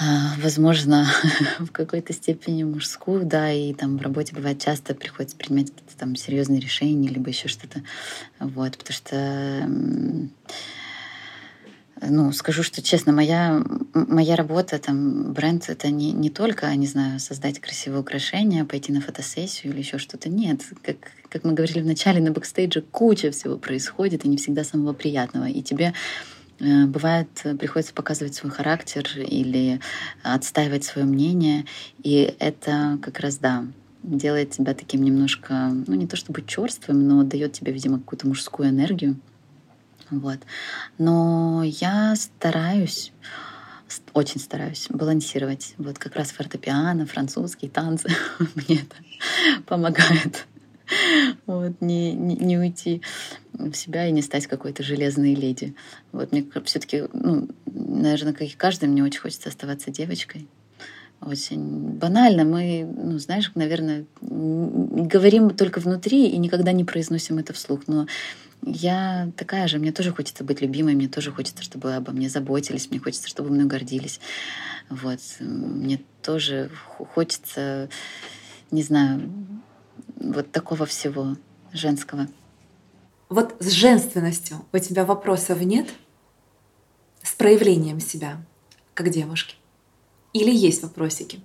а, 0.00 0.32
возможно, 0.38 1.06
в 1.58 1.70
какой-то 1.72 2.14
степени 2.14 2.64
мужскую, 2.64 3.26
да, 3.26 3.52
и 3.52 3.74
там 3.74 3.98
в 3.98 4.00
работе 4.00 4.34
бывает 4.34 4.62
часто 4.62 4.94
приходится 4.94 5.36
принимать 5.36 5.72
какие-то 5.72 5.94
там 5.98 6.16
серьезные 6.16 6.58
решения, 6.58 7.10
либо 7.10 7.28
еще 7.28 7.48
что-то, 7.48 7.82
вот, 8.40 8.78
потому 8.78 8.96
что 8.96 9.68
ну, 12.00 12.30
скажу, 12.32 12.62
что 12.62 12.82
честно, 12.82 13.12
моя, 13.12 13.62
моя 13.94 14.36
работа, 14.36 14.78
там, 14.78 15.32
бренд, 15.32 15.68
это 15.68 15.88
не, 15.88 16.12
не 16.12 16.28
только, 16.28 16.74
не 16.74 16.86
знаю, 16.86 17.18
создать 17.20 17.58
красивые 17.58 18.00
украшения, 18.00 18.64
пойти 18.64 18.92
на 18.92 19.00
фотосессию 19.00 19.72
или 19.72 19.80
еще 19.80 19.96
что-то. 19.98 20.28
Нет, 20.28 20.60
как, 20.82 20.96
как 21.30 21.44
мы 21.44 21.54
говорили 21.54 21.80
в 21.80 21.86
начале, 21.86 22.20
на 22.20 22.32
бэкстейдже 22.32 22.82
куча 22.82 23.30
всего 23.30 23.56
происходит, 23.56 24.24
и 24.24 24.28
не 24.28 24.36
всегда 24.36 24.62
самого 24.62 24.92
приятного. 24.92 25.46
И 25.46 25.62
тебе 25.62 25.94
э, 26.60 26.84
Бывает, 26.84 27.28
приходится 27.58 27.94
показывать 27.94 28.34
свой 28.34 28.52
характер 28.52 29.08
или 29.16 29.80
отстаивать 30.22 30.84
свое 30.84 31.06
мнение. 31.06 31.64
И 32.02 32.34
это 32.38 32.98
как 33.02 33.20
раз, 33.20 33.38
да, 33.38 33.64
делает 34.02 34.50
тебя 34.50 34.74
таким 34.74 35.02
немножко, 35.02 35.72
ну 35.86 35.94
не 35.94 36.06
то 36.06 36.16
чтобы 36.16 36.42
черствым, 36.42 37.08
но 37.08 37.22
дает 37.22 37.54
тебе, 37.54 37.72
видимо, 37.72 37.98
какую-то 37.98 38.28
мужскую 38.28 38.68
энергию. 38.68 39.16
Вот. 40.10 40.38
Но 40.98 41.62
я 41.64 42.14
стараюсь, 42.16 43.12
очень 44.12 44.40
стараюсь 44.40 44.86
балансировать. 44.88 45.74
Вот 45.78 45.98
как 45.98 46.16
раз 46.16 46.30
фортепиано, 46.30 47.06
французские 47.06 47.70
танцы 47.70 48.08
мне 48.54 48.80
это 48.80 48.96
помогает. 49.66 50.46
Вот, 51.46 51.80
не, 51.80 52.12
не, 52.12 52.36
не 52.36 52.58
уйти 52.58 53.02
в 53.52 53.74
себя 53.74 54.06
и 54.06 54.12
не 54.12 54.22
стать 54.22 54.46
какой-то 54.46 54.82
железной 54.82 55.34
леди. 55.34 55.74
Вот 56.12 56.30
мне 56.30 56.46
все-таки, 56.64 57.04
ну, 57.12 57.48
наверное, 57.66 58.32
как 58.32 58.42
и 58.42 58.56
каждый, 58.56 58.88
мне 58.88 59.02
очень 59.02 59.20
хочется 59.20 59.48
оставаться 59.48 59.90
девочкой. 59.90 60.46
Очень 61.20 61.94
банально. 61.94 62.44
Мы, 62.44 62.84
ну, 62.84 63.18
знаешь, 63.18 63.50
наверное, 63.54 64.04
говорим 64.20 65.50
только 65.50 65.80
внутри 65.80 66.28
и 66.28 66.36
никогда 66.36 66.72
не 66.72 66.84
произносим 66.84 67.38
это 67.38 67.52
вслух. 67.52 67.82
Но 67.86 68.06
я 68.62 69.30
такая 69.36 69.68
же, 69.68 69.78
мне 69.78 69.92
тоже 69.92 70.12
хочется 70.12 70.44
быть 70.44 70.60
любимой, 70.60 70.94
мне 70.94 71.08
тоже 71.08 71.30
хочется, 71.32 71.62
чтобы 71.62 71.94
обо 71.94 72.12
мне 72.12 72.28
заботились, 72.28 72.90
мне 72.90 72.98
хочется, 72.98 73.28
чтобы 73.28 73.50
мной 73.50 73.66
гордились. 73.66 74.20
Вот. 74.88 75.20
Мне 75.40 76.02
тоже 76.22 76.70
хочется, 77.14 77.88
не 78.70 78.82
знаю, 78.82 79.30
вот 80.16 80.50
такого 80.50 80.86
всего 80.86 81.36
женского. 81.72 82.28
Вот 83.28 83.56
с 83.60 83.70
женственностью 83.70 84.64
у 84.72 84.78
тебя 84.78 85.04
вопросов 85.04 85.60
нет? 85.60 85.88
С 87.22 87.34
проявлением 87.34 88.00
себя, 88.00 88.44
как 88.94 89.10
девушки? 89.10 89.56
Или 90.32 90.54
есть 90.54 90.82
вопросики? 90.82 91.40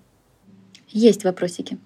Есть 0.89 1.24
вопросики, 1.24 1.78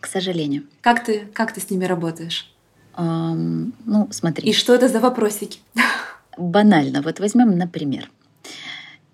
к 0.00 0.06
сожалению. 0.06 0.66
Как 0.82 1.04
ты, 1.04 1.26
как 1.32 1.52
ты 1.52 1.60
с 1.60 1.70
ними 1.70 1.84
работаешь? 1.84 2.54
Эм, 2.96 3.72
ну, 3.84 4.08
смотри. 4.10 4.50
И 4.50 4.52
что 4.52 4.74
это 4.74 4.88
за 4.88 5.00
вопросики? 5.00 5.60
Банально. 6.36 7.02
Вот 7.02 7.20
возьмем, 7.20 7.56
например, 7.56 8.10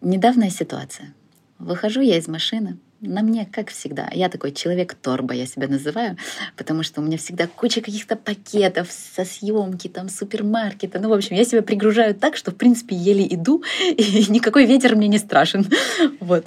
недавняя 0.00 0.50
ситуация. 0.50 1.12
Выхожу 1.58 2.00
я 2.00 2.18
из 2.18 2.26
машины, 2.26 2.78
на 3.02 3.22
мне, 3.22 3.48
как 3.50 3.70
всегда, 3.70 4.08
я 4.12 4.28
такой 4.28 4.52
человек-торба, 4.52 5.34
я 5.34 5.46
себя 5.46 5.66
называю, 5.66 6.16
потому 6.56 6.84
что 6.84 7.00
у 7.00 7.04
меня 7.04 7.18
всегда 7.18 7.48
куча 7.48 7.80
каких-то 7.80 8.16
пакетов 8.16 8.90
со 8.92 9.24
съемки, 9.24 9.88
там, 9.88 10.08
супермаркета. 10.08 11.00
Ну, 11.00 11.08
в 11.08 11.12
общем, 11.12 11.36
я 11.36 11.44
себя 11.44 11.62
пригружаю 11.62 12.14
так, 12.14 12.36
что, 12.36 12.52
в 12.52 12.56
принципе, 12.56 12.94
еле 12.94 13.26
иду, 13.28 13.62
и 13.96 14.26
никакой 14.28 14.66
ветер 14.66 14.96
мне 14.96 15.08
не 15.08 15.18
страшен. 15.18 15.66
Вот. 16.20 16.46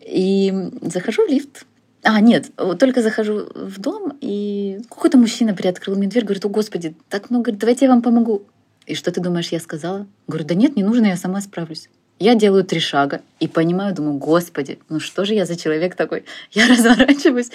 И 0.00 0.52
захожу 0.82 1.26
в 1.26 1.30
лифт, 1.30 1.64
а, 2.06 2.20
нет, 2.20 2.52
только 2.78 3.02
захожу 3.02 3.48
в 3.54 3.80
дом, 3.80 4.16
и 4.20 4.80
какой-то 4.88 5.18
мужчина 5.18 5.54
приоткрыл 5.54 5.96
мне 5.96 6.06
дверь, 6.06 6.24
говорит, 6.24 6.44
о, 6.44 6.48
господи, 6.48 6.94
так 7.08 7.30
много, 7.30 7.46
говорит, 7.46 7.60
давайте 7.60 7.86
я 7.86 7.90
вам 7.90 8.00
помогу. 8.00 8.44
И 8.86 8.94
что 8.94 9.10
ты 9.10 9.20
думаешь, 9.20 9.48
я 9.48 9.58
сказала? 9.58 10.06
Говорю, 10.28 10.44
да 10.44 10.54
нет, 10.54 10.76
не 10.76 10.84
нужно, 10.84 11.06
я 11.06 11.16
сама 11.16 11.40
справлюсь. 11.40 11.88
Я 12.20 12.36
делаю 12.36 12.62
три 12.64 12.78
шага 12.78 13.22
и 13.40 13.48
понимаю, 13.48 13.92
думаю, 13.92 14.18
господи, 14.18 14.78
ну 14.88 15.00
что 15.00 15.24
же 15.24 15.34
я 15.34 15.44
за 15.46 15.56
человек 15.56 15.96
такой? 15.96 16.24
Я 16.52 16.66
разворачиваюсь, 16.68 17.50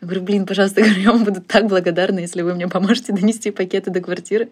говорю, 0.00 0.22
блин, 0.22 0.46
пожалуйста, 0.46 0.80
говорю, 0.82 1.00
я 1.00 1.10
вам 1.10 1.24
буду 1.24 1.40
так 1.40 1.66
благодарна, 1.66 2.20
если 2.20 2.42
вы 2.42 2.54
мне 2.54 2.68
поможете 2.68 3.12
донести 3.12 3.50
пакеты 3.50 3.90
до 3.90 4.00
квартиры. 4.00 4.48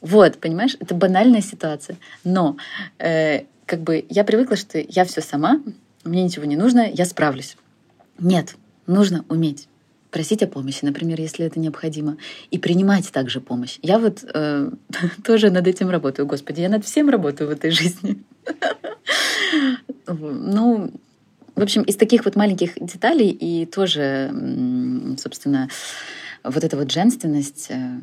Вот, 0.00 0.38
понимаешь, 0.38 0.76
это 0.80 0.96
банальная 0.96 1.40
ситуация. 1.40 1.96
Но 2.24 2.56
э, 2.98 3.44
как 3.64 3.80
бы 3.80 4.04
я 4.08 4.24
привыкла, 4.24 4.56
что 4.56 4.78
я 4.80 5.04
все 5.04 5.20
сама, 5.20 5.60
мне 6.02 6.24
ничего 6.24 6.46
не 6.46 6.56
нужно, 6.56 6.90
я 6.92 7.04
справлюсь. 7.04 7.56
Нет, 8.18 8.56
нужно 8.86 9.24
уметь 9.28 9.68
просить 10.12 10.42
о 10.42 10.46
помощи, 10.46 10.84
например, 10.84 11.18
если 11.18 11.46
это 11.46 11.58
необходимо, 11.58 12.18
и 12.50 12.58
принимать 12.58 13.10
также 13.10 13.40
помощь. 13.40 13.78
Я 13.82 13.98
вот 13.98 14.22
э, 14.22 14.70
тоже 15.24 15.50
над 15.50 15.66
этим 15.66 15.88
работаю, 15.90 16.26
Господи, 16.26 16.60
я 16.60 16.68
над 16.68 16.84
всем 16.84 17.08
работаю 17.08 17.48
в 17.48 17.52
этой 17.52 17.70
жизни. 17.70 18.22
Ну, 20.06 20.92
в 21.54 21.62
общем, 21.62 21.82
из 21.82 21.96
таких 21.96 22.24
вот 22.24 22.34
маленьких 22.34 22.74
деталей 22.80 23.30
и 23.30 23.66
тоже, 23.66 24.30
собственно, 25.18 25.68
вот 26.42 26.64
эта 26.64 26.76
вот 26.76 26.90
женственность 26.90 27.66
э, 27.70 28.00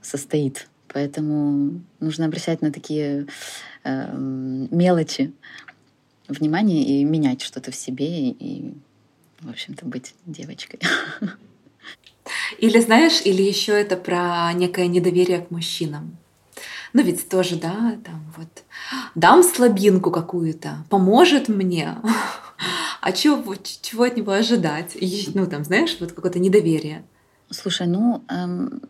состоит. 0.00 0.68
Поэтому 0.88 1.80
нужно 2.00 2.26
обращать 2.26 2.62
на 2.62 2.72
такие 2.72 3.26
э, 3.84 4.16
мелочи 4.16 5.32
внимание 6.28 6.84
и 6.84 7.04
менять 7.04 7.42
что-то 7.42 7.70
в 7.70 7.76
себе 7.76 8.30
и 8.30 8.72
в 9.46 9.50
общем-то, 9.50 9.86
быть 9.86 10.14
девочкой. 10.26 10.80
Или 12.58 12.80
знаешь, 12.80 13.22
или 13.24 13.42
еще 13.42 13.72
это 13.72 13.96
про 13.96 14.52
некое 14.52 14.88
недоверие 14.88 15.40
к 15.40 15.50
мужчинам. 15.50 16.16
Ну 16.92 17.02
ведь 17.02 17.28
тоже, 17.28 17.56
да, 17.56 17.96
там 18.04 18.32
вот 18.36 18.64
дам 19.14 19.42
слабинку 19.42 20.10
какую-то, 20.10 20.84
поможет 20.88 21.48
мне. 21.48 21.96
А 23.02 23.12
чего, 23.12 23.54
чего 23.82 24.04
от 24.04 24.16
него 24.16 24.32
ожидать? 24.32 24.96
Ну 25.34 25.46
там, 25.46 25.62
знаешь, 25.64 25.96
вот 26.00 26.12
какое-то 26.12 26.38
недоверие. 26.38 27.04
Слушай, 27.50 27.86
ну 27.86 28.24
эм, 28.28 28.80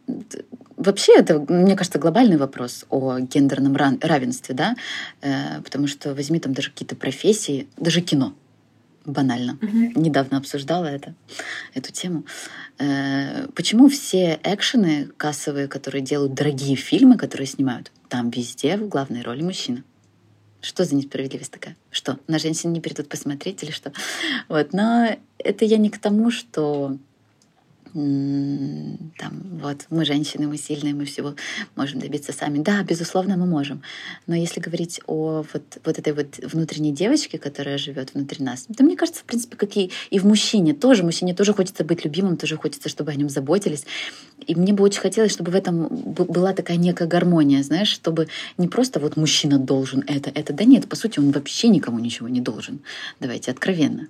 вообще 0.76 1.16
это, 1.16 1.38
мне 1.40 1.76
кажется, 1.76 1.98
глобальный 1.98 2.36
вопрос 2.36 2.86
о 2.88 3.18
гендерном 3.18 3.76
равенстве, 3.76 4.54
да, 4.54 4.76
э, 5.20 5.60
потому 5.62 5.86
что 5.86 6.14
возьми 6.14 6.40
там 6.40 6.54
даже 6.54 6.70
какие-то 6.70 6.96
профессии, 6.96 7.66
даже 7.76 8.00
кино, 8.00 8.32
банально. 9.06 9.58
Угу. 9.62 10.00
Недавно 10.00 10.38
обсуждала 10.38 10.86
это, 10.86 11.14
эту 11.74 11.92
тему. 11.92 12.24
Э, 12.78 13.46
почему 13.54 13.88
все 13.88 14.38
экшены 14.42 15.08
кассовые, 15.16 15.68
которые 15.68 16.02
делают 16.02 16.34
дорогие 16.34 16.76
фильмы, 16.76 17.16
которые 17.16 17.46
снимают, 17.46 17.92
там 18.08 18.30
везде 18.30 18.76
в 18.76 18.88
главной 18.88 19.22
роли 19.22 19.42
мужчина? 19.42 19.82
Что 20.60 20.84
за 20.84 20.94
несправедливость 20.94 21.52
такая? 21.52 21.76
Что, 21.90 22.18
на 22.26 22.38
женщин 22.38 22.72
не 22.72 22.80
придут 22.80 23.08
посмотреть 23.08 23.62
или 23.62 23.70
что? 23.70 23.92
Вот, 24.48 24.72
но 24.72 25.16
это 25.38 25.64
я 25.64 25.76
не 25.76 25.90
к 25.90 25.98
тому, 25.98 26.30
что 26.30 26.98
там, 27.96 29.42
вот, 29.62 29.86
мы 29.88 30.04
женщины, 30.04 30.46
мы 30.46 30.58
сильные, 30.58 30.94
мы 30.94 31.06
всего 31.06 31.34
можем 31.76 31.98
добиться 31.98 32.32
сами. 32.32 32.58
Да, 32.58 32.82
безусловно, 32.82 33.38
мы 33.38 33.46
можем. 33.46 33.82
Но 34.26 34.34
если 34.34 34.60
говорить 34.60 35.00
о 35.06 35.44
вот, 35.52 35.78
вот 35.82 35.98
этой 35.98 36.12
вот 36.12 36.38
внутренней 36.42 36.92
девочке, 36.92 37.38
которая 37.38 37.78
живет 37.78 38.12
внутри 38.12 38.44
нас, 38.44 38.66
то 38.76 38.84
мне 38.84 38.96
кажется, 38.96 39.22
в 39.22 39.24
принципе, 39.24 39.56
как 39.56 39.76
и, 39.78 39.90
и 40.10 40.18
в 40.18 40.26
мужчине 40.26 40.74
тоже. 40.74 41.04
Мужчине 41.04 41.34
тоже 41.34 41.54
хочется 41.54 41.84
быть 41.84 42.04
любимым, 42.04 42.36
тоже 42.36 42.56
хочется, 42.56 42.90
чтобы 42.90 43.12
о 43.12 43.14
нем 43.14 43.30
заботились. 43.30 43.86
И 44.46 44.54
мне 44.54 44.74
бы 44.74 44.84
очень 44.84 45.00
хотелось, 45.00 45.32
чтобы 45.32 45.50
в 45.50 45.54
этом 45.54 45.88
была 45.88 46.52
такая 46.52 46.76
некая 46.76 47.08
гармония, 47.08 47.62
знаешь, 47.62 47.88
чтобы 47.88 48.28
не 48.58 48.68
просто 48.68 49.00
вот 49.00 49.16
мужчина 49.16 49.58
должен 49.58 50.04
это, 50.06 50.30
это. 50.34 50.52
Да 50.52 50.64
нет, 50.64 50.86
по 50.86 50.96
сути, 50.96 51.18
он 51.18 51.30
вообще 51.30 51.68
никому 51.68 51.98
ничего 51.98 52.28
не 52.28 52.42
должен. 52.42 52.80
Давайте 53.20 53.50
откровенно. 53.50 54.08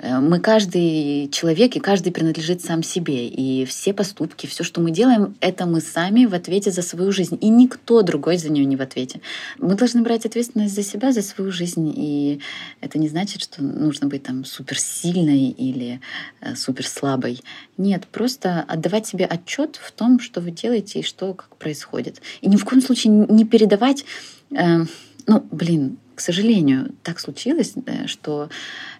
Э, 0.00 0.18
мы 0.20 0.40
каждый 0.40 1.28
человек, 1.30 1.76
и 1.76 1.80
каждый 1.80 2.12
принадлежит 2.12 2.62
сам 2.62 2.82
себе. 2.82 3.28
И 3.28 3.64
все 3.64 3.92
поступки, 3.92 4.46
все, 4.46 4.64
что 4.64 4.80
мы 4.80 4.90
делаем, 4.90 5.36
это 5.40 5.66
мы 5.66 5.80
сами 5.80 6.26
в 6.26 6.34
ответе 6.34 6.70
за 6.70 6.82
свою 6.82 7.12
жизнь. 7.12 7.38
И 7.40 7.48
никто 7.48 8.02
другой 8.02 8.38
за 8.38 8.50
нее 8.50 8.64
не 8.64 8.76
в 8.76 8.82
ответе. 8.82 9.20
Мы 9.58 9.74
должны 9.74 10.02
брать 10.02 10.26
ответственность 10.26 10.74
за 10.74 10.82
себя, 10.82 11.12
за 11.12 11.22
свою 11.22 11.50
жизнь. 11.50 11.92
И 11.94 12.40
это 12.80 12.98
не 12.98 13.08
значит, 13.08 13.42
что 13.42 13.62
нужно 13.62 14.08
быть 14.08 14.22
там 14.22 14.44
суперсильной 14.44 15.50
или 15.50 16.00
э, 16.40 16.54
суперслабой. 16.54 17.40
Нет, 17.76 18.06
просто 18.06 18.64
отдавать 18.66 19.06
себе 19.06 19.26
отчет 19.26 19.76
в 19.76 19.92
том, 19.92 20.20
что 20.20 20.40
вы 20.40 20.50
делаете 20.50 21.00
и 21.00 21.02
что 21.02 21.34
как 21.34 21.56
происходит. 21.56 22.22
И 22.40 22.48
ни 22.48 22.56
в 22.56 22.64
коем 22.64 22.82
случае 22.82 23.12
не 23.12 23.44
передавать... 23.44 24.04
Э, 24.52 24.84
ну, 25.26 25.46
блин, 25.52 25.98
к 26.20 26.22
сожалению, 26.22 26.94
так 27.02 27.18
случилось, 27.18 27.72
что 28.04 28.50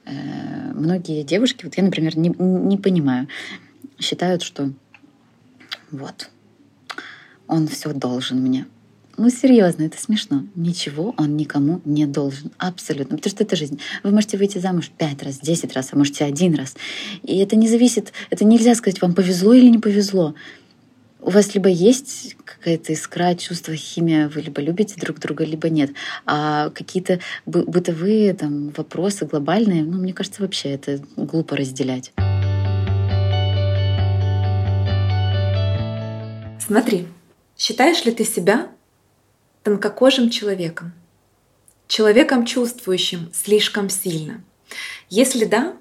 э, 0.07 0.73
многие 0.73 1.23
девушки, 1.23 1.67
вот 1.67 1.77
я, 1.77 1.83
например, 1.83 2.17
не, 2.17 2.31
не 2.31 2.79
понимаю, 2.79 3.29
считают, 3.99 4.41
что 4.41 4.73
вот, 5.91 6.31
он 7.47 7.69
все 7.69 7.93
должен 7.93 8.41
мне. 8.41 8.65
Ну, 9.19 9.29
серьезно, 9.29 9.83
это 9.83 10.01
смешно. 10.01 10.47
Ничего 10.55 11.15
он 11.19 11.37
никому 11.37 11.83
не 11.85 12.07
должен. 12.07 12.53
Абсолютно. 12.57 13.19
Потому 13.19 13.31
что 13.31 13.45
это 13.45 13.55
жизнь. 13.55 13.79
Вы 14.03 14.13
можете 14.13 14.39
выйти 14.39 14.57
замуж 14.57 14.91
пять 14.97 15.23
раз, 15.23 15.41
десять 15.41 15.75
раз, 15.75 15.91
а 15.93 15.99
можете 15.99 16.25
один 16.25 16.55
раз. 16.55 16.75
И 17.23 17.37
это 17.37 17.55
не 17.55 17.69
зависит, 17.69 18.15
это 18.31 18.47
нельзя 18.47 18.75
сказать, 18.75 19.03
вам 19.03 19.13
повезло 19.13 19.53
или 19.53 19.69
не 19.69 19.79
повезло. 19.79 20.35
У 21.23 21.31
вас 21.31 21.55
либо 21.55 21.69
есть 21.69 22.37
какая-то 22.45 22.93
искра, 22.93 23.35
чувство, 23.35 23.75
химия, 23.75 24.29
вы 24.29 24.41
либо 24.41 24.61
любите 24.61 24.95
друг 24.99 25.19
друга, 25.19 25.45
либо 25.45 25.69
нет. 25.69 25.91
А 26.27 26.71
какие-то 26.71 27.21
бытовые 27.47 28.35
там, 28.35 28.71
вопросы 28.71 29.27
глобальные, 29.27 29.85
ну, 29.85 29.99
мне 29.99 30.13
кажется, 30.13 30.43
вообще 30.43 30.71
это 30.71 31.01
глупо 31.17 31.57
разделять. 31.57 32.13
Смотри, 36.61 37.09
считаешь 37.59 38.05
ли 38.05 38.13
ты 38.13 38.25
себя 38.25 38.69
тонкокожим 39.63 40.31
человеком? 40.31 40.93
Человеком, 41.89 42.47
чувствующим 42.47 43.31
слишком 43.35 43.91
сильно? 43.91 44.43
Если 45.09 45.45
да, 45.45 45.77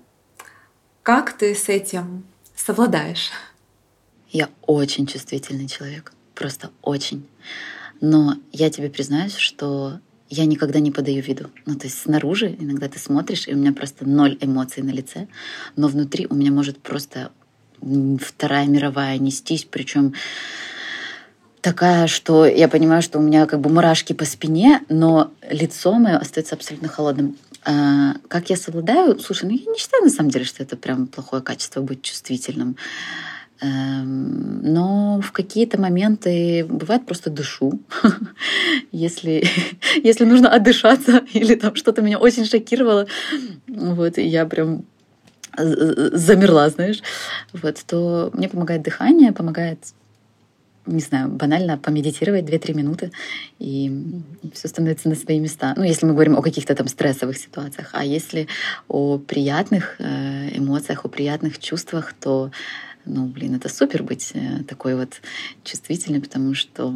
как 1.04 1.38
ты 1.38 1.54
с 1.54 1.70
этим 1.70 2.26
совладаешь? 2.56 3.30
Я 4.32 4.50
очень 4.66 5.08
чувствительный 5.08 5.68
человек, 5.68 6.14
просто 6.36 6.70
очень. 6.82 7.26
Но 8.02 8.36
я 8.52 8.70
тебе 8.70 8.90
признаюсь, 8.90 9.36
что 9.36 10.00
я 10.30 10.46
никогда 10.46 10.80
не 10.80 10.92
подаю 10.92 11.24
виду. 11.24 11.50
Ну, 11.66 11.76
то 11.76 11.88
есть 11.88 12.00
снаружи 12.00 12.56
иногда 12.60 12.88
ты 12.88 13.00
смотришь, 13.00 13.48
и 13.48 13.54
у 13.54 13.58
меня 13.58 13.74
просто 13.74 14.08
ноль 14.08 14.38
эмоций 14.40 14.84
на 14.84 14.92
лице, 14.92 15.28
но 15.76 15.88
внутри 15.88 16.28
у 16.30 16.36
меня 16.36 16.52
может 16.52 16.78
просто 16.80 17.32
Вторая 17.82 18.68
мировая 18.68 19.18
нестись, 19.18 19.66
причем 19.70 20.14
такая, 21.62 22.08
что 22.08 22.46
я 22.46 22.68
понимаю, 22.68 23.02
что 23.02 23.20
у 23.20 23.22
меня 23.22 23.46
как 23.46 23.62
бы 23.62 23.70
мурашки 23.70 24.14
по 24.14 24.26
спине, 24.26 24.82
но 24.90 25.32
лицо 25.50 25.94
мое 25.94 26.18
остается 26.18 26.56
абсолютно 26.56 26.90
холодным. 26.90 27.38
А, 27.64 28.16
как 28.28 28.50
я 28.50 28.58
совладаю? 28.58 29.20
Слушай, 29.20 29.46
ну 29.46 29.52
я 29.52 29.72
не 29.72 29.78
считаю 29.78 30.04
на 30.04 30.10
самом 30.10 30.30
деле, 30.30 30.46
что 30.46 30.62
это 30.62 30.76
прям 30.76 31.08
плохое 31.08 31.42
качество 31.42 31.82
быть 31.82 32.02
чувствительным. 32.02 32.76
Эм, 33.62 34.62
но 34.64 35.20
в 35.22 35.32
какие-то 35.32 35.80
моменты 35.80 36.66
бывает 36.66 37.06
просто 37.06 37.30
дышу. 37.30 37.80
если, 38.92 39.44
если 40.04 40.26
нужно 40.26 40.50
отдышаться 40.50 41.24
или 41.34 41.56
там 41.56 41.76
что-то 41.76 42.02
меня 42.02 42.20
очень 42.20 42.46
шокировало, 42.46 43.08
вот, 43.68 44.18
и 44.18 44.26
я 44.26 44.46
прям 44.46 44.86
замерла, 45.58 46.70
знаешь, 46.70 47.02
вот, 47.52 47.84
то 47.86 48.30
мне 48.34 48.48
помогает 48.48 48.82
дыхание, 48.82 49.34
помогает 49.34 49.80
не 50.86 51.02
знаю, 51.02 51.30
банально 51.30 51.78
помедитировать 51.78 52.46
2-3 52.46 52.74
минуты, 52.74 53.12
и 53.60 53.92
все 54.54 54.68
становится 54.68 55.10
на 55.10 55.16
свои 55.16 55.40
места. 55.40 55.74
Ну, 55.78 55.84
если 55.84 56.06
мы 56.06 56.14
говорим 56.14 56.38
о 56.38 56.42
каких-то 56.42 56.74
там 56.74 56.88
стрессовых 56.88 57.38
ситуациях. 57.38 57.90
А 57.94 58.04
если 58.04 58.48
о 58.88 59.18
приятных 59.20 59.98
э, 60.00 60.58
эмоциях, 60.58 61.06
о 61.06 61.10
приятных 61.10 61.60
чувствах, 61.60 62.14
то 62.20 62.52
ну, 63.06 63.26
блин, 63.28 63.56
это 63.56 63.70
супер 63.70 64.04
быть 64.04 64.32
э, 64.34 64.64
такой 64.64 64.96
вот 64.96 65.22
чувствительной, 65.64 66.22
потому 66.22 66.54
что, 66.54 66.94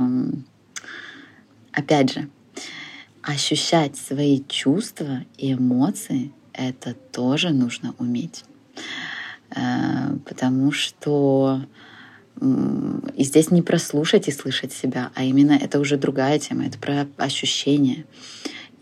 опять 1.72 2.14
же, 2.14 2.30
ощущать 3.22 3.98
свои 3.98 4.44
чувства 4.48 5.26
и 5.38 5.54
эмоции— 5.54 6.32
это 6.54 6.94
тоже 6.94 7.50
нужно 7.50 7.96
уметь. 7.98 8.44
Э, 9.56 10.16
потому 10.26 10.72
что 10.72 11.66
и 13.16 13.24
здесь 13.24 13.52
не 13.52 13.62
прослушать 13.62 14.28
и 14.28 14.32
слышать 14.32 14.74
себя, 14.74 15.12
а 15.14 15.24
именно 15.24 15.54
это 15.54 15.80
уже 15.80 15.98
другая 15.98 16.40
тема, 16.40 16.66
это 16.66 16.78
про 16.78 17.08
ощущения. 17.18 18.06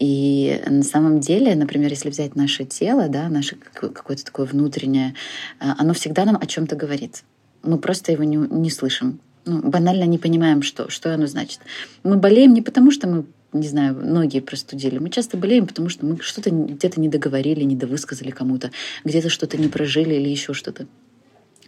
И 0.01 0.59
на 0.65 0.81
самом 0.81 1.19
деле, 1.19 1.53
например, 1.53 1.91
если 1.91 2.09
взять 2.09 2.35
наше 2.35 2.65
тело, 2.65 3.07
да, 3.07 3.29
наше 3.29 3.55
какое-то 3.55 4.25
такое 4.25 4.47
внутреннее, 4.47 5.13
э, 5.59 5.65
оно 5.77 5.93
всегда 5.93 6.25
нам 6.25 6.39
о 6.41 6.47
чем-то 6.47 6.75
говорит. 6.75 7.23
Мы 7.61 7.77
просто 7.77 8.11
его 8.11 8.23
не, 8.23 8.37
не 8.37 8.71
слышим. 8.71 9.19
Ну, 9.45 9.61
банально 9.61 10.05
не 10.05 10.17
понимаем, 10.17 10.63
что, 10.63 10.89
что 10.89 11.13
оно 11.13 11.27
значит. 11.27 11.59
Мы 12.03 12.17
болеем 12.17 12.55
не 12.55 12.63
потому, 12.63 12.89
что 12.89 13.07
мы 13.07 13.25
не 13.53 13.67
знаю, 13.67 13.93
ноги 13.95 14.39
простудили. 14.39 14.97
Мы 14.97 15.11
часто 15.11 15.37
болеем, 15.37 15.67
потому 15.67 15.89
что 15.89 16.03
мы 16.03 16.17
что-то 16.19 16.49
где-то 16.49 16.99
не 16.99 17.09
договорили, 17.09 17.63
не 17.63 17.75
довысказали 17.75 18.31
кому-то, 18.31 18.71
где-то 19.03 19.29
что-то 19.29 19.57
не 19.57 19.67
прожили 19.67 20.15
или 20.15 20.29
еще 20.29 20.53
что-то. 20.53 20.87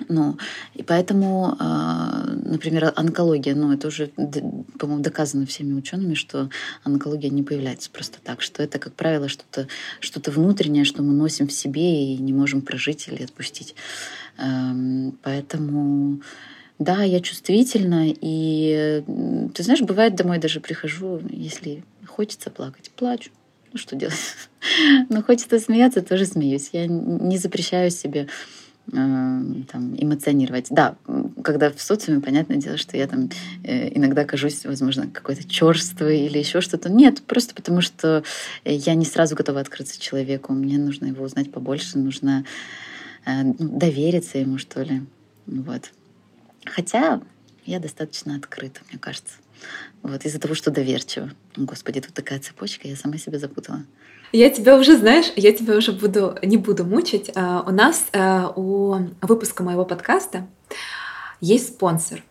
Ну, 0.10 0.38
и 0.74 0.84
поэтому, 0.84 1.56
а, 1.60 2.26
например, 2.46 2.91
онкология, 2.96 3.56
ну, 3.56 3.72
это 3.72 3.88
уже, 3.88 4.08
по-моему, 4.08 5.04
доказано 5.04 5.46
всеми 5.46 5.74
учеными, 5.74 6.16
что 6.16 6.50
онкология 6.84 7.30
не 7.30 7.44
появляется 7.44 7.89
просто 7.91 8.18
так, 8.24 8.41
что 8.41 8.64
это, 8.64 8.80
как 8.80 8.94
правило, 8.94 9.28
что-то 9.30 9.68
что 10.00 10.20
внутреннее, 10.32 10.84
что 10.84 11.04
мы 11.04 11.14
носим 11.14 11.48
в 11.48 11.54
себе 11.54 12.14
и 12.14 12.18
не 12.18 12.34
можем 12.34 12.62
прожить 12.62 13.08
или 13.08 13.24
отпустить. 13.24 13.76
Эм, 14.38 15.18
поэтому, 15.22 16.22
да, 16.80 17.04
я 17.04 17.20
чувствительна, 17.20 18.06
и, 18.08 19.04
ты 19.54 19.64
знаешь, 19.64 19.82
бывает, 19.82 20.16
домой 20.16 20.39
даже 20.39 20.60
прихожу, 20.60 21.22
если 21.30 21.84
хочется 22.08 22.50
плакать, 22.50 22.91
плачу. 22.96 23.32
Ну, 23.72 23.80
что 23.80 23.96
делать? 23.96 24.16
Но 25.10 25.18
ну, 25.18 25.24
хочется 25.24 25.60
смеяться, 25.60 26.02
тоже 26.02 26.26
смеюсь. 26.26 26.70
Я 26.74 26.86
не 26.88 27.38
запрещаю 27.38 27.89
себе 27.89 28.28
там, 28.91 29.95
эмоционировать. 29.97 30.67
Да, 30.69 30.95
когда 31.43 31.71
в 31.71 31.81
социуме, 31.81 32.21
понятное 32.21 32.57
дело, 32.57 32.77
что 32.77 32.97
я 32.97 33.07
там 33.07 33.29
э, 33.63 33.95
иногда 33.97 34.25
кажусь, 34.25 34.65
возможно, 34.65 35.07
какой-то 35.07 35.47
черствой 35.47 36.19
или 36.19 36.38
еще 36.38 36.61
что-то. 36.61 36.89
Нет, 36.89 37.21
просто 37.23 37.55
потому 37.55 37.81
что 37.81 38.23
я 38.65 38.95
не 38.95 39.05
сразу 39.05 39.36
готова 39.36 39.61
открыться 39.61 39.99
человеку. 39.99 40.53
Мне 40.53 40.77
нужно 40.77 41.05
его 41.05 41.23
узнать 41.23 41.51
побольше, 41.51 41.97
нужно 41.97 42.45
э, 43.25 43.43
ну, 43.43 43.55
довериться 43.57 44.38
ему, 44.38 44.57
что 44.57 44.84
ли. 44.84 45.01
Вот. 45.45 45.91
Хотя 46.65 47.21
я 47.65 47.79
достаточно 47.79 48.36
открыта, 48.36 48.81
мне 48.89 48.99
кажется. 48.99 49.36
Вот, 50.01 50.25
из-за 50.25 50.39
того, 50.39 50.55
что 50.55 50.71
доверчиво. 50.71 51.31
Господи, 51.55 52.01
тут 52.01 52.13
такая 52.13 52.39
цепочка, 52.39 52.88
я 52.88 52.97
сама 52.97 53.17
себя 53.17 53.39
запутала. 53.39 53.84
Я 54.34 54.49
тебя 54.49 54.77
уже, 54.77 54.97
знаешь, 54.97 55.31
я 55.36 55.53
тебя 55.53 55.77
уже 55.77 55.91
буду, 55.91 56.36
не 56.41 56.57
буду 56.57 56.84
мучить. 56.84 57.31
А, 57.36 57.63
у 57.65 57.71
нас 57.71 58.07
а, 58.13 58.51
у 58.55 58.95
выпуска 59.21 59.63
моего 59.63 59.86
подкаста 59.86 60.47
есть 61.39 61.75
спонсор. 61.75 62.23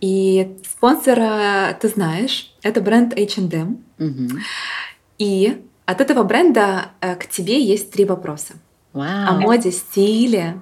И 0.00 0.56
спонсора, 0.68 1.76
ты 1.80 1.86
знаешь, 1.88 2.52
это 2.62 2.80
бренд 2.80 3.16
H&M. 3.16 3.84
И 5.18 5.62
от 5.84 6.00
этого 6.00 6.24
бренда 6.24 6.86
э, 7.00 7.14
к 7.14 7.28
тебе 7.28 7.62
есть 7.62 7.92
три 7.92 8.04
вопроса. 8.04 8.54
Wow. 8.92 9.26
О 9.28 9.32
моде, 9.40 9.70
стиле, 9.70 10.60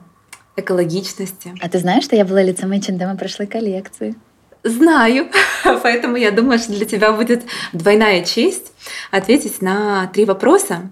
экологичности. 0.56 1.54
А 1.62 1.68
ты 1.68 1.78
знаешь, 1.78 2.04
что 2.04 2.16
я 2.16 2.26
была 2.26 2.42
лицом 2.42 2.72
H&M 2.72 3.16
прошлой 3.16 3.46
коллекции? 3.46 4.16
Знаю, 4.62 5.30
поэтому 5.82 6.16
я 6.16 6.30
думаю, 6.30 6.58
что 6.58 6.72
для 6.72 6.84
тебя 6.84 7.12
будет 7.12 7.44
двойная 7.72 8.24
честь 8.24 8.72
ответить 9.10 9.62
на 9.62 10.06
три 10.08 10.24
вопроса. 10.24 10.90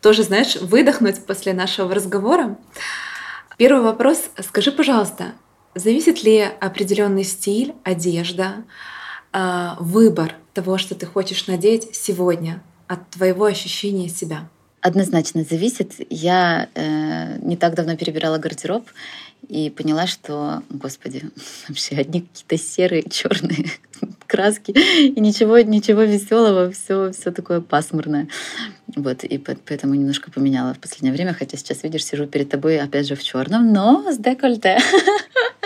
Тоже, 0.00 0.24
знаешь, 0.24 0.56
выдохнуть 0.56 1.24
после 1.24 1.52
нашего 1.52 1.94
разговора. 1.94 2.58
Первый 3.56 3.82
вопрос. 3.82 4.30
Скажи, 4.40 4.72
пожалуйста, 4.72 5.32
зависит 5.76 6.24
ли 6.24 6.40
определенный 6.40 7.24
стиль, 7.24 7.74
одежда, 7.84 8.64
а, 9.32 9.76
выбор 9.78 10.34
того, 10.52 10.76
что 10.76 10.94
ты 10.94 11.06
хочешь 11.06 11.46
надеть 11.46 11.94
сегодня 11.94 12.62
от 12.88 13.08
твоего 13.10 13.44
ощущения 13.44 14.08
себя? 14.08 14.48
Однозначно 14.82 15.44
зависит. 15.44 15.92
Я 16.10 16.68
э, 16.74 17.38
не 17.40 17.56
так 17.56 17.74
давно 17.74 17.96
перебирала 17.96 18.38
гардероб 18.38 18.84
и 19.48 19.70
поняла, 19.70 20.08
что, 20.08 20.64
господи, 20.70 21.22
вообще 21.68 21.94
одни 21.94 22.22
какие-то 22.22 22.58
серые, 22.58 23.04
черные 23.08 23.66
краски 24.26 24.72
и 24.72 25.20
ничего, 25.20 25.60
ничего 25.60 26.02
веселого, 26.02 26.72
все, 26.72 27.12
все 27.12 27.30
такое 27.30 27.60
пасмурное. 27.60 28.26
Вот, 28.96 29.22
и 29.22 29.38
поэтому 29.38 29.94
немножко 29.94 30.32
поменяла 30.32 30.74
в 30.74 30.80
последнее 30.80 31.14
время, 31.14 31.32
хотя 31.32 31.56
сейчас, 31.56 31.84
видишь, 31.84 32.04
сижу 32.04 32.26
перед 32.26 32.50
тобой 32.50 32.80
опять 32.80 33.06
же 33.06 33.14
в 33.14 33.22
черном, 33.22 33.72
но 33.72 34.10
с 34.10 34.18
декольте. 34.18 34.78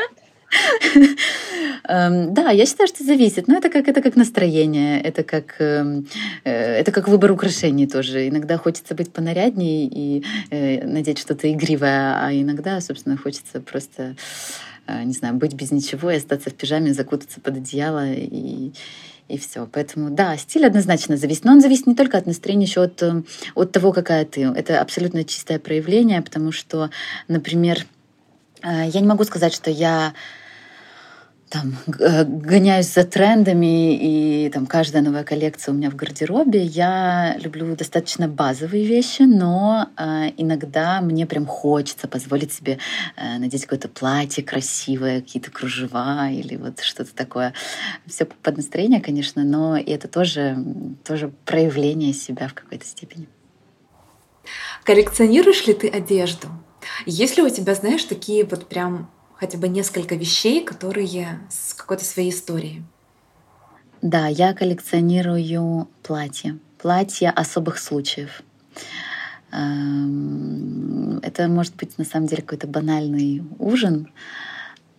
Эм, 1.88 2.34
да, 2.34 2.50
я 2.50 2.66
считаю, 2.66 2.88
что 2.88 3.04
зависит. 3.04 3.48
Но 3.48 3.56
это 3.56 3.70
как, 3.70 3.88
это 3.88 4.02
как 4.02 4.16
настроение, 4.16 5.00
это 5.00 5.22
как, 5.22 5.54
эм, 5.60 6.06
э, 6.44 6.80
это 6.80 6.90
как 6.90 7.08
выбор 7.08 7.30
украшений 7.32 7.86
тоже. 7.86 8.28
Иногда 8.28 8.58
хочется 8.58 8.94
быть 8.94 9.12
понаряднее 9.12 9.86
и 9.86 10.24
э, 10.50 10.84
надеть 10.84 11.18
что-то 11.18 11.50
игривое, 11.52 12.16
а 12.16 12.32
иногда, 12.32 12.80
собственно, 12.80 13.16
хочется 13.16 13.60
просто, 13.60 14.16
э, 14.86 15.02
не 15.04 15.12
знаю, 15.12 15.34
быть 15.34 15.54
без 15.54 15.70
ничего 15.70 16.10
и 16.10 16.16
остаться 16.16 16.50
в 16.50 16.54
пижаме, 16.54 16.92
закутаться 16.92 17.40
под 17.40 17.56
одеяло 17.56 18.06
и 18.12 18.72
и 19.28 19.38
все. 19.38 19.68
Поэтому, 19.72 20.10
да, 20.10 20.36
стиль 20.36 20.66
однозначно 20.66 21.16
зависит. 21.16 21.44
Но 21.44 21.50
он 21.50 21.60
зависит 21.60 21.88
не 21.88 21.96
только 21.96 22.16
от 22.16 22.26
настроения, 22.26 22.64
еще 22.66 22.84
от, 22.84 23.02
от 23.56 23.72
того, 23.72 23.90
какая 23.90 24.24
ты. 24.24 24.42
Это 24.42 24.80
абсолютно 24.80 25.24
чистое 25.24 25.58
проявление, 25.58 26.22
потому 26.22 26.52
что, 26.52 26.90
например, 27.26 27.86
я 28.62 29.00
не 29.00 29.06
могу 29.08 29.24
сказать, 29.24 29.52
что 29.52 29.68
я 29.68 30.14
там 31.48 31.74
гоняюсь 31.86 32.92
за 32.92 33.04
трендами, 33.04 33.94
и 33.94 34.50
там 34.50 34.66
каждая 34.66 35.02
новая 35.02 35.22
коллекция 35.22 35.72
у 35.72 35.76
меня 35.76 35.90
в 35.90 35.96
гардеробе. 35.96 36.62
Я 36.62 37.36
люблю 37.38 37.76
достаточно 37.76 38.26
базовые 38.26 38.84
вещи, 38.84 39.22
но 39.22 39.88
э, 39.96 40.32
иногда 40.36 41.00
мне 41.00 41.24
прям 41.24 41.46
хочется 41.46 42.08
позволить 42.08 42.52
себе 42.52 42.78
э, 43.16 43.38
надеть 43.38 43.62
какое-то 43.62 43.88
платье 43.88 44.42
красивое, 44.42 45.20
какие-то 45.20 45.52
кружева 45.52 46.28
или 46.30 46.56
вот 46.56 46.80
что-то 46.80 47.14
такое. 47.14 47.52
Все 48.06 48.24
под 48.24 48.56
настроение, 48.56 49.00
конечно, 49.00 49.44
но 49.44 49.78
это 49.78 50.08
тоже, 50.08 50.58
тоже 51.04 51.30
проявление 51.44 52.12
себя 52.12 52.48
в 52.48 52.54
какой-то 52.54 52.84
степени. 52.84 53.28
Коллекционируешь 54.82 55.66
ли 55.66 55.74
ты 55.74 55.88
одежду? 55.88 56.48
Есть 57.04 57.36
ли 57.36 57.42
у 57.42 57.48
тебя, 57.48 57.74
знаешь, 57.74 58.04
такие 58.04 58.44
вот 58.44 58.68
прям 58.68 59.10
хотя 59.36 59.58
бы 59.58 59.68
несколько 59.68 60.14
вещей, 60.14 60.64
которые 60.64 61.40
с 61.50 61.74
какой-то 61.74 62.04
своей 62.04 62.30
историей. 62.30 62.82
Да, 64.02 64.26
я 64.26 64.54
коллекционирую 64.54 65.88
платья. 66.02 66.58
Платья 66.78 67.30
особых 67.30 67.78
случаев. 67.78 68.42
Эм, 69.52 71.18
это 71.22 71.48
может 71.48 71.76
быть 71.76 71.96
на 71.98 72.04
самом 72.04 72.26
деле 72.26 72.42
какой-то 72.42 72.66
банальный 72.66 73.42
ужин, 73.58 74.12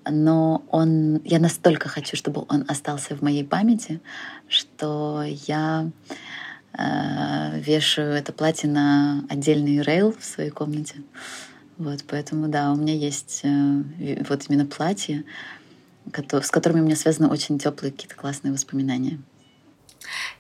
но 0.10 0.64
он, 0.72 1.22
я 1.24 1.40
настолько 1.40 1.90
хочу, 1.90 2.16
чтобы 2.16 2.46
он 2.48 2.66
остался 2.68 3.16
в 3.16 3.22
моей 3.22 3.44
памяти, 3.44 4.02
что 4.48 5.24
я 5.26 5.92
э, 6.78 7.60
вешаю 7.60 8.14
это 8.14 8.32
платье 8.32 8.70
на 8.70 9.26
отдельный 9.30 9.82
рейл 9.82 10.16
в 10.18 10.24
своей 10.24 10.50
комнате. 10.50 10.96
Вот, 11.78 12.04
поэтому, 12.08 12.48
да, 12.48 12.72
у 12.72 12.76
меня 12.76 12.96
есть 12.96 13.42
э, 13.44 14.24
вот 14.28 14.46
именно 14.50 14.66
платье, 14.66 15.24
с 16.14 16.50
которыми 16.50 16.82
у 16.82 16.84
меня 16.84 16.96
связаны 16.96 17.30
очень 17.30 17.60
теплые 17.60 17.92
какие-то 17.92 18.16
классные 18.16 18.52
воспоминания. 18.52 19.20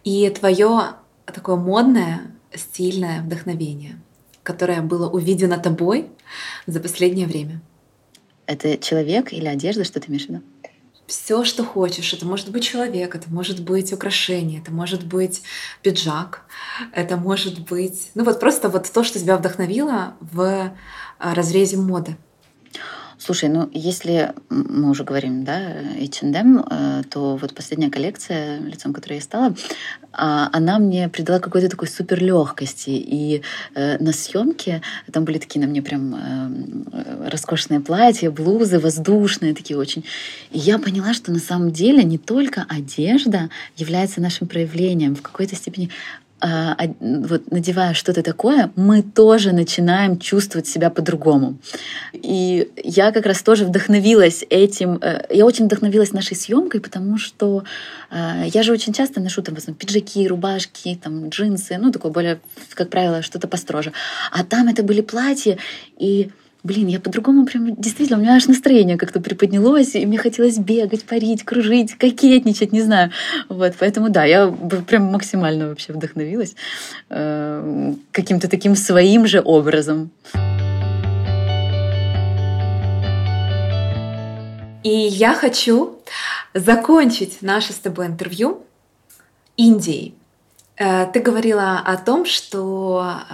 И 0.04 0.30
твое 0.30 0.94
такое 1.26 1.58
модное, 1.58 2.22
стильное 2.54 3.22
вдохновение, 3.22 4.00
которое 4.42 4.82
было 4.82 5.10
увидено 5.10 5.60
тобой 5.60 6.10
за 6.66 6.80
последнее 6.80 7.28
время. 7.28 7.62
Это 8.48 8.78
человек 8.78 9.34
или 9.34 9.46
одежда, 9.46 9.84
что 9.84 10.00
ты 10.00 10.10
имеешь 10.10 10.26
в 10.26 10.30
виду? 10.30 10.42
все, 11.08 11.46
что 11.46 11.64
хочешь. 11.64 12.14
Это 12.14 12.26
может 12.26 12.50
быть 12.50 12.64
человек, 12.64 13.16
это 13.16 13.30
может 13.32 13.64
быть 13.64 13.94
украшение, 13.94 14.60
это 14.60 14.72
может 14.72 15.06
быть 15.06 15.42
пиджак, 15.82 16.42
это 16.92 17.16
может 17.16 17.60
быть, 17.60 18.12
ну 18.14 18.24
вот 18.26 18.40
просто 18.40 18.70
вот 18.70 18.92
то, 18.92 19.04
что 19.04 19.18
тебя 19.18 19.38
вдохновило 19.38 20.16
в 20.20 20.74
разрезе 21.20 21.78
моды. 21.78 22.16
Слушай, 23.20 23.50
ну 23.50 23.70
если 23.74 24.34
мы 24.50 24.92
уже 24.92 25.04
говорим, 25.04 25.44
да, 25.44 25.60
H&M, 26.00 27.04
то 27.10 27.36
вот 27.36 27.56
последняя 27.56 27.90
коллекция, 27.90 28.60
лицом 28.60 28.94
которой 28.94 29.16
я 29.16 29.22
стала, 29.22 29.56
а, 30.14 30.50
она 30.54 30.78
мне 30.80 31.10
придала 31.10 31.40
какой-то 31.40 31.70
такой 31.70 31.88
супер 31.88 32.22
легкости. 32.24 32.90
И 32.90 33.42
э, 33.76 33.98
на 33.98 34.12
съемке 34.12 34.82
там 35.12 35.26
были 35.26 35.40
такие 35.40 35.60
на 35.62 35.68
мне 35.68 35.82
прям 35.82 36.16
э, 36.16 37.30
роскошные 37.30 37.80
платья, 37.80 38.32
блузы, 38.32 38.80
воздушные 38.80 39.54
такие 39.54 39.78
очень. 39.78 40.06
И 40.52 40.60
я 40.60 40.80
поняла, 40.80 41.14
что 41.14 41.32
на 41.32 41.40
самом 41.40 41.72
деле 41.72 42.04
не 42.04 42.18
только 42.18 42.66
одежда 42.70 43.50
является 43.76 44.22
нашим 44.22 44.48
проявлением, 44.48 45.16
в 45.16 45.22
какой-то 45.22 45.56
степени 45.56 45.90
а, 46.40 46.78
вот 47.00 47.52
надевая 47.52 47.94
что-то 47.96 48.22
такое, 48.22 48.72
мы 48.76 49.02
тоже 49.02 49.54
начинаем 49.54 50.20
чувствовать 50.20 50.68
себя 50.68 50.92
по-другому. 50.92 51.58
И 52.14 52.70
я 52.84 53.12
как 53.12 53.26
раз 53.26 53.42
тоже 53.42 53.66
вдохновилась 53.66 54.46
этим. 54.50 55.00
Э, 55.02 55.26
я 55.32 55.46
очень 55.46 55.66
вдохновилась 55.66 56.14
нашей 56.14 56.36
съемкой, 56.36 56.80
потому 56.80 57.18
что 57.18 57.64
э, 58.12 58.44
я 58.54 58.62
же 58.62 58.72
очень 58.72 58.94
часто 58.94 59.20
ношу 59.20 59.42
там 59.42 59.56
в 59.56 59.58
основном 59.58 59.80
пиджаки, 59.80 60.28
рубашки, 60.28 61.00
там 61.02 61.30
джинсы, 61.30 61.78
ну 61.80 61.92
такое 61.92 62.12
более, 62.12 62.40
как 62.76 62.90
правило, 62.90 63.24
что-то 63.24 63.48
построже. 63.48 63.92
А 64.32 64.44
там 64.44 64.68
это 64.68 64.84
были 64.84 65.02
платья, 65.02 65.58
и 65.98 66.30
блин, 66.68 66.88
я 66.88 67.00
по-другому 67.00 67.46
прям, 67.46 67.76
действительно, 67.76 68.20
у 68.20 68.22
меня 68.22 68.36
аж 68.36 68.48
настроение 68.48 68.98
как-то 68.98 69.22
приподнялось, 69.22 69.96
и 69.96 70.06
мне 70.06 70.18
хотелось 70.18 70.58
бегать, 70.58 71.06
парить, 71.06 71.44
кружить, 71.44 71.98
кокетничать, 71.98 72.74
не 72.74 72.82
знаю. 72.82 73.12
Вот, 73.48 73.74
поэтому 73.80 74.10
да, 74.10 74.26
я 74.26 74.54
прям 74.88 75.04
максимально 75.04 75.70
вообще 75.70 75.94
вдохновилась 75.94 76.56
э, 77.10 77.94
каким-то 78.12 78.50
таким 78.50 78.76
своим 78.76 79.28
же 79.28 79.42
образом. 79.44 80.12
И 84.84 84.90
я 84.90 85.34
хочу 85.34 86.00
закончить 86.54 87.42
наше 87.42 87.72
с 87.72 87.78
тобой 87.78 88.08
интервью 88.08 88.64
Индией. 89.56 90.17
Э, 90.78 91.08
ты 91.12 91.20
говорила 91.20 91.80
о 91.80 91.98
том, 91.98 92.26
что 92.26 93.20
э, 93.30 93.34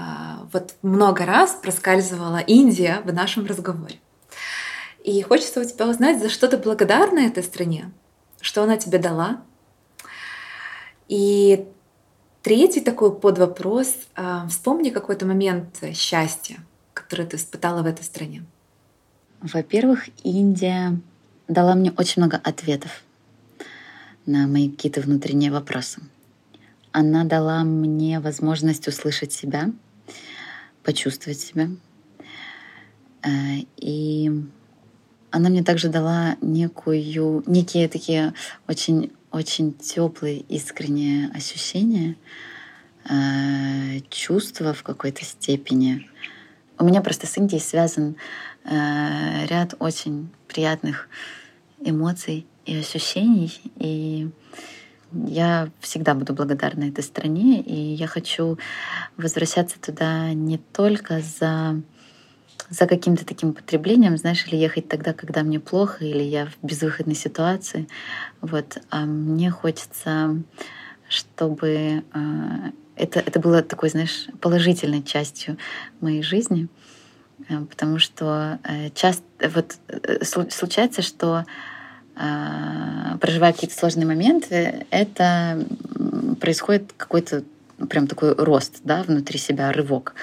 вот 0.52 0.76
много 0.82 1.26
раз 1.26 1.52
проскальзывала 1.62 2.38
Индия 2.38 3.02
в 3.04 3.14
нашем 3.14 3.46
разговоре. 3.46 4.00
И 5.04 5.22
хочется 5.22 5.60
у 5.60 5.66
тебя 5.66 5.88
узнать, 5.88 6.22
за 6.22 6.30
что 6.30 6.48
ты 6.48 6.58
благодарна 6.58 7.20
этой 7.20 7.44
стране, 7.44 7.92
что 8.40 8.64
она 8.64 8.78
тебе 8.78 8.98
дала. 8.98 9.42
И 11.10 11.68
третий 12.42 12.80
такой 12.80 13.14
подвопрос. 13.14 13.94
Э, 14.16 14.48
вспомни 14.50 14.90
какой-то 14.90 15.26
момент 15.26 15.84
счастья, 15.94 16.58
который 16.94 17.26
ты 17.26 17.36
испытала 17.36 17.84
в 17.84 17.86
этой 17.86 18.04
стране. 18.04 18.46
Во-первых, 19.42 20.08
Индия 20.24 20.98
дала 21.50 21.76
мне 21.76 21.92
очень 21.98 22.22
много 22.22 22.40
ответов 22.42 23.04
на 24.26 24.48
мои 24.48 24.70
какие-то 24.70 25.02
внутренние 25.02 25.52
вопросы. 25.52 26.00
Она 26.94 27.24
дала 27.24 27.64
мне 27.64 28.20
возможность 28.20 28.88
услышать 28.88 29.34
себя, 29.34 29.72
почувствовать 30.84 31.40
себя. 31.40 31.70
Э, 33.24 33.30
и 33.78 34.32
она 35.32 35.50
мне 35.50 35.64
также 35.64 35.90
дала 35.90 36.38
некую, 36.42 37.44
некие 37.48 37.88
такие 37.90 38.36
очень, 38.68 39.12
очень 39.32 39.74
теплые, 39.74 40.42
искренние 40.42 41.30
ощущения, 41.30 42.16
э, 43.10 44.02
чувства 44.12 44.76
в 44.76 44.84
какой-то 44.84 45.26
степени. 45.26 46.08
У 46.78 46.86
меня 46.86 47.02
просто 47.02 47.26
с 47.26 47.36
Индией 47.40 47.60
связан 47.62 48.18
э, 48.66 49.48
ряд 49.48 49.74
очень 49.80 50.30
приятных 50.48 51.10
эмоций 51.80 52.46
и 52.68 52.78
ощущений. 52.78 53.60
И 53.78 54.30
я 55.28 55.70
всегда 55.80 56.14
буду 56.14 56.34
благодарна 56.34 56.86
этой 56.86 57.04
стране, 57.04 57.62
и 57.62 57.76
я 57.76 58.08
хочу 58.08 58.58
возвращаться 59.18 59.80
туда 59.80 60.34
не 60.34 60.58
только 60.58 61.22
за 61.22 61.82
за 62.70 62.88
каким-то 62.88 63.26
таким 63.26 63.54
потреблением, 63.54 64.18
знаешь, 64.18 64.46
или 64.48 64.56
ехать 64.56 64.88
тогда, 64.88 65.14
когда 65.14 65.44
мне 65.44 65.60
плохо, 65.60 66.04
или 66.06 66.24
я 66.24 66.48
в 66.48 66.66
безвыходной 66.66 67.16
ситуации. 67.16 67.88
Вот. 68.42 68.78
А 68.90 69.06
мне 69.06 69.52
хочется, 69.52 70.42
чтобы 71.08 71.68
э, 71.70 72.72
это, 72.96 73.20
это 73.20 73.40
было 73.40 73.62
такой, 73.62 73.90
знаешь, 73.90 74.28
положительной 74.40 75.04
частью 75.04 75.58
моей 76.00 76.24
жизни, 76.24 76.68
э, 77.50 77.60
потому 77.66 78.00
что 78.00 78.60
э, 78.64 78.90
часто 78.92 79.24
вот 79.54 79.78
случается, 80.28 81.02
что 81.02 81.34
а, 81.34 81.46
проживая 82.16 83.54
какие-то 83.54 83.76
сложные 83.76 84.06
моменты, 84.06 84.86
это 84.92 85.66
происходит 86.40 86.94
какой-то 86.96 87.44
прям 87.90 88.08
такой 88.08 88.34
рост 88.36 88.80
да, 88.84 89.04
внутри 89.04 89.40
себя, 89.40 89.72
рывок. 89.72 90.14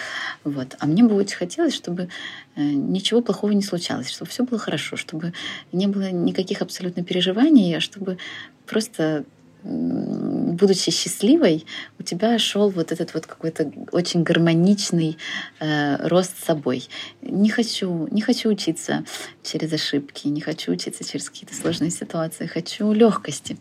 Вот. 0.45 0.77
А 0.79 0.87
мне 0.87 1.03
бы 1.03 1.15
очень 1.15 1.37
хотелось, 1.37 1.75
чтобы 1.75 2.09
э, 2.57 2.63
ничего 2.63 3.23
плохого 3.23 3.53
не 3.53 3.63
случалось, 3.63 4.11
чтобы 4.11 4.31
все 4.31 4.45
было 4.45 4.59
хорошо, 4.59 4.97
чтобы 4.97 5.33
не 5.73 5.87
было 5.87 6.11
никаких 6.11 6.63
абсолютно 6.63 7.03
переживаний, 7.03 7.77
а 7.77 7.81
чтобы 7.81 8.19
просто 8.67 9.25
будучи 9.63 10.91
счастливой, 10.91 11.67
у 11.99 12.03
тебя 12.03 12.39
шел 12.39 12.71
вот 12.71 12.93
этот 12.93 13.15
вот 13.15 13.27
какой-то 13.27 13.71
очень 13.93 14.23
гармоничный 14.23 15.19
э, 15.59 16.07
рост 16.09 16.45
собой. 16.45 16.89
Не 17.23 17.49
хочу, 17.51 18.09
не 18.11 18.21
хочу 18.21 18.49
учиться 18.49 19.05
через 19.43 19.73
ошибки, 19.73 20.29
не 20.29 20.41
хочу 20.41 20.73
учиться 20.73 21.05
через 21.05 21.31
какие-то 21.31 21.55
сложные 21.55 21.91
ситуации, 21.91 22.47
хочу 22.47 22.93
легкости. 22.93 23.59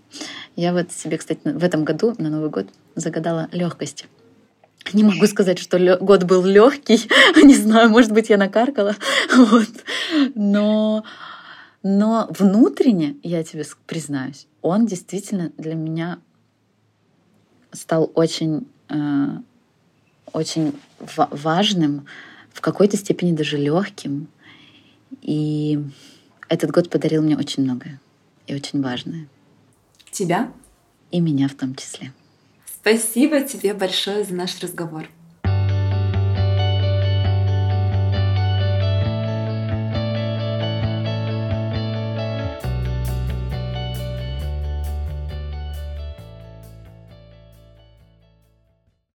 Я 0.56 0.74
вот 0.74 0.92
себе, 0.92 1.18
кстати, 1.18 1.42
в 1.44 1.64
этом 1.64 1.84
году 1.84 2.16
на 2.18 2.30
Новый 2.30 2.50
год 2.50 2.68
загадала 2.96 3.50
легкости. 3.52 4.06
Не 4.94 5.04
могу 5.04 5.28
сказать, 5.28 5.60
что 5.60 5.98
год 5.98 6.24
был 6.24 6.44
легкий, 6.46 7.10
не 7.44 7.56
знаю, 7.56 7.90
может 7.90 8.12
быть, 8.12 8.30
я 8.30 8.38
накаркала, 8.38 8.96
вот. 9.36 9.68
но 10.36 11.04
но 11.84 12.28
внутренне, 12.32 13.16
я 13.24 13.44
тебе 13.44 13.64
признаюсь, 13.88 14.48
он 14.62 14.86
действительно 14.86 15.52
для 15.58 15.76
меня 15.76 16.20
стал 17.72 18.12
очень, 18.16 18.68
э, 18.90 19.28
очень 20.34 20.74
важным, 21.16 22.06
в 22.52 22.62
какой-то 22.62 22.98
степени 22.98 23.36
даже 23.36 23.58
легким. 23.58 24.28
И 25.22 25.82
этот 26.50 26.72
год 26.72 26.90
подарил 26.90 27.22
мне 27.22 27.38
очень 27.38 27.64
многое. 27.64 28.02
и 28.48 28.56
очень 28.56 28.82
важное. 28.82 29.28
Тебя? 30.12 30.52
И 31.12 31.20
меня 31.20 31.48
в 31.48 31.54
том 31.54 31.76
числе. 31.76 32.12
Спасибо 32.66 33.42
тебе 33.42 33.76
большое 33.76 34.24
за 34.24 34.34
наш 34.34 34.60
разговор. 34.60 35.08